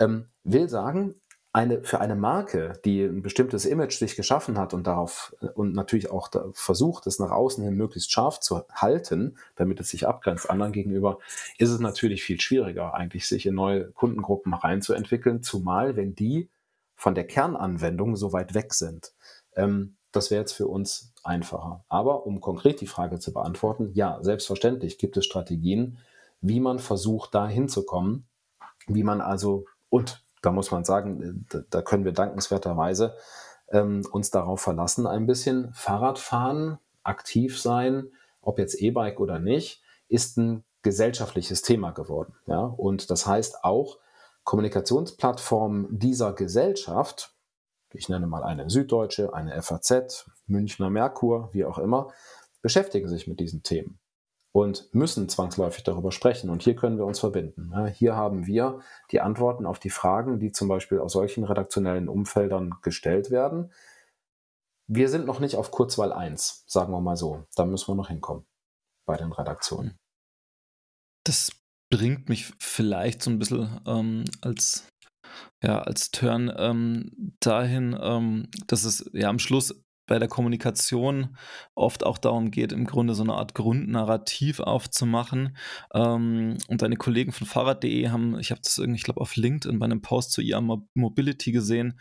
Ähm, 0.00 0.26
will 0.42 0.68
sagen, 0.68 1.14
eine, 1.54 1.84
für 1.84 2.00
eine 2.00 2.16
Marke, 2.16 2.72
die 2.84 3.04
ein 3.04 3.22
bestimmtes 3.22 3.64
Image 3.64 3.96
sich 3.96 4.16
geschaffen 4.16 4.58
hat 4.58 4.74
und 4.74 4.88
darauf 4.88 5.36
und 5.54 5.72
natürlich 5.72 6.10
auch 6.10 6.28
versucht, 6.52 7.06
es 7.06 7.20
nach 7.20 7.30
außen 7.30 7.62
hin 7.62 7.76
möglichst 7.76 8.10
scharf 8.10 8.40
zu 8.40 8.64
halten, 8.72 9.38
damit 9.54 9.78
es 9.78 9.90
sich 9.90 10.08
abgrenzt 10.08 10.50
anderen 10.50 10.72
gegenüber, 10.72 11.20
ist 11.56 11.70
es 11.70 11.78
natürlich 11.78 12.24
viel 12.24 12.40
schwieriger, 12.40 12.94
eigentlich 12.94 13.28
sich 13.28 13.46
in 13.46 13.54
neue 13.54 13.92
Kundengruppen 13.92 14.52
reinzuentwickeln, 14.52 15.44
zumal 15.44 15.94
wenn 15.94 16.16
die 16.16 16.50
von 16.96 17.14
der 17.14 17.24
Kernanwendung 17.24 18.16
so 18.16 18.32
weit 18.32 18.54
weg 18.54 18.74
sind. 18.74 19.12
Ähm, 19.54 19.94
das 20.10 20.32
wäre 20.32 20.40
jetzt 20.40 20.54
für 20.54 20.66
uns 20.66 21.12
einfacher. 21.22 21.84
Aber 21.88 22.26
um 22.26 22.40
konkret 22.40 22.80
die 22.80 22.88
Frage 22.88 23.20
zu 23.20 23.32
beantworten, 23.32 23.92
ja, 23.94 24.18
selbstverständlich 24.22 24.98
gibt 24.98 25.16
es 25.16 25.24
Strategien, 25.24 25.98
wie 26.40 26.58
man 26.58 26.80
versucht, 26.80 27.32
da 27.32 27.46
hinzukommen, 27.46 28.26
wie 28.88 29.04
man 29.04 29.20
also 29.20 29.66
und 29.88 30.23
da 30.44 30.52
muss 30.52 30.70
man 30.70 30.84
sagen, 30.84 31.46
äh, 31.52 31.62
da 31.70 31.82
können 31.82 32.04
wir 32.04 32.12
dankenswerterweise 32.12 33.16
ähm, 33.70 34.02
uns 34.10 34.30
darauf 34.30 34.60
verlassen, 34.60 35.06
ein 35.06 35.26
bisschen 35.26 35.72
Fahrradfahren, 35.72 36.78
aktiv 37.02 37.60
sein, 37.60 38.10
ob 38.40 38.58
jetzt 38.58 38.80
E-Bike 38.80 39.20
oder 39.20 39.38
nicht, 39.38 39.82
ist 40.08 40.36
ein 40.36 40.64
gesellschaftliches 40.82 41.62
Thema 41.62 41.92
geworden. 41.92 42.34
Ja? 42.46 42.60
Und 42.60 43.10
das 43.10 43.26
heißt 43.26 43.64
auch, 43.64 43.98
Kommunikationsplattformen 44.44 45.98
dieser 45.98 46.34
Gesellschaft, 46.34 47.34
ich 47.92 48.08
nenne 48.08 48.26
mal 48.26 48.42
eine 48.42 48.68
Süddeutsche, 48.68 49.32
eine 49.32 49.60
FAZ, 49.62 50.30
Münchner 50.46 50.90
Merkur, 50.90 51.48
wie 51.52 51.64
auch 51.64 51.78
immer, 51.78 52.12
beschäftigen 52.60 53.08
sich 53.08 53.26
mit 53.26 53.40
diesen 53.40 53.62
Themen 53.62 53.98
und 54.54 54.94
müssen 54.94 55.28
zwangsläufig 55.28 55.82
darüber 55.82 56.12
sprechen. 56.12 56.48
Und 56.48 56.62
hier 56.62 56.76
können 56.76 56.96
wir 56.96 57.04
uns 57.04 57.18
verbinden. 57.18 57.74
Hier 57.88 58.14
haben 58.14 58.46
wir 58.46 58.80
die 59.10 59.20
Antworten 59.20 59.66
auf 59.66 59.80
die 59.80 59.90
Fragen, 59.90 60.38
die 60.38 60.52
zum 60.52 60.68
Beispiel 60.68 61.00
aus 61.00 61.12
solchen 61.12 61.42
redaktionellen 61.42 62.08
Umfeldern 62.08 62.76
gestellt 62.80 63.32
werden. 63.32 63.72
Wir 64.86 65.08
sind 65.08 65.26
noch 65.26 65.40
nicht 65.40 65.56
auf 65.56 65.72
Kurzwahl 65.72 66.12
1, 66.12 66.64
sagen 66.68 66.92
wir 66.92 67.00
mal 67.00 67.16
so. 67.16 67.44
Da 67.56 67.66
müssen 67.66 67.88
wir 67.88 67.94
noch 67.96 68.08
hinkommen 68.08 68.46
bei 69.06 69.16
den 69.16 69.32
Redaktionen. 69.32 69.98
Das 71.26 71.50
bringt 71.90 72.28
mich 72.28 72.52
vielleicht 72.60 73.24
so 73.24 73.30
ein 73.30 73.40
bisschen 73.40 73.80
ähm, 73.86 74.24
als, 74.40 74.86
ja, 75.64 75.80
als 75.80 76.12
Turn 76.12 76.52
ähm, 76.56 77.34
dahin, 77.40 77.98
ähm, 78.00 78.48
dass 78.68 78.84
es 78.84 79.10
ja 79.14 79.30
am 79.30 79.40
Schluss 79.40 79.74
bei 80.06 80.18
der 80.18 80.28
Kommunikation 80.28 81.36
oft 81.74 82.04
auch 82.04 82.18
darum 82.18 82.50
geht, 82.50 82.72
im 82.72 82.86
Grunde 82.86 83.14
so 83.14 83.22
eine 83.22 83.34
Art 83.34 83.54
Grundnarrativ 83.54 84.60
aufzumachen. 84.60 85.56
Ähm, 85.92 86.58
und 86.68 86.82
deine 86.82 86.96
Kollegen 86.96 87.32
von 87.32 87.46
Fahrrad.de 87.46 88.08
haben, 88.08 88.38
ich 88.38 88.50
habe 88.50 88.60
das 88.62 88.78
irgendwie, 88.78 88.98
ich 88.98 89.04
glaube, 89.04 89.20
auf 89.20 89.36
LinkedIn 89.36 89.78
bei 89.78 89.86
einem 89.86 90.02
Post 90.02 90.32
zu 90.32 90.42
IA 90.42 90.60
Mobility 90.94 91.52
gesehen. 91.52 91.98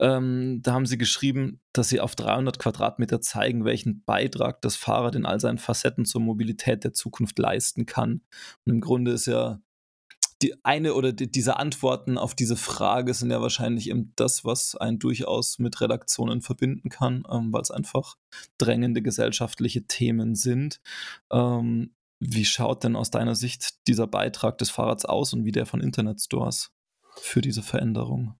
Ähm, 0.00 0.60
da 0.62 0.72
haben 0.72 0.86
sie 0.86 0.98
geschrieben, 0.98 1.60
dass 1.72 1.88
sie 1.88 2.00
auf 2.00 2.16
300 2.16 2.58
Quadratmeter 2.58 3.20
zeigen, 3.20 3.64
welchen 3.64 4.02
Beitrag 4.04 4.60
das 4.62 4.76
Fahrrad 4.76 5.14
in 5.14 5.26
all 5.26 5.38
seinen 5.38 5.58
Facetten 5.58 6.04
zur 6.04 6.20
Mobilität 6.20 6.82
der 6.84 6.92
Zukunft 6.92 7.38
leisten 7.38 7.86
kann. 7.86 8.22
Und 8.64 8.72
im 8.72 8.80
Grunde 8.80 9.12
ist 9.12 9.26
ja 9.26 9.60
die 10.44 10.54
eine 10.62 10.92
oder 10.92 11.14
die, 11.14 11.30
diese 11.30 11.56
Antworten 11.56 12.18
auf 12.18 12.34
diese 12.34 12.56
Frage 12.56 13.14
sind 13.14 13.30
ja 13.30 13.40
wahrscheinlich 13.40 13.88
eben 13.88 14.12
das, 14.14 14.44
was 14.44 14.76
einen 14.76 14.98
durchaus 14.98 15.58
mit 15.58 15.80
Redaktionen 15.80 16.42
verbinden 16.42 16.90
kann, 16.90 17.24
ähm, 17.30 17.50
weil 17.50 17.62
es 17.62 17.70
einfach 17.70 18.16
drängende 18.58 19.00
gesellschaftliche 19.00 19.86
Themen 19.86 20.34
sind. 20.34 20.82
Ähm, 21.32 21.94
wie 22.20 22.44
schaut 22.44 22.84
denn 22.84 22.94
aus 22.94 23.10
deiner 23.10 23.34
Sicht 23.34 23.86
dieser 23.88 24.06
Beitrag 24.06 24.58
des 24.58 24.68
Fahrrads 24.68 25.06
aus 25.06 25.32
und 25.32 25.46
wie 25.46 25.52
der 25.52 25.64
von 25.64 25.80
Internetstores 25.80 26.72
für 27.16 27.40
diese 27.40 27.62
Veränderung? 27.62 28.34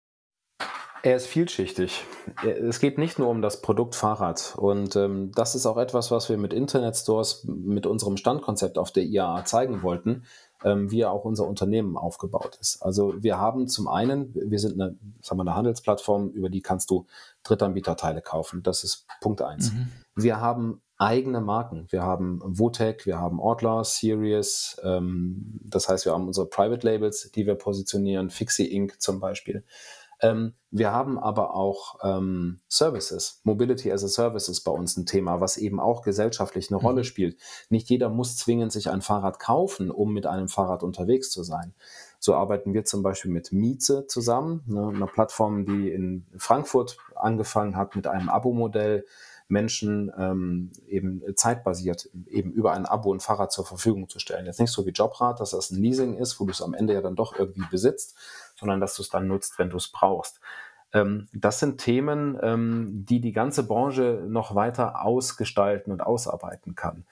Er 1.02 1.16
ist 1.16 1.26
vielschichtig. 1.26 2.02
Es 2.42 2.80
geht 2.80 2.96
nicht 2.96 3.18
nur 3.18 3.28
um 3.28 3.42
das 3.42 3.60
Produkt 3.60 3.94
Fahrrad. 3.94 4.54
Und 4.56 4.96
ähm, 4.96 5.32
das 5.34 5.54
ist 5.54 5.66
auch 5.66 5.76
etwas, 5.76 6.10
was 6.10 6.30
wir 6.30 6.38
mit 6.38 6.54
Internetstores, 6.54 7.44
mit 7.44 7.86
unserem 7.86 8.16
Standkonzept 8.16 8.78
auf 8.78 8.90
der 8.90 9.04
IAA 9.04 9.44
zeigen 9.44 9.82
wollten 9.82 10.24
ähm, 10.64 10.90
wie 10.90 11.04
auch 11.04 11.24
unser 11.24 11.46
Unternehmen 11.46 11.96
aufgebaut 11.96 12.58
ist. 12.60 12.82
Also 12.82 13.22
wir 13.22 13.38
haben 13.38 13.68
zum 13.68 13.86
einen, 13.86 14.34
wir 14.34 14.58
sind 14.58 14.80
eine, 14.80 14.96
sagen 15.20 15.38
wir, 15.38 15.42
eine 15.42 15.54
Handelsplattform, 15.54 16.30
über 16.30 16.48
die 16.48 16.62
kannst 16.62 16.90
du 16.90 17.06
Drittanbieterteile 17.44 18.22
kaufen. 18.22 18.62
Das 18.62 18.82
ist 18.82 19.06
Punkt 19.20 19.42
eins. 19.42 19.72
Mhm. 19.72 19.88
Wir 20.16 20.40
haben 20.40 20.80
eigene 20.96 21.40
Marken. 21.40 21.86
Wir 21.90 22.02
haben 22.02 22.40
Votec, 22.44 23.04
wir 23.04 23.18
haben 23.18 23.40
Ortler, 23.40 23.84
Sirius. 23.84 24.80
Ähm, 24.82 25.60
das 25.62 25.88
heißt, 25.88 26.04
wir 26.06 26.12
haben 26.12 26.26
unsere 26.26 26.46
Private 26.46 26.86
Labels, 26.86 27.30
die 27.34 27.46
wir 27.46 27.56
positionieren, 27.56 28.30
Fixie 28.30 28.66
Inc. 28.66 29.00
zum 29.00 29.20
Beispiel. 29.20 29.64
Ähm, 30.20 30.54
wir 30.70 30.92
haben 30.92 31.18
aber 31.18 31.54
auch 31.54 31.98
ähm, 32.02 32.60
Services. 32.68 33.40
Mobility 33.44 33.92
as 33.92 34.02
a 34.02 34.08
Service 34.08 34.48
ist 34.48 34.62
bei 34.62 34.72
uns 34.72 34.96
ein 34.96 35.06
Thema, 35.06 35.40
was 35.40 35.56
eben 35.56 35.78
auch 35.78 36.02
gesellschaftlich 36.02 36.70
eine 36.70 36.78
mhm. 36.78 36.86
Rolle 36.86 37.04
spielt. 37.04 37.38
Nicht 37.68 37.88
jeder 37.90 38.08
muss 38.08 38.36
zwingend 38.36 38.72
sich 38.72 38.90
ein 38.90 39.02
Fahrrad 39.02 39.38
kaufen, 39.38 39.90
um 39.90 40.12
mit 40.12 40.26
einem 40.26 40.48
Fahrrad 40.48 40.82
unterwegs 40.82 41.30
zu 41.30 41.42
sein. 41.42 41.74
So 42.18 42.34
arbeiten 42.34 42.74
wir 42.74 42.84
zum 42.84 43.02
Beispiel 43.02 43.30
mit 43.30 43.52
Mieze 43.52 44.06
zusammen, 44.06 44.62
ne, 44.66 44.88
einer 44.88 45.06
Plattform, 45.06 45.66
die 45.66 45.90
in 45.90 46.26
Frankfurt 46.38 46.96
angefangen 47.14 47.76
hat 47.76 47.96
mit 47.96 48.06
einem 48.06 48.28
Abo-Modell, 48.28 49.04
Menschen 49.48 50.10
ähm, 50.18 50.70
eben 50.88 51.22
zeitbasiert 51.36 52.08
eben 52.26 52.50
über 52.52 52.72
ein 52.72 52.86
Abo 52.86 53.12
ein 53.12 53.20
Fahrrad 53.20 53.52
zur 53.52 53.66
Verfügung 53.66 54.08
zu 54.08 54.18
stellen. 54.18 54.46
Jetzt 54.46 54.58
nicht 54.58 54.72
so 54.72 54.86
wie 54.86 54.90
Jobrad, 54.90 55.38
dass 55.40 55.50
das 55.50 55.70
ein 55.70 55.82
Leasing 55.82 56.16
ist, 56.16 56.40
wo 56.40 56.46
du 56.46 56.50
es 56.50 56.62
am 56.62 56.74
Ende 56.74 56.94
ja 56.94 57.02
dann 57.02 57.14
doch 57.14 57.38
irgendwie 57.38 57.68
besitzt, 57.70 58.16
sondern 58.54 58.80
dass 58.80 58.94
du 58.96 59.02
es 59.02 59.08
dann 59.08 59.26
nutzt, 59.26 59.58
wenn 59.58 59.70
du 59.70 59.76
es 59.76 59.88
brauchst. 59.88 60.40
Ähm, 60.92 61.28
das 61.32 61.58
sind 61.58 61.78
Themen, 61.78 62.38
ähm, 62.42 63.04
die 63.04 63.20
die 63.20 63.32
ganze 63.32 63.66
Branche 63.66 64.24
noch 64.26 64.54
weiter 64.54 65.04
ausgestalten 65.04 65.92
und 65.92 66.00
ausarbeiten 66.00 66.74
kann. 66.74 67.04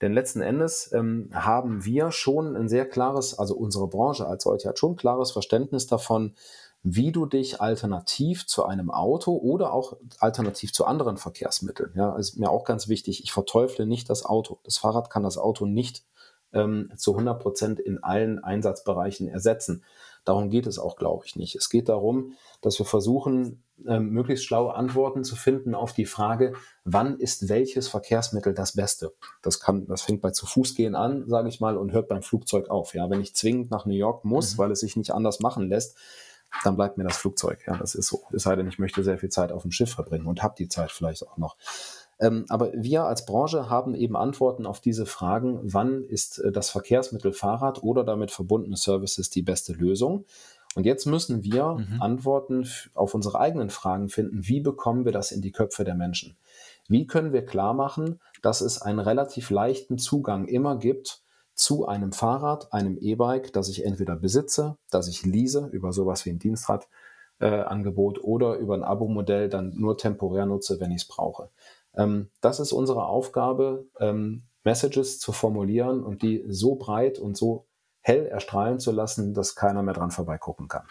Denn 0.00 0.12
letzten 0.12 0.42
Endes 0.42 0.92
ähm, 0.92 1.30
haben 1.32 1.84
wir 1.84 2.12
schon 2.12 2.56
ein 2.56 2.68
sehr 2.68 2.88
klares, 2.88 3.38
also 3.38 3.56
unsere 3.56 3.88
Branche 3.88 4.26
als 4.26 4.44
solche 4.44 4.68
hat 4.68 4.78
schon 4.78 4.92
ein 4.92 4.96
klares 4.96 5.32
Verständnis 5.32 5.86
davon, 5.86 6.34
wie 6.82 7.10
du 7.10 7.26
dich 7.26 7.60
alternativ 7.60 8.46
zu 8.46 8.64
einem 8.64 8.90
Auto 8.90 9.36
oder 9.36 9.72
auch 9.72 9.96
alternativ 10.20 10.72
zu 10.72 10.86
anderen 10.86 11.16
Verkehrsmitteln, 11.16 11.92
ja, 11.96 12.14
ist 12.16 12.38
mir 12.38 12.50
auch 12.50 12.64
ganz 12.64 12.88
wichtig, 12.88 13.24
ich 13.24 13.32
verteufle 13.32 13.84
nicht 13.86 14.08
das 14.08 14.24
Auto. 14.24 14.58
Das 14.62 14.78
Fahrrad 14.78 15.10
kann 15.10 15.24
das 15.24 15.38
Auto 15.38 15.66
nicht 15.66 16.04
ähm, 16.52 16.92
zu 16.96 17.12
100 17.12 17.40
Prozent 17.40 17.80
in 17.80 18.02
allen 18.02 18.42
Einsatzbereichen 18.42 19.28
ersetzen. 19.28 19.82
Darum 20.28 20.50
geht 20.50 20.66
es 20.66 20.78
auch, 20.78 20.96
glaube 20.96 21.24
ich, 21.24 21.36
nicht. 21.36 21.54
Es 21.54 21.70
geht 21.70 21.88
darum, 21.88 22.34
dass 22.60 22.78
wir 22.78 22.84
versuchen, 22.84 23.64
ähm, 23.86 24.10
möglichst 24.10 24.44
schlaue 24.44 24.74
Antworten 24.74 25.24
zu 25.24 25.36
finden 25.36 25.74
auf 25.74 25.94
die 25.94 26.04
Frage, 26.04 26.52
wann 26.84 27.18
ist 27.18 27.48
welches 27.48 27.88
Verkehrsmittel 27.88 28.52
das 28.52 28.72
Beste? 28.72 29.14
Das 29.40 29.58
kann, 29.58 29.86
das 29.86 30.02
fängt 30.02 30.20
bei 30.20 30.30
zu 30.30 30.44
Fuß 30.44 30.74
gehen 30.74 30.94
an, 30.94 31.26
sage 31.28 31.48
ich 31.48 31.60
mal, 31.60 31.78
und 31.78 31.92
hört 31.92 32.08
beim 32.08 32.20
Flugzeug 32.20 32.68
auf. 32.68 32.92
Ja, 32.92 33.08
wenn 33.08 33.22
ich 33.22 33.34
zwingend 33.34 33.70
nach 33.70 33.86
New 33.86 33.94
York 33.94 34.26
muss, 34.26 34.52
mhm. 34.52 34.58
weil 34.58 34.70
es 34.70 34.80
sich 34.80 34.96
nicht 34.96 35.14
anders 35.14 35.40
machen 35.40 35.70
lässt, 35.70 35.96
dann 36.62 36.76
bleibt 36.76 36.98
mir 36.98 37.04
das 37.04 37.16
Flugzeug. 37.16 37.60
Ja, 37.66 37.78
das 37.78 37.94
ist 37.94 38.08
so. 38.08 38.24
Es 38.30 38.42
sei 38.42 38.54
denn, 38.54 38.68
ich 38.68 38.78
möchte 38.78 39.02
sehr 39.02 39.16
viel 39.16 39.30
Zeit 39.30 39.50
auf 39.50 39.62
dem 39.62 39.70
Schiff 39.70 39.94
verbringen 39.94 40.26
und 40.26 40.42
habe 40.42 40.56
die 40.58 40.68
Zeit 40.68 40.90
vielleicht 40.90 41.26
auch 41.26 41.38
noch. 41.38 41.56
Ähm, 42.20 42.44
aber 42.48 42.72
wir 42.74 43.04
als 43.04 43.24
Branche 43.26 43.70
haben 43.70 43.94
eben 43.94 44.16
Antworten 44.16 44.66
auf 44.66 44.80
diese 44.80 45.06
Fragen, 45.06 45.60
wann 45.62 46.04
ist 46.04 46.38
äh, 46.38 46.50
das 46.50 46.70
Verkehrsmittel 46.70 47.32
Fahrrad 47.32 47.82
oder 47.82 48.04
damit 48.04 48.30
verbundene 48.30 48.76
Services 48.76 49.30
die 49.30 49.42
beste 49.42 49.72
Lösung? 49.72 50.24
Und 50.74 50.84
jetzt 50.84 51.06
müssen 51.06 51.42
wir 51.42 51.74
mhm. 51.74 52.02
Antworten 52.02 52.68
auf 52.94 53.14
unsere 53.14 53.40
eigenen 53.40 53.70
Fragen 53.70 54.08
finden. 54.08 54.46
Wie 54.46 54.60
bekommen 54.60 55.04
wir 55.04 55.12
das 55.12 55.32
in 55.32 55.42
die 55.42 55.52
Köpfe 55.52 55.84
der 55.84 55.94
Menschen? 55.94 56.36
Wie 56.88 57.06
können 57.06 57.32
wir 57.32 57.44
klar 57.44 57.74
machen, 57.74 58.20
dass 58.42 58.60
es 58.60 58.80
einen 58.80 58.98
relativ 58.98 59.50
leichten 59.50 59.98
Zugang 59.98 60.46
immer 60.46 60.76
gibt 60.78 61.22
zu 61.54 61.86
einem 61.86 62.12
Fahrrad, 62.12 62.72
einem 62.72 62.98
E-Bike, 62.98 63.52
das 63.52 63.68
ich 63.68 63.84
entweder 63.84 64.14
besitze, 64.14 64.76
das 64.90 65.08
ich 65.08 65.24
lease 65.24 65.68
über 65.72 65.92
sowas 65.92 66.24
wie 66.24 66.30
ein 66.30 66.38
Dienstradangebot 66.38 68.18
äh, 68.18 68.20
oder 68.20 68.56
über 68.56 68.74
ein 68.74 68.84
Abo-Modell 68.84 69.48
dann 69.48 69.74
nur 69.76 69.98
temporär 69.98 70.46
nutze, 70.46 70.78
wenn 70.78 70.92
ich 70.92 71.02
es 71.02 71.08
brauche. 71.08 71.50
Ähm, 71.98 72.30
das 72.40 72.60
ist 72.60 72.72
unsere 72.72 73.06
Aufgabe, 73.06 73.86
ähm, 74.00 74.44
Messages 74.64 75.18
zu 75.18 75.32
formulieren 75.32 76.02
und 76.02 76.22
die 76.22 76.44
so 76.48 76.76
breit 76.76 77.18
und 77.18 77.36
so 77.36 77.66
hell 78.02 78.26
erstrahlen 78.26 78.78
zu 78.80 78.92
lassen, 78.92 79.34
dass 79.34 79.54
keiner 79.54 79.82
mehr 79.82 79.94
dran 79.94 80.10
vorbeigucken 80.10 80.68
kann. 80.68 80.86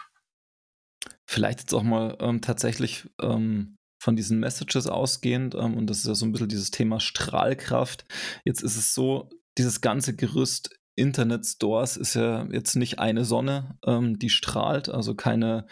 Vielleicht 1.26 1.60
jetzt 1.60 1.74
auch 1.74 1.82
mal 1.82 2.16
ähm, 2.20 2.40
tatsächlich 2.40 3.08
ähm, 3.20 3.76
von 4.00 4.16
diesen 4.16 4.38
Messages 4.38 4.86
ausgehend, 4.86 5.54
ähm, 5.54 5.76
und 5.76 5.88
das 5.88 5.98
ist 5.98 6.06
ja 6.06 6.14
so 6.14 6.26
ein 6.26 6.32
bisschen 6.32 6.48
dieses 6.48 6.70
Thema 6.70 7.00
Strahlkraft. 7.00 8.04
Jetzt 8.44 8.62
ist 8.62 8.76
es 8.76 8.94
so, 8.94 9.28
dieses 9.58 9.80
ganze 9.80 10.14
Gerüst 10.14 10.77
Internet-Stores 10.98 11.96
ist 11.96 12.14
ja 12.14 12.46
jetzt 12.50 12.74
nicht 12.74 12.98
eine 12.98 13.24
Sonne, 13.24 13.78
ähm, 13.86 14.18
die 14.18 14.28
strahlt, 14.28 14.88
also 14.88 15.14
keine 15.14 15.66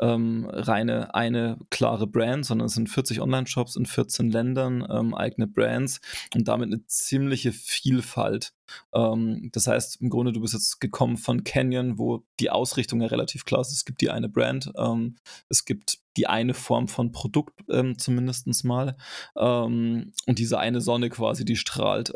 ähm, 0.00 0.48
reine 0.50 1.14
eine 1.14 1.58
klare 1.70 2.06
Brand, 2.06 2.46
sondern 2.46 2.66
es 2.66 2.74
sind 2.74 2.88
40 2.88 3.20
Online-Shops 3.20 3.76
in 3.76 3.86
14 3.86 4.30
Ländern, 4.30 4.86
ähm, 4.88 5.14
eigene 5.14 5.46
Brands 5.46 6.00
und 6.34 6.48
damit 6.48 6.68
eine 6.68 6.84
ziemliche 6.86 7.52
Vielfalt. 7.52 8.54
Ähm, 8.94 9.50
das 9.52 9.66
heißt, 9.66 10.00
im 10.00 10.10
Grunde, 10.10 10.32
du 10.32 10.40
bist 10.40 10.54
jetzt 10.54 10.80
gekommen 10.80 11.16
von 11.16 11.44
Canyon, 11.44 11.98
wo 11.98 12.24
die 12.38 12.50
Ausrichtung 12.50 13.00
ja 13.00 13.08
relativ 13.08 13.44
klar 13.44 13.60
ist. 13.60 13.72
Es 13.72 13.84
gibt 13.84 14.00
die 14.00 14.10
eine 14.10 14.28
Brand, 14.28 14.72
ähm, 14.78 15.16
es 15.48 15.64
gibt 15.64 15.98
die 16.16 16.26
eine 16.26 16.54
Form 16.54 16.88
von 16.88 17.12
Produkt 17.12 17.60
ähm, 17.70 17.98
zumindest 17.98 18.64
mal 18.64 18.96
und 19.34 20.12
diese 20.26 20.58
eine 20.58 20.80
Sonne 20.80 21.10
quasi, 21.10 21.44
die 21.44 21.56
strahlt 21.56 22.12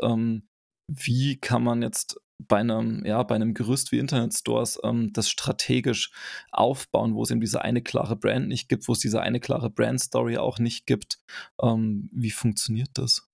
wie 0.87 1.37
kann 1.37 1.63
man 1.63 1.81
jetzt 1.81 2.19
bei 2.47 2.57
einem, 2.57 3.03
ja, 3.05 3.21
bei 3.23 3.35
einem 3.35 3.53
Gerüst 3.53 3.91
wie 3.91 3.99
Internetstores 3.99 4.79
ähm, 4.83 5.11
das 5.13 5.29
strategisch 5.29 6.11
aufbauen, 6.51 7.15
wo 7.15 7.23
es 7.23 7.31
eben 7.31 7.41
diese 7.41 7.61
eine 7.61 7.81
klare 7.81 8.15
Brand 8.15 8.47
nicht 8.47 8.69
gibt, 8.69 8.87
wo 8.87 8.93
es 8.93 8.99
diese 8.99 9.21
eine 9.21 9.39
klare 9.39 9.69
Brand-Story 9.69 10.37
auch 10.37 10.59
nicht 10.59 10.85
gibt. 10.85 11.19
Ähm, 11.61 12.09
wie 12.13 12.31
funktioniert 12.31 12.89
das? 12.93 13.27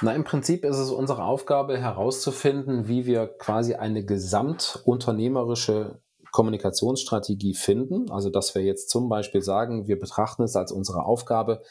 Na, 0.00 0.14
im 0.14 0.24
Prinzip 0.24 0.64
ist 0.64 0.76
es 0.76 0.90
unsere 0.90 1.24
Aufgabe 1.24 1.78
herauszufinden, 1.78 2.88
wie 2.88 3.06
wir 3.06 3.26
quasi 3.26 3.74
eine 3.74 4.04
gesamtunternehmerische 4.04 6.00
Kommunikationsstrategie 6.30 7.54
finden. 7.54 8.10
Also, 8.10 8.30
dass 8.30 8.54
wir 8.54 8.62
jetzt 8.62 8.90
zum 8.90 9.08
Beispiel 9.08 9.42
sagen, 9.42 9.88
wir 9.88 9.98
betrachten 9.98 10.42
es 10.44 10.56
als 10.56 10.72
unsere 10.72 11.04
Aufgabe, 11.04 11.62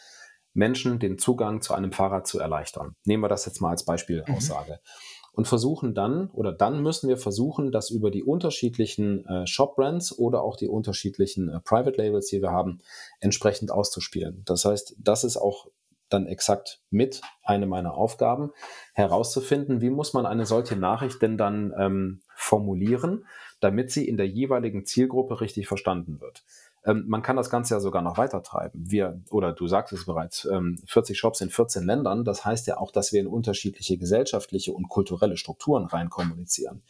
Menschen 0.53 0.99
den 0.99 1.17
Zugang 1.17 1.61
zu 1.61 1.73
einem 1.73 1.93
Fahrrad 1.93 2.27
zu 2.27 2.37
erleichtern. 2.37 2.95
Nehmen 3.05 3.23
wir 3.23 3.29
das 3.29 3.45
jetzt 3.45 3.61
mal 3.61 3.69
als 3.69 3.85
Beispielaussage. 3.85 4.73
Mhm 4.73 5.11
und 5.34 5.47
versuchen 5.47 5.93
dann 5.93 6.29
oder 6.32 6.51
dann 6.51 6.82
müssen 6.82 7.07
wir 7.07 7.17
versuchen, 7.17 7.71
das 7.71 7.89
über 7.89 8.11
die 8.11 8.23
unterschiedlichen 8.23 9.25
äh, 9.25 9.47
Shop-Brands 9.47 10.17
oder 10.17 10.41
auch 10.43 10.57
die 10.57 10.67
unterschiedlichen 10.67 11.49
äh, 11.49 11.59
Private 11.61 12.01
Labels, 12.01 12.27
die 12.27 12.41
wir 12.41 12.51
haben, 12.51 12.79
entsprechend 13.19 13.71
auszuspielen. 13.71 14.43
Das 14.45 14.65
heißt, 14.65 14.95
das 14.99 15.23
ist 15.23 15.38
auch 15.38 15.67
dann 16.09 16.27
exakt 16.27 16.82
mit 16.89 17.21
eine 17.43 17.65
meiner 17.65 17.93
Aufgaben, 17.93 18.51
herauszufinden, 18.93 19.82
wie 19.82 19.89
muss 19.89 20.13
man 20.13 20.25
eine 20.25 20.45
solche 20.45 20.75
Nachricht 20.75 21.21
denn 21.21 21.38
dann 21.38 21.73
ähm, 21.77 22.21
formulieren, 22.36 23.25
damit 23.61 23.91
sie 23.91 24.07
in 24.07 24.17
der 24.17 24.27
jeweiligen 24.27 24.86
Zielgruppe 24.86 25.39
richtig 25.41 25.67
verstanden 25.67 26.19
wird. 26.19 26.43
Ähm, 26.86 27.05
man 27.07 27.21
kann 27.21 27.36
das 27.36 27.49
Ganze 27.49 27.75
ja 27.75 27.79
sogar 27.79 28.01
noch 28.01 28.17
weiter 28.17 28.43
treiben. 28.43 28.84
Wir, 28.89 29.21
oder 29.29 29.53
du 29.53 29.67
sagst 29.67 29.93
es 29.93 30.05
bereits, 30.05 30.45
ähm, 30.45 30.79
40 30.88 31.17
Shops 31.17 31.41
in 31.41 31.49
14 31.49 31.84
Ländern. 31.84 32.23
Das 32.23 32.45
heißt 32.45 32.67
ja 32.67 32.77
auch, 32.77 32.91
dass 32.91 33.13
wir 33.13 33.21
in 33.21 33.27
unterschiedliche 33.27 33.97
gesellschaftliche 33.97 34.73
und 34.73 34.89
kulturelle 34.89 35.38
Strukturen 35.38 35.86
rein 35.86 36.09
kommunizieren. 36.09 36.82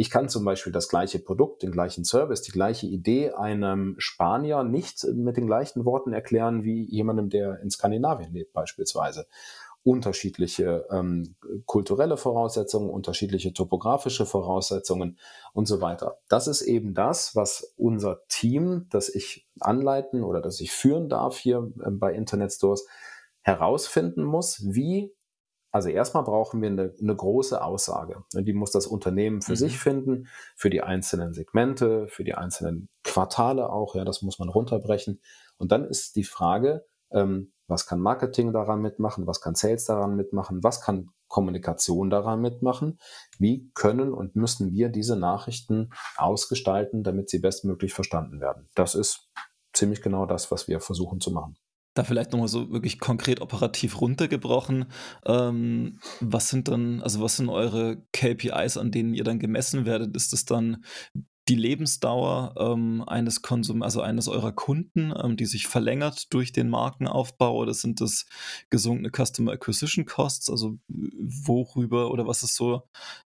Ich 0.00 0.10
kann 0.10 0.28
zum 0.28 0.44
Beispiel 0.44 0.72
das 0.72 0.88
gleiche 0.88 1.18
Produkt, 1.18 1.64
den 1.64 1.72
gleichen 1.72 2.04
Service, 2.04 2.42
die 2.42 2.52
gleiche 2.52 2.86
Idee 2.86 3.32
einem 3.32 3.96
Spanier 3.98 4.62
nicht 4.62 5.04
mit 5.12 5.36
den 5.36 5.48
gleichen 5.48 5.84
Worten 5.84 6.12
erklären 6.12 6.62
wie 6.62 6.84
jemandem, 6.84 7.30
der 7.30 7.58
in 7.60 7.70
Skandinavien 7.70 8.32
lebt 8.32 8.52
beispielsweise 8.52 9.26
unterschiedliche 9.82 10.86
ähm, 10.90 11.36
kulturelle 11.64 12.16
Voraussetzungen, 12.16 12.90
unterschiedliche 12.90 13.52
topografische 13.52 14.26
Voraussetzungen 14.26 15.18
und 15.52 15.66
so 15.66 15.80
weiter. 15.80 16.18
Das 16.28 16.46
ist 16.46 16.62
eben 16.62 16.94
das, 16.94 17.34
was 17.36 17.74
unser 17.76 18.26
Team, 18.28 18.86
das 18.90 19.08
ich 19.08 19.48
anleiten 19.60 20.24
oder 20.24 20.40
das 20.40 20.60
ich 20.60 20.72
führen 20.72 21.08
darf 21.08 21.38
hier 21.38 21.72
äh, 21.80 21.90
bei 21.90 22.12
Internet 22.12 22.52
Stores, 22.52 22.86
herausfinden 23.42 24.24
muss, 24.24 24.62
wie 24.66 25.14
also 25.70 25.90
erstmal 25.90 26.24
brauchen 26.24 26.62
wir 26.62 26.70
eine, 26.70 26.94
eine, 27.00 27.14
große 27.14 27.62
Aussage. 27.62 28.24
Die 28.32 28.54
muss 28.54 28.70
das 28.70 28.86
Unternehmen 28.86 29.42
für 29.42 29.52
mhm. 29.52 29.56
sich 29.56 29.78
finden, 29.78 30.28
für 30.56 30.70
die 30.70 30.80
einzelnen 30.80 31.34
Segmente, 31.34 32.08
für 32.08 32.24
die 32.24 32.34
einzelnen 32.34 32.88
Quartale 33.04 33.70
auch. 33.70 33.94
Ja, 33.94 34.04
das 34.04 34.22
muss 34.22 34.38
man 34.38 34.48
runterbrechen. 34.48 35.20
Und 35.58 35.70
dann 35.70 35.84
ist 35.84 36.16
die 36.16 36.24
Frage, 36.24 36.86
ähm, 37.10 37.52
was 37.68 37.86
kann 37.86 38.00
Marketing 38.00 38.52
daran 38.52 38.80
mitmachen? 38.80 39.26
Was 39.26 39.40
kann 39.40 39.54
Sales 39.54 39.84
daran 39.84 40.16
mitmachen? 40.16 40.62
Was 40.62 40.80
kann 40.80 41.10
Kommunikation 41.28 42.10
daran 42.10 42.40
mitmachen? 42.40 42.98
Wie 43.38 43.70
können 43.74 44.12
und 44.12 44.34
müssen 44.34 44.72
wir 44.72 44.88
diese 44.88 45.16
Nachrichten 45.16 45.90
ausgestalten, 46.16 47.04
damit 47.04 47.28
sie 47.28 47.38
bestmöglich 47.38 47.92
verstanden 47.92 48.40
werden? 48.40 48.68
Das 48.74 48.94
ist 48.94 49.28
ziemlich 49.74 50.02
genau 50.02 50.26
das, 50.26 50.50
was 50.50 50.66
wir 50.66 50.80
versuchen 50.80 51.20
zu 51.20 51.30
machen. 51.30 51.56
Da 51.94 52.04
vielleicht 52.04 52.32
nochmal 52.32 52.48
so 52.48 52.70
wirklich 52.70 53.00
konkret 53.00 53.40
operativ 53.40 54.00
runtergebrochen. 54.00 54.86
Ähm, 55.26 55.98
was 56.20 56.48
sind 56.48 56.68
dann, 56.68 57.02
also 57.02 57.20
was 57.20 57.36
sind 57.36 57.48
eure 57.48 58.02
KPIs, 58.12 58.76
an 58.76 58.92
denen 58.92 59.14
ihr 59.14 59.24
dann 59.24 59.38
gemessen 59.40 59.84
werdet? 59.84 60.14
Ist 60.16 60.32
es 60.32 60.44
dann 60.44 60.84
die 61.48 61.54
Lebensdauer 61.54 62.54
ähm, 62.58 63.02
eines 63.06 63.42
Konsum, 63.42 63.82
also 63.82 64.02
eines 64.02 64.28
eurer 64.28 64.52
Kunden, 64.52 65.12
ähm, 65.16 65.36
die 65.36 65.46
sich 65.46 65.66
verlängert 65.66 66.32
durch 66.32 66.52
den 66.52 66.68
Markenaufbau 66.68 67.56
oder 67.56 67.74
sind 67.74 68.00
das 68.00 68.26
gesunkene 68.70 69.10
Customer 69.10 69.52
Acquisition 69.52 70.04
Costs? 70.04 70.50
Also 70.50 70.78
worüber 70.88 72.10
oder 72.10 72.26
was 72.26 72.42
ist 72.42 72.54
so 72.54 72.82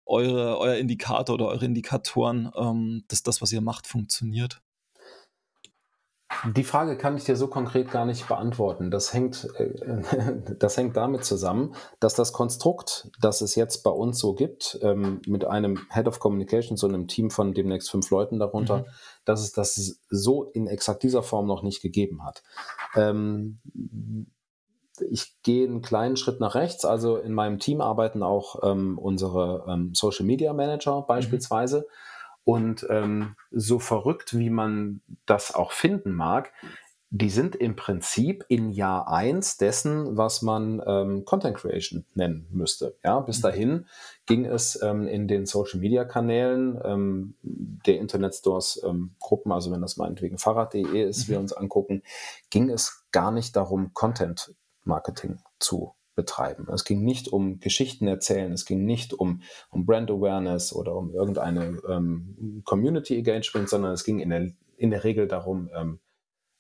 eure, 0.05 0.59
euer 0.59 0.77
Indikator 0.77 1.35
oder 1.35 1.49
eure 1.49 1.65
Indikatoren, 1.65 2.51
ähm, 2.57 3.05
dass 3.09 3.23
das, 3.23 3.41
was 3.41 3.53
ihr 3.53 3.63
macht, 3.63 3.87
funktioniert? 3.87 4.61
Die 6.55 6.65
Frage 6.65 6.97
kann 6.97 7.17
ich 7.17 7.25
dir 7.25 7.37
so 7.37 7.49
konkret 7.49 7.91
gar 7.91 8.05
nicht 8.07 8.29
beantworten. 8.29 8.91
Das 8.91 9.13
hängt, 9.13 9.49
äh, 9.57 10.03
das 10.59 10.77
hängt 10.77 10.97
damit 10.97 11.25
zusammen, 11.25 11.75
dass 11.99 12.15
das 12.15 12.33
Konstrukt, 12.33 13.11
das 13.21 13.41
es 13.41 13.55
jetzt 13.55 13.83
bei 13.83 13.91
uns 13.91 14.19
so 14.19 14.35
gibt, 14.35 14.79
ähm, 14.83 15.21
mit 15.27 15.45
einem 15.45 15.79
Head 15.93 16.09
of 16.09 16.19
Communication, 16.19 16.77
so 16.77 16.89
einem 16.89 17.09
Team 17.09 17.31
von 17.31 17.53
demnächst 17.53 17.91
fünf 17.91 18.11
Leuten 18.11 18.39
darunter, 18.39 18.79
mhm. 18.79 18.85
dass 19.25 19.41
es 19.41 19.53
das 19.53 20.01
so 20.09 20.45
in 20.45 20.67
exakt 20.67 21.03
dieser 21.03 21.23
Form 21.23 21.47
noch 21.47 21.63
nicht 21.63 21.83
gegeben 21.83 22.25
hat. 22.25 22.43
Ähm, 22.95 23.61
ich 25.11 25.43
gehe 25.43 25.67
einen 25.67 25.83
kleinen 25.83 26.17
Schritt 26.17 26.41
nach 26.41 26.55
rechts. 26.55 26.85
Also 26.85 27.17
in 27.17 27.33
meinem 27.33 27.59
Team 27.59 27.81
arbeiten 27.81 28.23
auch 28.23 28.57
ähm, 28.63 28.99
unsere 28.99 29.89
Social 29.95 30.27
Media 30.27 30.53
Manager 30.53 31.01
mhm. 31.01 31.07
beispielsweise. 31.07 31.81
Mhm 31.81 32.10
und 32.45 32.87
ähm, 32.91 33.37
so 33.51 33.79
verrückt, 33.79 34.37
wie 34.37 34.51
man 34.51 35.01
das 35.27 35.55
auch 35.55 35.73
finden 35.73 36.13
mag, 36.13 36.53
die 37.13 37.31
sind 37.31 37.57
im 37.57 37.75
Prinzip 37.75 38.45
in 38.49 38.71
Jahr 38.71 39.09
1 39.09 39.57
dessen, 39.57 40.17
was 40.17 40.43
man 40.43 40.81
ähm, 40.87 41.25
Content 41.25 41.57
Creation 41.57 42.05
nennen 42.15 42.47
müsste. 42.53 42.97
Ja, 43.05 43.19
bis 43.19 43.39
mhm. 43.39 43.43
dahin 43.43 43.87
ging 44.27 44.45
es 44.45 44.81
ähm, 44.81 45.09
in 45.09 45.27
den 45.27 45.45
Social 45.45 45.81
Media 45.81 46.05
Kanälen 46.05 46.81
ähm, 46.85 47.35
der 47.43 47.99
Internet 47.99 48.37
Stores 48.37 48.81
ähm, 48.87 49.17
Gruppen, 49.19 49.51
also 49.51 49.73
wenn 49.73 49.81
das 49.81 49.97
meinetwegen 49.97 50.39
Fahrrad.de 50.39 51.09
ist, 51.09 51.27
mhm. 51.27 51.33
wir 51.33 51.41
uns 51.41 51.53
angucken, 51.53 52.03
ging 52.49 52.71
es 52.71 53.05
gar 53.11 53.33
nicht 53.33 53.57
darum, 53.57 53.93
Content 53.93 54.55
Marketing 54.85 55.41
zu 55.59 55.95
betreiben. 56.21 56.69
Es 56.71 56.85
ging 56.85 57.03
nicht 57.03 57.29
um 57.29 57.61
Geschichten 57.61 58.07
erzählen, 58.07 58.53
es 58.53 58.67
ging 58.67 58.85
nicht 58.85 59.15
um, 59.15 59.41
um 59.71 59.87
Brand 59.87 60.11
Awareness 60.11 60.75
oder 60.75 60.95
um 60.95 61.15
irgendeine 61.15 61.81
ähm, 61.89 62.63
Community 62.67 63.17
Engagement, 63.17 63.71
sondern 63.71 63.93
es 63.93 64.05
ging 64.05 64.21
in 64.21 64.29
der, 64.29 64.51
in 64.77 64.91
der 64.91 65.03
Regel 65.03 65.27
darum, 65.27 65.71
ähm, 65.75 65.99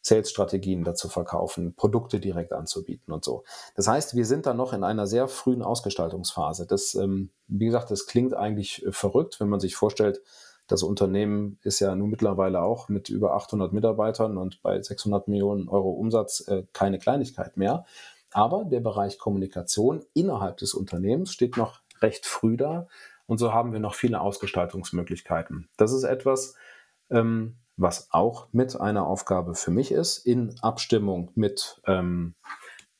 Sales-Strategien 0.02 0.82
dazu 0.82 1.10
verkaufen, 1.10 1.74
Produkte 1.74 2.20
direkt 2.20 2.54
anzubieten 2.54 3.12
und 3.12 3.22
so. 3.22 3.44
Das 3.74 3.86
heißt, 3.86 4.16
wir 4.16 4.24
sind 4.24 4.46
da 4.46 4.54
noch 4.54 4.72
in 4.72 4.82
einer 4.82 5.06
sehr 5.06 5.28
frühen 5.28 5.60
Ausgestaltungsphase. 5.60 6.66
Das, 6.66 6.94
ähm, 6.94 7.28
wie 7.48 7.66
gesagt, 7.66 7.90
das 7.90 8.06
klingt 8.06 8.32
eigentlich 8.32 8.86
äh, 8.86 8.92
verrückt, 8.92 9.40
wenn 9.40 9.50
man 9.50 9.60
sich 9.60 9.76
vorstellt, 9.76 10.22
das 10.68 10.82
Unternehmen 10.82 11.58
ist 11.64 11.80
ja 11.80 11.94
nun 11.94 12.08
mittlerweile 12.08 12.62
auch 12.62 12.88
mit 12.88 13.10
über 13.10 13.34
800 13.34 13.72
Mitarbeitern 13.74 14.38
und 14.38 14.62
bei 14.62 14.80
600 14.80 15.28
Millionen 15.28 15.68
Euro 15.68 15.90
Umsatz 15.90 16.46
äh, 16.48 16.62
keine 16.72 16.98
Kleinigkeit 16.98 17.56
mehr. 17.56 17.84
Aber 18.32 18.64
der 18.64 18.80
Bereich 18.80 19.18
Kommunikation 19.18 20.04
innerhalb 20.14 20.58
des 20.58 20.74
Unternehmens 20.74 21.32
steht 21.32 21.56
noch 21.56 21.80
recht 22.00 22.26
früh 22.26 22.56
da 22.56 22.86
und 23.26 23.38
so 23.38 23.52
haben 23.52 23.72
wir 23.72 23.80
noch 23.80 23.94
viele 23.94 24.20
Ausgestaltungsmöglichkeiten. 24.20 25.68
Das 25.76 25.92
ist 25.92 26.04
etwas, 26.04 26.54
ähm, 27.10 27.56
was 27.76 28.08
auch 28.10 28.48
mit 28.52 28.80
einer 28.80 29.06
Aufgabe 29.06 29.54
für 29.54 29.70
mich 29.70 29.92
ist, 29.92 30.18
in 30.26 30.54
Abstimmung 30.60 31.30
mit 31.34 31.80
ähm, 31.86 32.34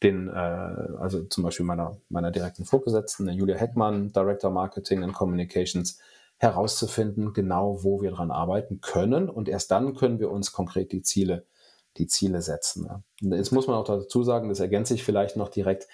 den, 0.03 0.29
äh, 0.29 0.33
also 0.33 1.25
zum 1.25 1.45
Beispiel 1.45 1.67
meiner, 1.67 1.99
meiner 2.09 2.31
direkten 2.31 2.65
Vorgesetzten, 2.65 3.29
Julia 3.29 3.57
Heckmann, 3.57 4.13
Director 4.13 4.51
Marketing 4.51 5.03
and 5.03 5.15
Communications, 5.15 5.99
herauszufinden, 6.39 7.35
genau 7.35 7.85
wo 7.85 8.01
wir 8.01 8.13
dran 8.13 8.31
arbeiten 8.31 8.81
können. 8.81 9.29
Und 9.29 9.49
erst 9.49 9.71
dann 9.71 9.95
können 9.95 10.21
wir 10.21 10.31
uns 10.31 10.53
konkret 10.53 10.91
die 10.93 11.03
Ziele, 11.03 11.45
die 12.01 12.07
Ziele 12.07 12.43
setzen. 12.43 12.89
Jetzt 13.21 13.53
muss 13.53 13.67
man 13.67 13.77
auch 13.77 13.85
dazu 13.85 14.23
sagen, 14.23 14.49
das 14.49 14.61
ergänze 14.61 14.95
ich 14.95 15.05
vielleicht 15.05 15.37
noch 15.37 15.49
direkt. 15.49 15.87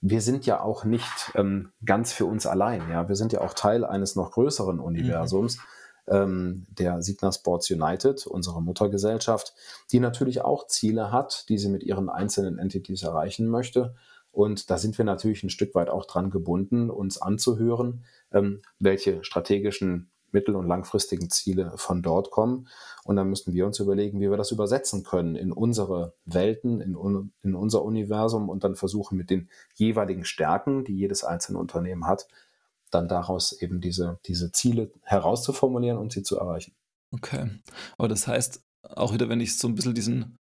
Wir 0.00 0.20
sind 0.20 0.46
ja 0.46 0.60
auch 0.60 0.84
nicht 0.84 1.32
ähm, 1.34 1.72
ganz 1.84 2.12
für 2.12 2.26
uns 2.26 2.46
allein. 2.46 2.82
Ja, 2.90 3.08
wir 3.08 3.16
sind 3.16 3.32
ja 3.32 3.40
auch 3.40 3.54
Teil 3.54 3.84
eines 3.84 4.16
noch 4.16 4.32
größeren 4.32 4.78
Universums. 4.78 5.56
Mhm 5.56 5.62
ähm, 6.06 6.66
der 6.68 7.02
Signa 7.02 7.32
Sports 7.32 7.70
United, 7.70 8.26
unsere 8.26 8.62
Muttergesellschaft, 8.62 9.54
die 9.92 10.00
natürlich 10.00 10.42
auch 10.42 10.66
Ziele 10.66 11.10
hat, 11.10 11.48
die 11.48 11.58
sie 11.58 11.68
mit 11.68 11.82
ihren 11.82 12.08
einzelnen 12.08 12.58
Entities 12.58 13.02
erreichen 13.02 13.48
möchte. 13.48 13.94
Und 14.30 14.70
da 14.70 14.78
sind 14.78 14.98
wir 14.98 15.04
natürlich 15.04 15.44
ein 15.44 15.50
Stück 15.50 15.74
weit 15.74 15.88
auch 15.88 16.06
dran 16.06 16.30
gebunden, 16.30 16.90
uns 16.90 17.22
anzuhören, 17.22 18.04
ähm, 18.32 18.62
welche 18.78 19.22
strategischen 19.22 20.10
mittel- 20.34 20.56
und 20.56 20.68
langfristigen 20.68 21.30
Ziele 21.30 21.72
von 21.76 22.02
dort 22.02 22.30
kommen. 22.30 22.68
Und 23.04 23.16
dann 23.16 23.30
müssen 23.30 23.54
wir 23.54 23.64
uns 23.64 23.78
überlegen, 23.78 24.20
wie 24.20 24.30
wir 24.30 24.36
das 24.36 24.50
übersetzen 24.50 25.04
können 25.04 25.36
in 25.36 25.52
unsere 25.52 26.14
Welten, 26.26 26.80
in, 26.80 26.96
un 26.96 27.32
in 27.42 27.54
unser 27.54 27.82
Universum 27.82 28.50
und 28.50 28.64
dann 28.64 28.76
versuchen 28.76 29.16
mit 29.16 29.30
den 29.30 29.48
jeweiligen 29.74 30.24
Stärken, 30.24 30.84
die 30.84 30.96
jedes 30.96 31.24
einzelne 31.24 31.58
Unternehmen 31.58 32.06
hat, 32.06 32.28
dann 32.90 33.08
daraus 33.08 33.52
eben 33.52 33.80
diese, 33.80 34.18
diese 34.26 34.52
Ziele 34.52 34.90
herauszuformulieren 35.02 35.98
und 35.98 36.12
sie 36.12 36.22
zu 36.22 36.36
erreichen. 36.36 36.74
Okay. 37.12 37.50
Aber 37.96 38.08
das 38.08 38.26
heißt, 38.26 38.62
auch 38.82 39.14
wieder, 39.14 39.28
wenn 39.28 39.40
ich 39.40 39.56
so 39.56 39.68
ein 39.68 39.74
bisschen 39.74 39.94
diesen 39.94 40.36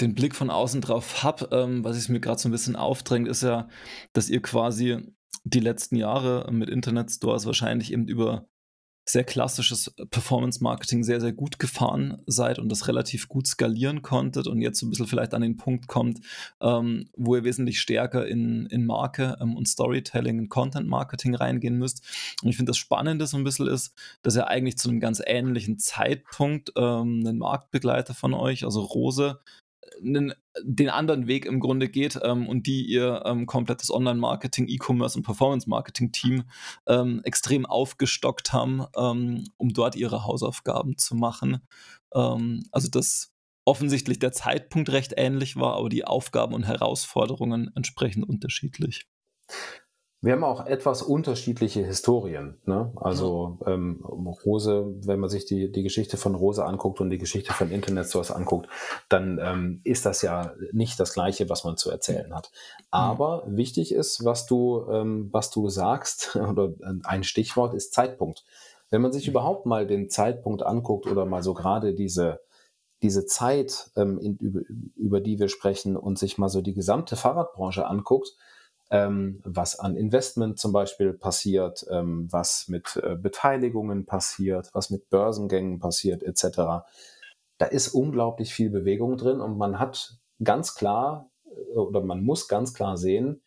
den 0.00 0.14
Blick 0.14 0.34
von 0.34 0.50
außen 0.50 0.82
drauf 0.82 1.22
habe, 1.22 1.48
ähm, 1.52 1.82
was 1.82 1.96
es 1.96 2.10
mir 2.10 2.20
gerade 2.20 2.38
so 2.38 2.48
ein 2.48 2.52
bisschen 2.52 2.76
aufdrängt, 2.76 3.28
ist 3.28 3.42
ja, 3.42 3.68
dass 4.12 4.28
ihr 4.28 4.42
quasi 4.42 4.98
die 5.44 5.60
letzten 5.60 5.96
Jahre 5.96 6.50
mit 6.52 6.68
Internetstores 6.68 7.46
wahrscheinlich 7.46 7.92
eben 7.92 8.06
über 8.08 8.46
sehr 9.08 9.24
klassisches 9.24 9.94
Performance-Marketing 10.10 11.04
sehr, 11.04 11.20
sehr 11.20 11.32
gut 11.32 11.60
gefahren 11.60 12.22
seid 12.26 12.58
und 12.58 12.70
das 12.70 12.88
relativ 12.88 13.28
gut 13.28 13.46
skalieren 13.46 14.02
konntet 14.02 14.48
und 14.48 14.60
jetzt 14.60 14.80
so 14.80 14.86
ein 14.86 14.90
bisschen 14.90 15.06
vielleicht 15.06 15.32
an 15.32 15.42
den 15.42 15.56
Punkt 15.56 15.86
kommt, 15.86 16.20
ähm, 16.60 17.08
wo 17.16 17.36
ihr 17.36 17.44
wesentlich 17.44 17.80
stärker 17.80 18.26
in, 18.26 18.66
in 18.66 18.84
Marke 18.84 19.36
ähm, 19.40 19.56
und 19.56 19.68
Storytelling 19.68 20.40
und 20.40 20.48
Content-Marketing 20.48 21.36
reingehen 21.36 21.78
müsst. 21.78 22.02
Und 22.42 22.48
ich 22.48 22.56
finde, 22.56 22.70
das 22.70 22.78
Spannende 22.78 23.28
so 23.28 23.36
ein 23.36 23.44
bisschen 23.44 23.68
ist, 23.68 23.94
dass 24.22 24.34
ihr 24.34 24.48
eigentlich 24.48 24.76
zu 24.76 24.88
einem 24.88 24.98
ganz 24.98 25.22
ähnlichen 25.24 25.78
Zeitpunkt 25.78 26.72
ähm, 26.76 27.22
einen 27.24 27.38
Marktbegleiter 27.38 28.12
von 28.12 28.34
euch, 28.34 28.64
also 28.64 28.80
Rose, 28.80 29.38
einen, 30.04 30.34
den 30.62 30.88
anderen 30.88 31.26
Weg 31.26 31.46
im 31.46 31.60
Grunde 31.60 31.88
geht 31.88 32.18
ähm, 32.22 32.48
und 32.48 32.66
die 32.66 32.84
ihr 32.86 33.22
ähm, 33.26 33.46
komplettes 33.46 33.90
Online-Marketing, 33.90 34.68
E-Commerce 34.68 35.18
und 35.18 35.24
Performance-Marketing-Team 35.24 36.44
ähm, 36.86 37.20
extrem 37.24 37.66
aufgestockt 37.66 38.52
haben, 38.52 38.84
ähm, 38.96 39.44
um 39.56 39.72
dort 39.72 39.96
ihre 39.96 40.24
Hausaufgaben 40.24 40.98
zu 40.98 41.14
machen. 41.14 41.60
Ähm, 42.14 42.64
also 42.72 42.88
dass 42.88 43.32
offensichtlich 43.64 44.18
der 44.18 44.32
Zeitpunkt 44.32 44.90
recht 44.90 45.14
ähnlich 45.16 45.56
war, 45.56 45.74
aber 45.74 45.88
die 45.88 46.04
Aufgaben 46.04 46.54
und 46.54 46.66
Herausforderungen 46.66 47.70
entsprechend 47.74 48.28
unterschiedlich. 48.28 49.06
Wir 50.26 50.32
haben 50.32 50.42
auch 50.42 50.66
etwas 50.66 51.02
unterschiedliche 51.02 51.84
Historien. 51.84 52.56
Ne? 52.64 52.90
Also 52.96 53.58
ähm, 53.64 54.04
Rose, 54.04 54.92
wenn 55.04 55.20
man 55.20 55.30
sich 55.30 55.46
die, 55.46 55.70
die 55.70 55.84
Geschichte 55.84 56.16
von 56.16 56.34
Rose 56.34 56.64
anguckt 56.64 57.00
und 57.00 57.10
die 57.10 57.18
Geschichte 57.18 57.52
von 57.52 57.70
Internet 57.70 58.08
Source 58.08 58.32
anguckt, 58.32 58.68
dann 59.08 59.38
ähm, 59.40 59.80
ist 59.84 60.04
das 60.04 60.22
ja 60.22 60.52
nicht 60.72 60.98
das 60.98 61.14
Gleiche, 61.14 61.48
was 61.48 61.62
man 61.62 61.76
zu 61.76 61.92
erzählen 61.92 62.34
hat. 62.34 62.50
Aber 62.90 63.46
mhm. 63.46 63.56
wichtig 63.56 63.94
ist, 63.94 64.24
was 64.24 64.46
du, 64.46 64.88
ähm, 64.90 65.28
was 65.30 65.50
du 65.50 65.68
sagst, 65.68 66.34
oder 66.50 66.74
ein 67.04 67.22
Stichwort 67.22 67.72
ist 67.72 67.94
Zeitpunkt. 67.94 68.44
Wenn 68.90 69.02
man 69.02 69.12
sich 69.12 69.28
überhaupt 69.28 69.64
mal 69.64 69.86
den 69.86 70.10
Zeitpunkt 70.10 70.64
anguckt 70.64 71.06
oder 71.06 71.24
mal 71.24 71.44
so 71.44 71.54
gerade 71.54 71.94
diese, 71.94 72.40
diese 73.00 73.26
Zeit, 73.26 73.92
ähm, 73.94 74.18
in, 74.18 74.36
über, 74.38 74.62
über 74.96 75.20
die 75.20 75.38
wir 75.38 75.48
sprechen 75.48 75.96
und 75.96 76.18
sich 76.18 76.36
mal 76.36 76.48
so 76.48 76.62
die 76.62 76.74
gesamte 76.74 77.14
Fahrradbranche 77.14 77.86
anguckt, 77.86 78.34
ähm, 78.90 79.40
was 79.44 79.78
an 79.78 79.96
Investment 79.96 80.58
zum 80.58 80.72
Beispiel 80.72 81.12
passiert, 81.12 81.84
ähm, 81.90 82.28
was 82.30 82.68
mit 82.68 83.00
äh, 83.02 83.16
Beteiligungen 83.16 84.06
passiert, 84.06 84.70
was 84.72 84.90
mit 84.90 85.10
Börsengängen 85.10 85.78
passiert, 85.78 86.22
etc. 86.22 86.86
Da 87.58 87.66
ist 87.66 87.88
unglaublich 87.88 88.54
viel 88.54 88.70
Bewegung 88.70 89.16
drin 89.16 89.40
und 89.40 89.58
man 89.58 89.78
hat 89.78 90.18
ganz 90.42 90.74
klar 90.74 91.30
äh, 91.44 91.74
oder 91.74 92.00
man 92.00 92.22
muss 92.22 92.48
ganz 92.48 92.74
klar 92.74 92.96
sehen, 92.96 93.42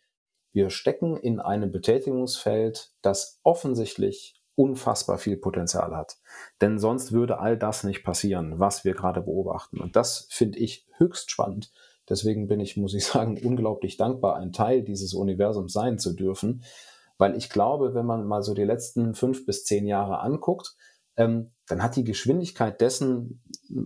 wir 0.51 0.69
stecken 0.71 1.15
in 1.15 1.39
einem 1.39 1.71
Betätigungsfeld, 1.71 2.91
das 3.01 3.39
offensichtlich 3.43 4.35
unfassbar 4.55 5.17
viel 5.19 5.37
Potenzial 5.37 5.95
hat. 5.95 6.17
Denn 6.59 6.79
sonst 6.79 7.13
würde 7.13 7.39
all 7.39 7.57
das 7.57 7.83
nicht 7.85 8.03
passieren, 8.03 8.59
was 8.59 8.83
wir 8.83 8.93
gerade 8.93 9.21
beobachten. 9.21 9.79
Und 9.79 9.95
das 9.95 10.27
finde 10.31 10.59
ich 10.59 10.85
höchst 10.97 11.31
spannend. 11.31 11.71
Deswegen 12.09 12.47
bin 12.47 12.59
ich, 12.59 12.77
muss 12.77 12.93
ich 12.93 13.05
sagen, 13.05 13.39
unglaublich 13.43 13.97
dankbar, 13.97 14.37
ein 14.37 14.51
Teil 14.51 14.83
dieses 14.83 15.13
Universums 15.13 15.73
sein 15.73 15.99
zu 15.99 16.13
dürfen, 16.13 16.63
weil 17.17 17.35
ich 17.35 17.49
glaube, 17.49 17.93
wenn 17.93 18.05
man 18.05 18.25
mal 18.25 18.43
so 18.43 18.53
die 18.53 18.63
letzten 18.63 19.13
fünf 19.13 19.45
bis 19.45 19.65
zehn 19.65 19.85
Jahre 19.85 20.19
anguckt, 20.19 20.75
ähm, 21.17 21.51
dann 21.67 21.83
hat 21.83 21.95
die 21.95 22.05
Geschwindigkeit 22.05 22.79
dessen 22.81 23.41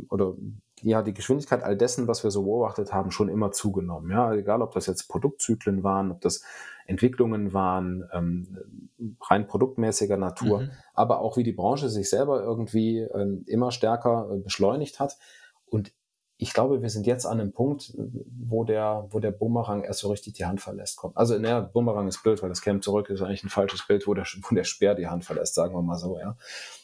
oder 0.10 0.36
ja, 0.84 1.02
die 1.02 1.14
Geschwindigkeit 1.14 1.64
all 1.64 1.78
dessen, 1.78 2.08
was 2.08 2.24
wir 2.24 2.32
so 2.32 2.44
beobachtet 2.44 2.94
haben, 2.94 3.12
schon 3.12 3.30
immer 3.30 3.52
zugenommen. 3.52 4.12
Ja, 4.12 4.34
egal, 4.34 4.62
ob 4.62 4.74
das 4.74 4.86
jetzt 4.86 5.08
Produktzyklen 5.08 5.84
waren, 5.84 6.12
ob 6.12 6.22
das 6.22 6.44
Entwicklungen 6.86 7.54
waren, 7.54 8.04
ähm, 8.12 9.18
rein 9.22 9.48
produktmäßiger 9.48 10.18
Natur, 10.18 10.62
mhm. 10.62 10.72
aber 10.94 11.20
auch 11.20 11.38
wie 11.38 11.44
die 11.44 11.54
Branche 11.54 11.90
sich 11.90 12.10
selber 12.10 12.44
irgendwie 12.44 13.00
ähm, 13.00 13.44
immer 13.48 13.72
stärker 13.72 14.30
äh, 14.32 14.40
beschleunigt 14.40 15.00
hat. 15.00 15.18
Und 15.66 15.94
ich 16.38 16.54
glaube, 16.54 16.82
wir 16.82 16.90
sind 16.90 17.06
jetzt 17.06 17.26
an 17.26 17.40
einem 17.40 17.54
Punkt, 17.54 17.94
wo 17.96 18.64
der, 18.64 19.08
wo 19.10 19.20
der 19.20 19.32
Bumerang 19.32 19.84
erst 19.84 20.00
so 20.00 20.10
richtig 20.10 20.34
die 20.34 20.46
Hand 20.46 20.62
verlässt. 20.62 20.98
Kommt. 20.98 21.16
Also, 21.16 21.38
naja, 21.38 21.62
Bumerang 21.62 22.08
ist 22.08 22.24
blöd, 22.24 22.42
weil 22.42 22.50
das 22.50 22.62
Camp 22.62 22.84
zurück 22.84 23.10
ist 23.10 23.22
eigentlich 23.22 23.44
ein 23.44 23.50
falsches 23.50 23.86
Bild, 23.88 24.08
wo 24.08 24.14
der, 24.14 24.26
wo 24.42 24.56
der 24.56 24.64
Speer 24.64 24.96
die 24.96 25.08
Hand 25.08 25.26
verlässt, 25.26 25.56
sagen 25.56 25.74
wir 25.74 25.82
mal 25.82 25.98
so, 25.98 26.18
ja 26.18 26.36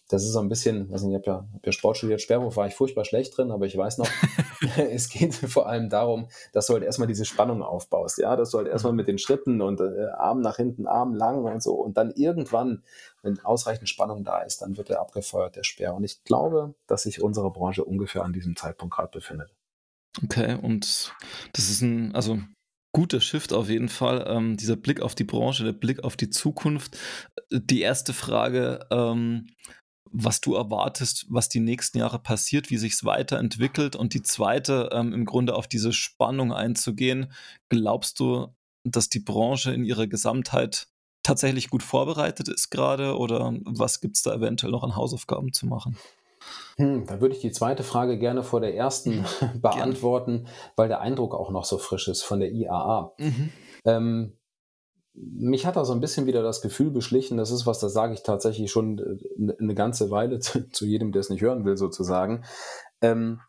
das 0.10 0.24
ist 0.24 0.34
so 0.34 0.40
ein 0.40 0.50
bisschen, 0.50 0.92
weiß 0.92 1.04
nicht, 1.04 1.12
ich 1.12 1.28
habe 1.28 1.40
ja, 1.42 1.48
hab 1.54 1.66
ja 1.66 1.72
Sport 1.72 1.98
studiert, 1.98 2.22
Sperrwurf 2.22 2.58
war 2.58 2.68
ich 2.68 2.74
furchtbar 2.74 3.06
schlecht 3.06 3.38
drin, 3.38 3.52
aber 3.52 3.66
ich 3.66 3.78
weiß 3.78 4.00
noch, 4.00 4.10
es 4.78 5.10
geht 5.10 5.36
vor 5.36 5.68
allem 5.68 5.90
darum, 5.90 6.28
dass 6.52 6.68
du 6.68 6.74
halt 6.74 6.84
erstmal 6.84 7.08
diese 7.08 7.26
Spannung 7.26 7.62
aufbaust, 7.62 8.18
ja, 8.18 8.36
dass 8.36 8.52
du 8.52 8.58
halt 8.58 8.68
erstmal 8.68 8.94
mit 8.94 9.08
den 9.08 9.20
Schritten 9.20 9.62
und 9.62 9.80
äh, 9.80 10.08
Arm 10.18 10.42
nach 10.42 10.58
hinten, 10.58 10.88
Arm 10.88 11.14
lang 11.14 11.44
und 11.44 11.64
so 11.64 11.76
und 11.76 11.96
dann 11.98 12.12
irgendwann, 12.12 12.84
wenn 13.22 13.40
ausreichend 13.40 13.88
Spannung 13.88 14.24
da 14.24 14.42
ist, 14.42 14.62
dann 14.62 14.78
wird 14.78 14.90
er 14.90 15.00
abgefeuert, 15.00 15.56
der 15.56 15.64
Speer. 15.64 15.94
Und 15.94 16.04
ich 16.04 16.24
glaube, 16.24 16.74
dass 16.88 17.04
sich 17.04 17.22
unsere 17.22 17.52
Branche 17.52 17.86
ungefähr 17.86 18.24
an 18.24 18.34
diesem 18.34 18.56
Zeitpunkt 18.56 18.96
gerade 18.96 19.12
befindet. 19.12 19.54
Okay, 20.24 20.58
und 20.62 21.14
das 21.54 21.70
ist 21.70 21.82
ein, 21.82 22.16
also 22.16 22.40
guter 22.92 23.22
Shift 23.22 23.54
auf 23.54 23.70
jeden 23.70 23.90
Fall. 23.90 24.26
Ähm, 24.28 24.58
dieser 24.58 24.76
Blick 24.76 25.02
auf 25.02 25.14
die 25.14 25.24
Branche, 25.24 25.64
der 25.64 25.74
Blick 25.74 26.04
auf 26.04 26.18
die 26.18 26.30
Zukunft. 26.30 26.98
Die 27.52 27.82
erste 27.82 28.14
Frage, 28.14 28.88
ähm, 28.92 29.48
was 30.12 30.42
du 30.42 30.56
erwartest, 30.56 31.26
was 31.30 31.50
die 31.50 31.60
nächsten 31.60 31.98
Jahre 32.00 32.20
passiert, 32.20 32.70
wie 32.70 32.78
sich 32.78 32.94
es 32.94 33.06
weiterentwickelt. 33.06 33.96
Und 33.96 34.14
die 34.14 34.22
zweite, 34.22 34.90
ähm, 34.92 35.14
im 35.14 35.26
Grunde 35.26 35.56
auf 35.56 35.68
diese 35.68 35.94
Spannung 35.94 36.54
einzugehen. 36.54 37.32
Glaubst 37.70 38.20
du, 38.20 38.48
dass 38.84 39.10
die 39.10 39.20
Branche 39.20 39.72
in 39.72 39.84
ihrer 39.84 40.08
Gesamtheit 40.08 40.88
tatsächlich 41.24 41.70
gut 41.70 41.84
vorbereitet 41.84 42.48
ist 42.48 42.70
gerade 42.70 43.18
oder 43.18 43.54
was 43.66 44.02
gibt 44.02 44.16
es 44.16 44.24
da 44.24 44.34
eventuell 44.34 44.72
noch 44.72 44.84
an 44.84 44.96
Hausaufgaben 44.96 45.54
zu 45.54 45.68
machen? 45.68 45.98
Hm, 46.78 47.06
da 47.06 47.20
würde 47.20 47.36
ich 47.36 47.42
die 47.42 47.52
zweite 47.52 47.84
Frage 47.84 48.18
gerne 48.18 48.44
vor 48.44 48.62
der 48.62 48.76
ersten 48.76 49.26
beantworten, 49.62 50.48
weil 50.76 50.88
der 50.88 51.02
Eindruck 51.02 51.36
auch 51.36 51.52
noch 51.52 51.66
so 51.66 51.78
frisch 51.78 52.08
ist 52.08 52.24
von 52.24 52.40
der 52.40 52.52
IAA. 52.52 53.14
Mhm. 53.20 53.50
Ähm, 53.86 54.39
mich 55.14 55.66
hat 55.66 55.76
da 55.76 55.86
so 55.86 55.94
ein 55.94 56.00
bisschen 56.00 56.26
wieder 56.26 56.44
das 56.44 56.62
Gefühl 56.62 56.92
beschlichen, 56.92 57.38
das 57.38 57.52
ist 57.52 57.66
was, 57.66 57.80
das 57.80 57.94
sage 57.94 58.14
ich 58.14 58.24
tatsächlich 58.24 58.72
schon 58.72 59.00
äh, 59.00 59.54
eine 59.60 59.76
ganze 59.76 60.12
Weile 60.12 60.40
zu, 60.40 60.70
zu 60.70 60.86
jedem, 60.86 61.12
der 61.12 61.22
es 61.22 61.30
nicht 61.30 61.42
hören 61.42 61.66
will, 61.66 61.78
sozusagen. 61.78 62.44
Ähm, 63.02 63.42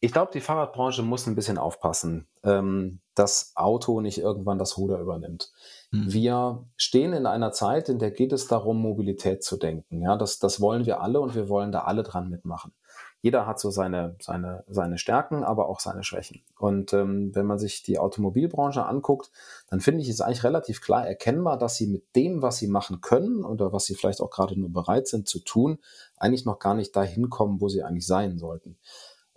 ich 0.00 0.12
glaube, 0.12 0.30
die 0.32 0.40
Fahrradbranche 0.40 1.02
muss 1.02 1.26
ein 1.26 1.34
bisschen 1.34 1.58
aufpassen, 1.58 2.28
ähm, 2.44 3.00
dass 3.14 3.52
Auto 3.56 4.00
nicht 4.00 4.18
irgendwann 4.18 4.58
das 4.58 4.78
Ruder 4.78 5.00
übernimmt. 5.00 5.50
Hm. 5.90 6.12
Wir 6.12 6.64
stehen 6.76 7.12
in 7.12 7.26
einer 7.26 7.50
Zeit, 7.50 7.88
in 7.88 7.98
der 7.98 8.12
geht 8.12 8.32
es 8.32 8.46
darum, 8.46 8.80
Mobilität 8.80 9.42
zu 9.42 9.56
denken. 9.56 10.02
Ja, 10.02 10.16
das, 10.16 10.38
das 10.38 10.60
wollen 10.60 10.86
wir 10.86 11.00
alle 11.00 11.20
und 11.20 11.34
wir 11.34 11.48
wollen 11.48 11.72
da 11.72 11.80
alle 11.80 12.04
dran 12.04 12.30
mitmachen. 12.30 12.72
Jeder 13.20 13.46
hat 13.46 13.58
so 13.58 13.70
seine, 13.70 14.14
seine, 14.20 14.64
seine 14.68 14.96
Stärken, 14.96 15.42
aber 15.42 15.68
auch 15.68 15.80
seine 15.80 16.04
Schwächen. 16.04 16.42
Und 16.58 16.92
ähm, 16.92 17.34
wenn 17.34 17.46
man 17.46 17.58
sich 17.58 17.82
die 17.82 17.98
Automobilbranche 17.98 18.84
anguckt, 18.84 19.30
dann 19.68 19.80
finde 19.80 20.02
ich 20.02 20.08
es 20.08 20.20
eigentlich 20.20 20.44
relativ 20.44 20.80
klar 20.80 21.06
erkennbar, 21.06 21.58
dass 21.58 21.76
sie 21.76 21.88
mit 21.88 22.14
dem, 22.14 22.42
was 22.42 22.58
sie 22.58 22.68
machen 22.68 23.00
können 23.00 23.44
oder 23.44 23.72
was 23.72 23.86
sie 23.86 23.94
vielleicht 23.94 24.20
auch 24.20 24.30
gerade 24.30 24.58
nur 24.58 24.72
bereit 24.72 25.08
sind 25.08 25.28
zu 25.28 25.40
tun, 25.40 25.78
eigentlich 26.16 26.44
noch 26.44 26.60
gar 26.60 26.74
nicht 26.74 26.94
dahin 26.94 27.28
kommen, 27.28 27.60
wo 27.60 27.68
sie 27.68 27.82
eigentlich 27.82 28.06
sein 28.06 28.38
sollten. 28.38 28.78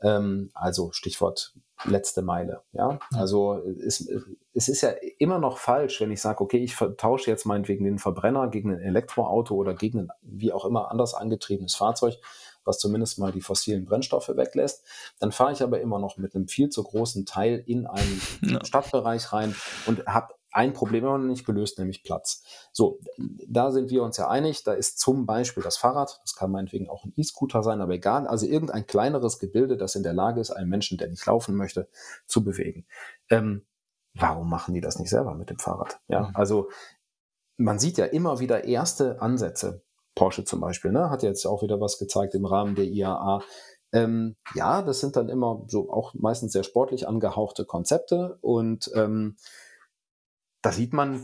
Ähm, 0.01 0.51
also 0.53 0.91
Stichwort 0.91 1.53
letzte 1.85 2.21
Meile. 2.21 2.61
Ja, 2.73 2.99
also 3.13 3.57
es, 3.85 4.07
es 4.53 4.69
ist 4.69 4.81
ja 4.81 4.91
immer 5.17 5.39
noch 5.39 5.57
falsch, 5.57 6.01
wenn 6.01 6.11
ich 6.11 6.21
sage, 6.21 6.41
okay, 6.41 6.57
ich 6.57 6.75
tausche 6.97 7.31
jetzt 7.31 7.45
meinetwegen 7.45 7.85
den 7.85 7.99
Verbrenner 7.99 8.49
gegen 8.49 8.71
ein 8.71 8.79
Elektroauto 8.79 9.55
oder 9.55 9.73
gegen 9.73 10.01
ein 10.01 10.09
wie 10.21 10.53
auch 10.53 10.65
immer 10.65 10.91
anders 10.91 11.13
angetriebenes 11.13 11.75
Fahrzeug, 11.75 12.17
was 12.65 12.79
zumindest 12.79 13.19
mal 13.19 13.31
die 13.31 13.41
fossilen 13.41 13.85
Brennstoffe 13.85 14.29
weglässt. 14.29 14.85
Dann 15.19 15.31
fahre 15.31 15.53
ich 15.53 15.61
aber 15.61 15.81
immer 15.81 15.99
noch 15.99 16.17
mit 16.17 16.35
einem 16.35 16.47
viel 16.47 16.69
zu 16.69 16.83
großen 16.83 17.25
Teil 17.25 17.63
in 17.65 17.87
einen 17.87 18.21
ja. 18.41 18.63
Stadtbereich 18.65 19.33
rein 19.33 19.55
und 19.85 20.05
habe 20.05 20.33
ein 20.51 20.73
Problem 20.73 21.05
immer 21.05 21.17
noch 21.17 21.25
nicht 21.25 21.45
gelöst, 21.45 21.79
nämlich 21.79 22.03
Platz. 22.03 22.43
So, 22.73 22.99
da 23.47 23.71
sind 23.71 23.89
wir 23.89 24.03
uns 24.03 24.17
ja 24.17 24.27
einig. 24.27 24.63
Da 24.63 24.73
ist 24.73 24.99
zum 24.99 25.25
Beispiel 25.25 25.63
das 25.63 25.77
Fahrrad, 25.77 26.19
das 26.23 26.35
kann 26.35 26.51
meinetwegen 26.51 26.89
auch 26.89 27.05
ein 27.05 27.13
E-Scooter 27.15 27.63
sein, 27.63 27.79
aber 27.79 27.93
egal. 27.93 28.27
Also 28.27 28.45
irgendein 28.45 28.85
kleineres 28.85 29.39
Gebilde, 29.39 29.77
das 29.77 29.95
in 29.95 30.03
der 30.03 30.13
Lage 30.13 30.41
ist, 30.41 30.51
einen 30.51 30.69
Menschen, 30.69 30.97
der 30.97 31.07
nicht 31.07 31.25
laufen 31.25 31.55
möchte, 31.55 31.87
zu 32.25 32.43
bewegen. 32.43 32.85
Ähm, 33.29 33.65
warum 34.13 34.49
machen 34.49 34.73
die 34.73 34.81
das 34.81 34.99
nicht 34.99 35.09
selber 35.09 35.35
mit 35.35 35.49
dem 35.49 35.59
Fahrrad? 35.59 36.01
Ja, 36.09 36.27
mhm. 36.27 36.35
also 36.35 36.69
man 37.57 37.79
sieht 37.79 37.97
ja 37.97 38.05
immer 38.05 38.39
wieder 38.39 38.65
erste 38.65 39.21
Ansätze. 39.21 39.83
Porsche 40.21 40.43
zum 40.43 40.59
Beispiel, 40.59 40.91
ne, 40.91 41.09
hat 41.09 41.23
jetzt 41.23 41.47
auch 41.47 41.63
wieder 41.63 41.81
was 41.81 41.97
gezeigt 41.97 42.35
im 42.35 42.45
Rahmen 42.45 42.75
der 42.75 42.85
IAA. 42.85 43.41
Ähm, 43.91 44.35
ja, 44.53 44.83
das 44.83 44.99
sind 44.99 45.15
dann 45.15 45.29
immer 45.29 45.63
so 45.65 45.91
auch 45.91 46.13
meistens 46.13 46.51
sehr 46.51 46.61
sportlich 46.61 47.07
angehauchte 47.07 47.65
Konzepte 47.65 48.37
und 48.41 48.91
ähm, 48.93 49.35
da 50.61 50.71
sieht 50.71 50.93
man, 50.93 51.23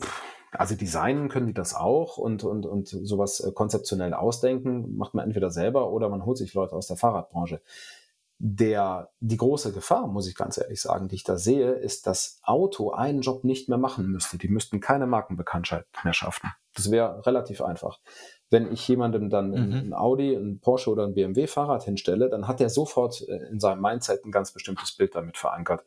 also 0.52 0.74
designen 0.74 1.30
können 1.30 1.46
die 1.46 1.54
das 1.54 1.76
auch 1.76 2.18
und, 2.18 2.44
und, 2.44 2.66
und 2.66 2.88
sowas 2.88 3.40
äh, 3.40 3.52
konzeptionell 3.52 4.16
ausdenken, 4.16 4.98
macht 4.98 5.14
man 5.14 5.26
entweder 5.26 5.52
selber 5.52 5.92
oder 5.92 6.10
man 6.10 6.26
holt 6.26 6.40
sich 6.40 6.56
Leute 6.56 6.76
aus 6.76 6.88
der 6.88 6.98
Fahrradbranche. 6.98 7.62
Der, 8.40 9.12
die 9.20 9.38
große 9.38 9.74
Gefahr, 9.74 10.08
muss 10.08 10.28
ich 10.28 10.34
ganz 10.34 10.58
ehrlich 10.58 10.82
sagen, 10.82 11.08
die 11.08 11.16
ich 11.16 11.24
da 11.24 11.38
sehe, 11.38 11.74
ist, 11.74 12.08
dass 12.08 12.40
Auto 12.42 12.90
einen 12.92 13.22
Job 13.22 13.44
nicht 13.44 13.70
mehr 13.70 13.78
machen 13.78 14.08
müsste. 14.08 14.40
Die 14.40 14.48
müssten 14.48 14.80
keine 14.80 15.06
Markenbekanntheit 15.06 15.86
mehr 16.04 16.14
schaffen. 16.14 16.52
Das 16.74 16.90
wäre 16.90 17.26
relativ 17.28 17.62
einfach. 17.62 18.00
Wenn 18.50 18.72
ich 18.72 18.88
jemandem 18.88 19.30
dann 19.30 19.50
mhm. 19.50 19.74
ein 19.74 19.94
Audi, 19.94 20.34
ein 20.34 20.60
Porsche 20.60 20.90
oder 20.90 21.06
ein 21.06 21.14
BMW 21.14 21.48
Fahrrad 21.48 21.84
hinstelle, 21.84 22.30
dann 22.30 22.48
hat 22.48 22.62
er 22.62 22.70
sofort 22.70 23.28
äh, 23.28 23.50
in 23.50 23.60
seinem 23.60 23.82
Mindset 23.82 24.24
ein 24.26 24.32
ganz 24.32 24.52
bestimmtes 24.52 24.94
Bild 24.94 25.16
damit 25.16 25.38
verankert 25.38 25.84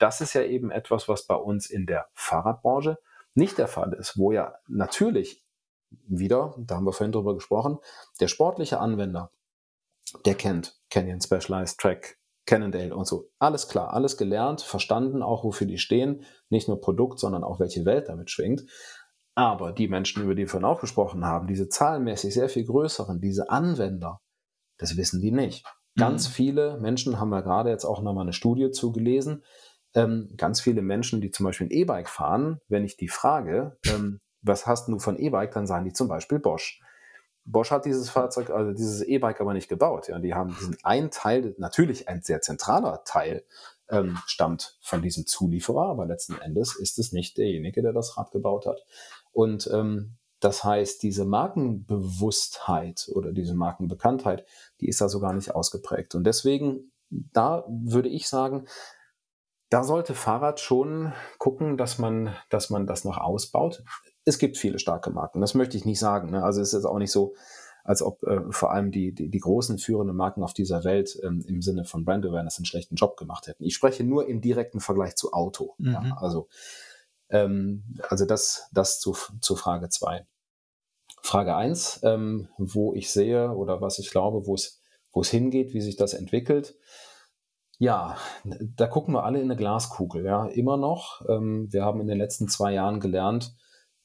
das 0.00 0.20
ist 0.20 0.32
ja 0.32 0.42
eben 0.42 0.70
etwas, 0.70 1.08
was 1.08 1.26
bei 1.26 1.36
uns 1.36 1.70
in 1.70 1.86
der 1.86 2.08
Fahrradbranche 2.14 2.98
nicht 3.34 3.58
der 3.58 3.68
Fall 3.68 3.92
ist, 3.92 4.18
wo 4.18 4.32
ja 4.32 4.54
natürlich 4.66 5.44
wieder, 5.90 6.54
da 6.58 6.76
haben 6.76 6.86
wir 6.86 6.92
vorhin 6.92 7.12
drüber 7.12 7.34
gesprochen, 7.34 7.78
der 8.18 8.28
sportliche 8.28 8.80
Anwender, 8.80 9.30
der 10.24 10.34
kennt 10.34 10.80
Canyon 10.88 11.20
Specialized 11.20 11.78
Track, 11.78 12.18
Cannondale 12.46 12.94
und 12.96 13.06
so. 13.06 13.28
Alles 13.38 13.68
klar, 13.68 13.92
alles 13.92 14.16
gelernt, 14.16 14.62
verstanden, 14.62 15.22
auch 15.22 15.44
wofür 15.44 15.66
die 15.66 15.78
stehen. 15.78 16.24
Nicht 16.48 16.66
nur 16.66 16.80
Produkt, 16.80 17.20
sondern 17.20 17.44
auch 17.44 17.60
welche 17.60 17.84
Welt 17.84 18.08
damit 18.08 18.30
schwingt. 18.30 18.64
Aber 19.34 19.72
die 19.72 19.88
Menschen, 19.88 20.22
über 20.22 20.34
die 20.34 20.42
wir 20.42 20.48
vorhin 20.48 20.66
auch 20.66 20.80
gesprochen 20.80 21.24
haben, 21.24 21.46
diese 21.46 21.68
zahlenmäßig 21.68 22.34
sehr 22.34 22.48
viel 22.48 22.64
größeren, 22.64 23.20
diese 23.20 23.50
Anwender, 23.50 24.20
das 24.78 24.96
wissen 24.96 25.20
die 25.20 25.30
nicht. 25.30 25.64
Ganz 25.96 26.28
mhm. 26.28 26.32
viele 26.32 26.78
Menschen 26.78 27.18
haben 27.18 27.30
wir 27.30 27.42
gerade 27.42 27.70
jetzt 27.70 27.84
auch 27.84 28.02
nochmal 28.02 28.24
eine 28.24 28.32
Studie 28.32 28.70
zugelesen, 28.70 29.44
ähm, 29.94 30.32
ganz 30.36 30.60
viele 30.60 30.82
Menschen, 30.82 31.20
die 31.20 31.30
zum 31.30 31.44
Beispiel 31.44 31.66
ein 31.66 31.72
E-Bike 31.72 32.08
fahren, 32.08 32.60
wenn 32.68 32.84
ich 32.84 32.96
die 32.96 33.08
frage, 33.08 33.76
ähm, 33.86 34.20
was 34.42 34.66
hast 34.66 34.88
du 34.88 34.98
von 34.98 35.18
E-Bike, 35.18 35.52
dann 35.52 35.66
sagen 35.66 35.84
die 35.84 35.92
zum 35.92 36.08
Beispiel 36.08 36.38
Bosch. 36.38 36.80
Bosch 37.44 37.70
hat 37.70 37.84
dieses 37.84 38.10
Fahrzeug, 38.10 38.50
also 38.50 38.72
dieses 38.72 39.02
E-Bike 39.02 39.40
aber 39.40 39.52
nicht 39.52 39.68
gebaut. 39.68 40.08
Ja, 40.08 40.18
die 40.18 40.34
haben 40.34 40.54
diesen 40.58 40.76
ein 40.82 41.10
Teil, 41.10 41.54
natürlich 41.58 42.08
ein 42.08 42.22
sehr 42.22 42.40
zentraler 42.40 43.02
Teil, 43.04 43.44
ähm, 43.88 44.18
stammt 44.26 44.78
von 44.80 45.02
diesem 45.02 45.26
Zulieferer, 45.26 45.88
aber 45.90 46.06
letzten 46.06 46.38
Endes 46.40 46.76
ist 46.76 46.98
es 46.98 47.12
nicht 47.12 47.36
derjenige, 47.38 47.82
der 47.82 47.92
das 47.92 48.16
Rad 48.16 48.30
gebaut 48.30 48.66
hat. 48.66 48.84
Und 49.32 49.68
ähm, 49.72 50.16
das 50.40 50.64
heißt, 50.64 51.02
diese 51.02 51.24
Markenbewusstheit 51.26 53.10
oder 53.14 53.32
diese 53.32 53.54
Markenbekanntheit, 53.54 54.46
die 54.80 54.88
ist 54.88 55.00
da 55.00 55.08
so 55.08 55.20
gar 55.20 55.34
nicht 55.34 55.54
ausgeprägt. 55.54 56.14
Und 56.14 56.24
deswegen, 56.24 56.92
da 57.10 57.64
würde 57.68 58.08
ich 58.08 58.28
sagen, 58.28 58.66
da 59.68 59.84
sollte 59.84 60.14
Fahrrad 60.14 60.58
schon 60.58 61.12
gucken, 61.38 61.76
dass 61.76 61.98
man, 61.98 62.34
dass 62.48 62.70
man 62.70 62.86
das 62.86 63.04
noch 63.04 63.18
ausbaut. 63.18 63.84
Es 64.24 64.38
gibt 64.38 64.56
viele 64.56 64.78
starke 64.78 65.10
Marken, 65.10 65.40
das 65.40 65.54
möchte 65.54 65.76
ich 65.76 65.84
nicht 65.84 66.00
sagen. 66.00 66.30
Ne? 66.30 66.42
Also 66.42 66.60
es 66.60 66.72
ist 66.72 66.84
auch 66.84 66.98
nicht 66.98 67.12
so, 67.12 67.34
als 67.84 68.02
ob 68.02 68.22
äh, 68.24 68.40
vor 68.50 68.72
allem 68.72 68.90
die, 68.90 69.14
die, 69.14 69.28
die, 69.30 69.38
großen 69.38 69.78
führenden 69.78 70.16
Marken 70.16 70.42
auf 70.42 70.52
dieser 70.52 70.84
Welt 70.84 71.18
ähm, 71.22 71.42
im 71.46 71.62
Sinne 71.62 71.84
von 71.84 72.04
Brand 72.04 72.26
Awareness 72.26 72.58
einen 72.58 72.66
schlechten 72.66 72.94
Job 72.94 73.16
gemacht 73.16 73.46
hätten. 73.46 73.64
Ich 73.64 73.74
spreche 73.74 74.04
nur 74.04 74.28
im 74.28 74.40
direkten 74.40 74.80
Vergleich 74.80 75.16
zu 75.16 75.32
Auto. 75.32 75.74
Mhm. 75.78 75.92
Ja, 75.92 76.16
also 76.18 76.48
ähm, 77.30 77.84
also 78.08 78.26
das, 78.26 78.68
das 78.72 79.00
zu, 79.00 79.16
zu 79.40 79.56
Frage 79.56 79.88
zwei. 79.88 80.26
Frage 81.22 81.54
eins, 81.54 82.00
ähm, 82.02 82.48
wo 82.58 82.94
ich 82.94 83.12
sehe 83.12 83.50
oder 83.52 83.80
was 83.80 83.98
ich 83.98 84.10
glaube, 84.10 84.46
wo 84.46 84.54
es, 84.54 84.80
wo 85.12 85.20
es 85.20 85.30
hingeht, 85.30 85.74
wie 85.74 85.80
sich 85.80 85.96
das 85.96 86.14
entwickelt. 86.14 86.76
Ja, 87.78 88.16
da 88.44 88.86
gucken 88.86 89.14
wir 89.14 89.24
alle 89.24 89.38
in 89.38 89.44
eine 89.44 89.56
Glaskugel, 89.56 90.24
ja, 90.24 90.46
immer 90.46 90.76
noch. 90.76 91.22
Ähm, 91.28 91.68
wir 91.70 91.84
haben 91.84 92.00
in 92.00 92.08
den 92.08 92.18
letzten 92.18 92.48
zwei 92.48 92.72
Jahren 92.72 93.00
gelernt, 93.00 93.54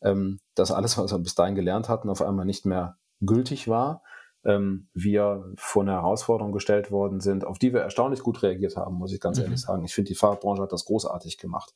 ähm, 0.01 0.39
dass 0.55 0.71
alles, 0.71 0.97
was 0.97 1.11
wir 1.11 1.19
bis 1.19 1.36
dahin 1.36 1.55
gelernt 1.55 1.89
hatten, 1.89 2.09
auf 2.09 2.21
einmal 2.21 2.45
nicht 2.45 2.65
mehr 2.65 2.97
gültig 3.21 3.67
war. 3.67 4.01
Ähm, 4.45 4.88
wir 4.93 5.51
vor 5.57 5.82
eine 5.82 5.93
Herausforderung 5.93 6.51
gestellt 6.53 6.91
worden 6.91 7.19
sind, 7.19 7.45
auf 7.45 7.57
die 7.57 7.73
wir 7.73 7.82
erstaunlich 7.82 8.21
gut 8.21 8.43
reagiert 8.43 8.78
haben, 8.78 8.95
muss 8.95 9.11
ich 9.11 9.19
ganz 9.19 9.39
mhm. 9.39 9.45
ehrlich 9.45 9.61
sagen. 9.61 9.84
Ich 9.84 9.93
finde, 9.93 10.09
die 10.09 10.15
Fahrradbranche 10.15 10.61
hat 10.61 10.71
das 10.71 10.86
großartig 10.86 11.38
gemacht. 11.38 11.73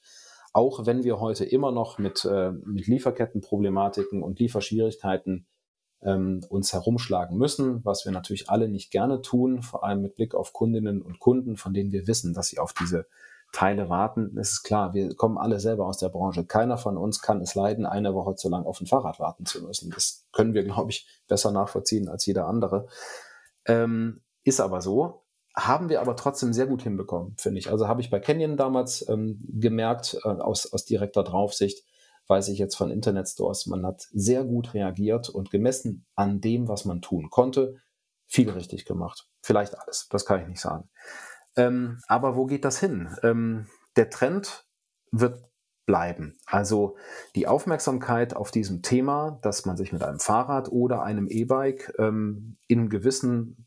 Auch 0.54 0.86
wenn 0.86 1.04
wir 1.04 1.20
heute 1.20 1.46
immer 1.46 1.72
noch 1.72 2.00
mit, 2.00 2.26
äh, 2.26 2.52
mit 2.52 2.88
Lieferkettenproblematiken 2.88 4.24
und 4.24 4.40
Lieferschwierigkeiten 4.40 5.48
ähm, 6.02 6.42
uns 6.50 6.74
herumschlagen 6.74 7.38
müssen, 7.38 7.84
was 7.84 8.06
wir 8.06 8.12
natürlich 8.12 8.50
alle 8.50 8.70
nicht 8.70 8.92
gerne 8.92 9.22
tun, 9.22 9.62
vor 9.62 9.84
allem 9.84 10.02
mit 10.02 10.16
Blick 10.16 10.34
auf 10.34 10.54
Kundinnen 10.54 11.02
und 11.02 11.20
Kunden, 11.20 11.58
von 11.58 11.74
denen 11.74 11.92
wir 11.92 12.08
wissen, 12.08 12.34
dass 12.34 12.48
sie 12.48 12.60
auf 12.60 12.74
diese 12.74 13.06
Teile 13.52 13.90
warten. 13.90 14.38
Es 14.38 14.52
ist 14.52 14.64
klar, 14.64 14.94
wir 14.94 15.16
kommen 15.16 15.38
alle 15.38 15.60
selber 15.60 15.88
aus 15.88 15.98
der 15.98 16.10
Branche. 16.10 16.46
Keiner 16.46 16.78
von 16.78 16.98
uns 16.98 17.22
kann 17.22 17.42
es 17.42 17.56
leiden, 17.56 17.86
eine 17.86 18.14
Woche 18.14 18.36
zu 18.36 18.48
lang 18.50 18.66
auf 18.66 18.80
ein 18.80 18.86
Fahrrad 18.86 19.20
warten 19.20 19.46
zu 19.46 19.66
müssen. 19.66 19.90
Das 19.92 20.28
können 20.32 20.54
wir, 20.54 20.64
glaube 20.64 20.92
ich, 20.92 21.08
besser 21.28 21.52
nachvollziehen 21.52 22.10
als 22.10 22.26
jeder 22.26 22.48
andere. 22.48 22.88
Ähm, 23.66 24.22
ist 24.44 24.60
aber 24.62 24.82
so. 24.82 25.24
Haben 25.56 25.90
wir 25.90 26.02
aber 26.02 26.16
trotzdem 26.16 26.54
sehr 26.54 26.68
gut 26.68 26.84
hinbekommen, 26.84 27.36
finde 27.38 27.60
ich. 27.60 27.70
Also 27.70 27.88
habe 27.88 28.02
ich 28.02 28.10
bei 28.10 28.20
Canyon 28.20 28.56
damals 28.56 29.08
ähm, 29.10 29.40
gemerkt, 29.48 30.18
äh, 30.24 30.28
aus, 30.28 30.72
aus 30.72 30.86
direkter 30.86 31.24
Draufsicht, 31.24 31.84
weiß 32.28 32.50
ich 32.50 32.60
jetzt 32.60 32.76
von 32.76 32.92
Internetstores, 32.92 33.66
man 33.66 33.86
hat 33.86 34.08
sehr 34.12 34.44
gut 34.44 34.74
reagiert 34.74 35.30
und 35.30 35.50
gemessen 35.50 36.06
an 36.16 36.40
dem, 36.42 36.68
was 36.68 36.86
man 36.86 37.02
tun 37.02 37.30
konnte, 37.30 37.78
viel 38.28 38.50
richtig 38.50 38.86
gemacht. 38.86 39.28
Vielleicht 39.42 39.78
alles, 39.78 40.08
das 40.10 40.26
kann 40.26 40.42
ich 40.42 40.48
nicht 40.48 40.62
sagen. 40.62 40.90
Ähm, 41.56 42.00
aber 42.08 42.36
wo 42.36 42.46
geht 42.46 42.64
das 42.64 42.80
hin? 42.80 43.10
Ähm, 43.24 43.68
der 43.96 44.12
Trend 44.12 44.66
wird 45.12 45.50
bleiben. 45.90 46.38
Also 46.46 46.98
die 47.34 47.48
Aufmerksamkeit 47.48 48.36
auf 48.36 48.52
diesem 48.52 48.84
Thema, 48.84 49.40
dass 49.42 49.66
man 49.66 49.76
sich 49.76 49.92
mit 49.92 50.04
einem 50.04 50.20
Fahrrad 50.20 50.72
oder 50.72 51.02
einem 51.02 51.28
E-Bike 51.28 51.96
ähm, 51.98 52.58
in 52.68 52.90
gewissen 52.90 53.66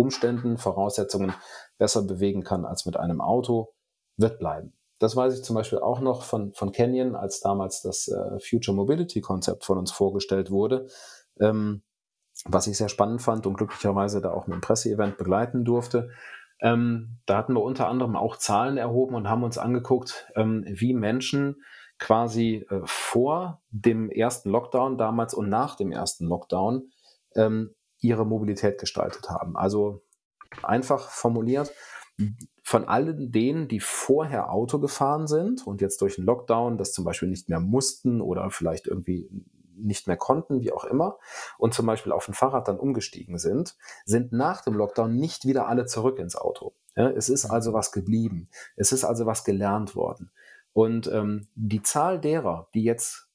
Umständen, 0.00 0.58
Voraussetzungen 0.58 1.34
besser 1.78 2.02
bewegen 2.02 2.42
kann 2.42 2.64
als 2.64 2.86
mit 2.86 2.96
einem 2.96 3.20
Auto, 3.20 3.72
wird 4.16 4.38
bleiben. 4.38 4.72
Das 4.98 5.16
weiß 5.16 5.34
ich 5.34 5.44
zum 5.44 5.56
Beispiel 5.56 5.78
auch 5.78 6.00
noch 6.00 6.22
von, 6.22 6.52
von 6.52 6.72
Canyon, 6.72 7.16
als 7.16 7.40
damals 7.40 7.80
das 7.80 8.08
äh, 8.08 8.38
Future 8.38 8.76
Mobility 8.76 9.20
Konzept 9.20 9.64
von 9.64 9.78
uns 9.78 9.90
vorgestellt 9.90 10.50
wurde, 10.50 10.88
ähm, 11.40 11.82
was 12.44 12.66
ich 12.66 12.76
sehr 12.76 12.90
spannend 12.90 13.22
fand 13.22 13.46
und 13.46 13.56
glücklicherweise 13.56 14.20
da 14.20 14.30
auch 14.32 14.46
mit 14.46 14.54
einem 14.54 14.60
Presseevent 14.60 15.16
begleiten 15.16 15.64
durfte. 15.64 16.10
Ähm, 16.60 17.18
da 17.24 17.38
hatten 17.38 17.54
wir 17.54 17.62
unter 17.62 17.88
anderem 17.88 18.14
auch 18.14 18.36
Zahlen 18.36 18.76
erhoben 18.76 19.14
und 19.14 19.28
haben 19.28 19.42
uns 19.42 19.56
angeguckt, 19.56 20.30
ähm, 20.36 20.64
wie 20.66 20.92
Menschen 20.92 21.62
quasi 21.98 22.66
äh, 22.68 22.80
vor 22.84 23.62
dem 23.70 24.10
ersten 24.10 24.50
Lockdown 24.50 24.98
damals 24.98 25.32
und 25.32 25.48
nach 25.48 25.76
dem 25.76 25.92
ersten 25.92 26.26
Lockdown 26.26 26.90
ähm, 27.36 27.74
ihre 28.00 28.26
Mobilität 28.26 28.78
gestaltet 28.78 29.28
haben. 29.30 29.56
Also 29.56 30.02
einfach 30.62 31.10
formuliert, 31.10 31.72
von 32.62 32.86
allen 32.86 33.32
denen, 33.32 33.68
die 33.68 33.80
vorher 33.80 34.52
Auto 34.52 34.78
gefahren 34.78 35.26
sind 35.26 35.66
und 35.66 35.80
jetzt 35.80 36.00
durch 36.02 36.16
den 36.16 36.24
Lockdown 36.24 36.78
das 36.78 36.92
zum 36.92 37.04
Beispiel 37.04 37.28
nicht 37.28 37.48
mehr 37.48 37.60
mussten 37.60 38.20
oder 38.20 38.50
vielleicht 38.50 38.86
irgendwie 38.86 39.28
nicht 39.76 40.06
mehr 40.06 40.16
konnten, 40.16 40.60
wie 40.60 40.72
auch 40.72 40.84
immer, 40.84 41.18
und 41.58 41.72
zum 41.72 41.86
Beispiel 41.86 42.12
auf 42.12 42.28
ein 42.28 42.34
Fahrrad 42.34 42.68
dann 42.68 42.78
umgestiegen 42.78 43.38
sind, 43.38 43.76
sind 44.04 44.32
nach 44.32 44.60
dem 44.62 44.74
Lockdown 44.74 45.16
nicht 45.16 45.46
wieder 45.46 45.68
alle 45.68 45.86
zurück 45.86 46.18
ins 46.18 46.36
Auto. 46.36 46.74
Ja, 46.96 47.08
es 47.10 47.28
ist 47.28 47.46
mhm. 47.46 47.52
also 47.52 47.72
was 47.72 47.92
geblieben. 47.92 48.48
Es 48.76 48.92
ist 48.92 49.04
also 49.04 49.24
was 49.24 49.44
gelernt 49.44 49.96
worden. 49.96 50.30
Und 50.72 51.06
ähm, 51.08 51.48
die 51.54 51.82
Zahl 51.82 52.20
derer, 52.20 52.68
die 52.74 52.84
jetzt 52.84 53.29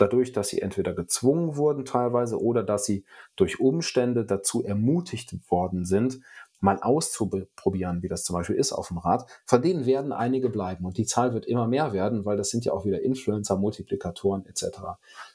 dadurch, 0.00 0.32
dass 0.32 0.48
sie 0.48 0.60
entweder 0.60 0.94
gezwungen 0.94 1.56
wurden 1.56 1.84
teilweise 1.84 2.40
oder 2.40 2.62
dass 2.62 2.84
sie 2.84 3.04
durch 3.36 3.60
Umstände 3.60 4.24
dazu 4.24 4.64
ermutigt 4.64 5.34
worden 5.50 5.84
sind, 5.84 6.20
mal 6.60 6.78
auszuprobieren, 6.80 8.02
wie 8.02 8.08
das 8.08 8.22
zum 8.22 8.34
Beispiel 8.34 8.56
ist 8.56 8.72
auf 8.72 8.88
dem 8.88 8.98
Rad, 8.98 9.26
von 9.46 9.62
denen 9.62 9.86
werden 9.86 10.12
einige 10.12 10.50
bleiben 10.50 10.84
und 10.84 10.98
die 10.98 11.06
Zahl 11.06 11.32
wird 11.32 11.46
immer 11.46 11.66
mehr 11.66 11.92
werden, 11.92 12.24
weil 12.24 12.36
das 12.36 12.50
sind 12.50 12.64
ja 12.64 12.72
auch 12.72 12.84
wieder 12.84 13.02
Influencer, 13.02 13.56
Multiplikatoren 13.56 14.44
etc. 14.46 14.64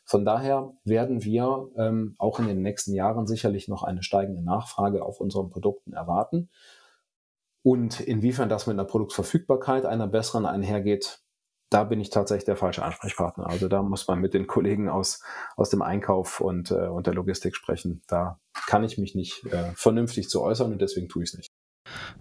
Von 0.03 0.23
daher 0.23 0.73
werden 0.83 1.23
wir 1.23 1.69
ähm, 1.77 2.15
auch 2.19 2.39
in 2.39 2.47
den 2.47 2.61
nächsten 2.61 2.93
Jahren 2.93 3.25
sicherlich 3.25 3.67
noch 3.67 3.83
eine 3.83 4.03
steigende 4.03 4.43
Nachfrage 4.43 5.03
auf 5.03 5.19
unseren 5.19 5.49
Produkten 5.49 5.93
erwarten. 5.93 6.49
Und 7.63 7.99
inwiefern 7.99 8.47
das 8.47 8.67
mit 8.67 8.75
einer 8.75 8.85
Produktverfügbarkeit 8.85 9.85
einer 9.87 10.07
besseren 10.07 10.45
einhergeht, 10.45 11.24
da 11.69 11.83
bin 11.83 11.99
ich 11.99 12.09
tatsächlich 12.09 12.45
der 12.45 12.55
falsche 12.55 12.83
Ansprechpartner. 12.83 13.47
Also 13.47 13.67
da 13.67 13.81
muss 13.81 14.07
man 14.07 14.19
mit 14.19 14.33
den 14.33 14.47
Kollegen 14.47 14.89
aus, 14.89 15.21
aus 15.55 15.69
dem 15.69 15.81
Einkauf 15.81 16.39
und, 16.39 16.71
äh, 16.71 16.87
und 16.87 17.07
der 17.07 17.13
Logistik 17.13 17.55
sprechen. 17.55 18.01
Da 18.07 18.39
kann 18.67 18.83
ich 18.83 18.97
mich 18.97 19.15
nicht 19.15 19.45
äh, 19.45 19.71
vernünftig 19.75 20.29
zu 20.29 20.41
äußern 20.41 20.71
und 20.71 20.81
deswegen 20.81 21.09
tue 21.09 21.23
ich 21.23 21.29
es 21.29 21.37
nicht. 21.37 21.51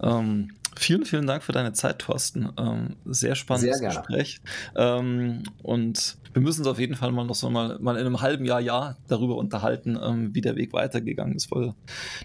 Ähm, 0.01 0.51
vielen, 0.75 1.05
vielen 1.05 1.25
Dank 1.25 1.43
für 1.43 1.51
deine 1.51 1.73
Zeit, 1.73 1.99
Thorsten. 1.99 2.49
Ähm, 2.57 2.95
sehr 3.05 3.35
spannendes 3.35 3.79
sehr 3.79 3.89
Gespräch. 3.89 4.41
Ähm, 4.75 5.43
und 5.63 6.17
wir 6.33 6.41
müssen 6.41 6.61
uns 6.61 6.67
auf 6.67 6.79
jeden 6.79 6.95
Fall 6.95 7.11
mal 7.11 7.25
noch 7.25 7.35
so 7.35 7.49
mal, 7.49 7.79
mal 7.79 7.95
in 7.95 8.05
einem 8.05 8.21
halben 8.21 8.45
Jahr, 8.45 8.59
Jahr 8.59 8.97
darüber 9.07 9.37
unterhalten, 9.37 9.97
ähm, 10.01 10.35
wie 10.35 10.41
der 10.41 10.55
Weg 10.55 10.73
weitergegangen 10.73 11.35
ist, 11.35 11.51
weil 11.51 11.73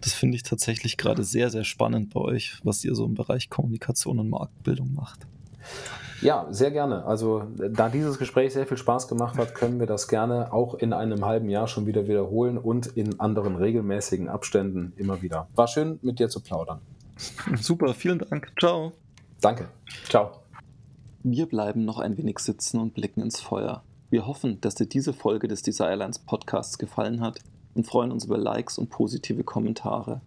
das 0.00 0.12
finde 0.12 0.36
ich 0.36 0.42
tatsächlich 0.42 0.96
gerade 0.96 1.22
sehr, 1.24 1.50
sehr 1.50 1.64
spannend 1.64 2.12
bei 2.12 2.20
euch, 2.20 2.58
was 2.64 2.84
ihr 2.84 2.94
so 2.94 3.04
im 3.06 3.14
Bereich 3.14 3.50
Kommunikation 3.50 4.18
und 4.18 4.28
Marktbildung 4.28 4.92
macht. 4.92 5.26
Ja, 6.22 6.46
sehr 6.50 6.70
gerne. 6.70 7.04
Also 7.06 7.44
da 7.56 7.88
dieses 7.88 8.18
Gespräch 8.18 8.52
sehr 8.52 8.66
viel 8.66 8.76
Spaß 8.76 9.08
gemacht 9.08 9.38
hat, 9.38 9.54
können 9.54 9.80
wir 9.80 9.86
das 9.86 10.06
gerne 10.06 10.52
auch 10.52 10.74
in 10.74 10.92
einem 10.92 11.24
halben 11.24 11.48
Jahr 11.48 11.66
schon 11.66 11.86
wieder 11.86 12.08
wiederholen 12.08 12.58
und 12.58 12.86
in 12.88 13.18
anderen 13.20 13.56
regelmäßigen 13.56 14.28
Abständen 14.28 14.92
immer 14.96 15.22
wieder. 15.22 15.48
War 15.54 15.66
schön, 15.66 15.98
mit 16.02 16.18
dir 16.18 16.28
zu 16.28 16.40
plaudern. 16.40 16.80
Super, 17.56 17.94
vielen 17.94 18.18
Dank. 18.18 18.52
Ciao. 18.58 18.92
Danke. 19.40 19.68
Ciao. 20.08 20.32
Wir 21.22 21.46
bleiben 21.46 21.84
noch 21.84 21.98
ein 21.98 22.18
wenig 22.18 22.38
sitzen 22.40 22.80
und 22.80 22.94
blicken 22.94 23.22
ins 23.22 23.40
Feuer. 23.40 23.82
Wir 24.10 24.26
hoffen, 24.26 24.60
dass 24.60 24.74
dir 24.74 24.86
diese 24.86 25.12
Folge 25.12 25.48
des 25.48 25.62
Desirelines 25.62 26.18
Podcasts 26.18 26.78
gefallen 26.78 27.20
hat 27.20 27.40
und 27.74 27.86
freuen 27.86 28.12
uns 28.12 28.24
über 28.24 28.36
Likes 28.36 28.76
und 28.76 28.90
positive 28.90 29.44
Kommentare. 29.44 30.20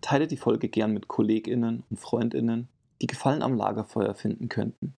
Teile 0.00 0.26
die 0.26 0.36
Folge 0.36 0.68
gern 0.68 0.92
mit 0.92 1.08
KollegInnen 1.08 1.84
und 1.88 2.00
FreundInnen, 2.00 2.68
die 3.00 3.06
Gefallen 3.06 3.42
am 3.42 3.54
Lagerfeuer 3.54 4.14
finden 4.14 4.48
könnten. 4.48 4.94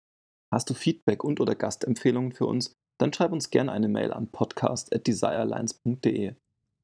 Hast 0.53 0.69
du 0.69 0.75
Feedback 0.75 1.23
und 1.23 1.41
oder 1.41 1.55
Gastempfehlungen 1.55 2.31
für 2.31 2.45
uns? 2.45 2.75
Dann 2.99 3.11
schreib 3.11 3.31
uns 3.31 3.49
gerne 3.49 3.71
eine 3.71 3.87
Mail 3.87 4.13
an 4.13 4.27
podcast.desirelines.de. 4.27 6.35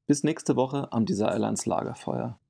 Bis 0.08 0.24
nächste 0.24 0.56
Woche 0.56 0.92
am 0.92 1.06
Desirelines 1.06 1.66
Lagerfeuer. 1.66 2.40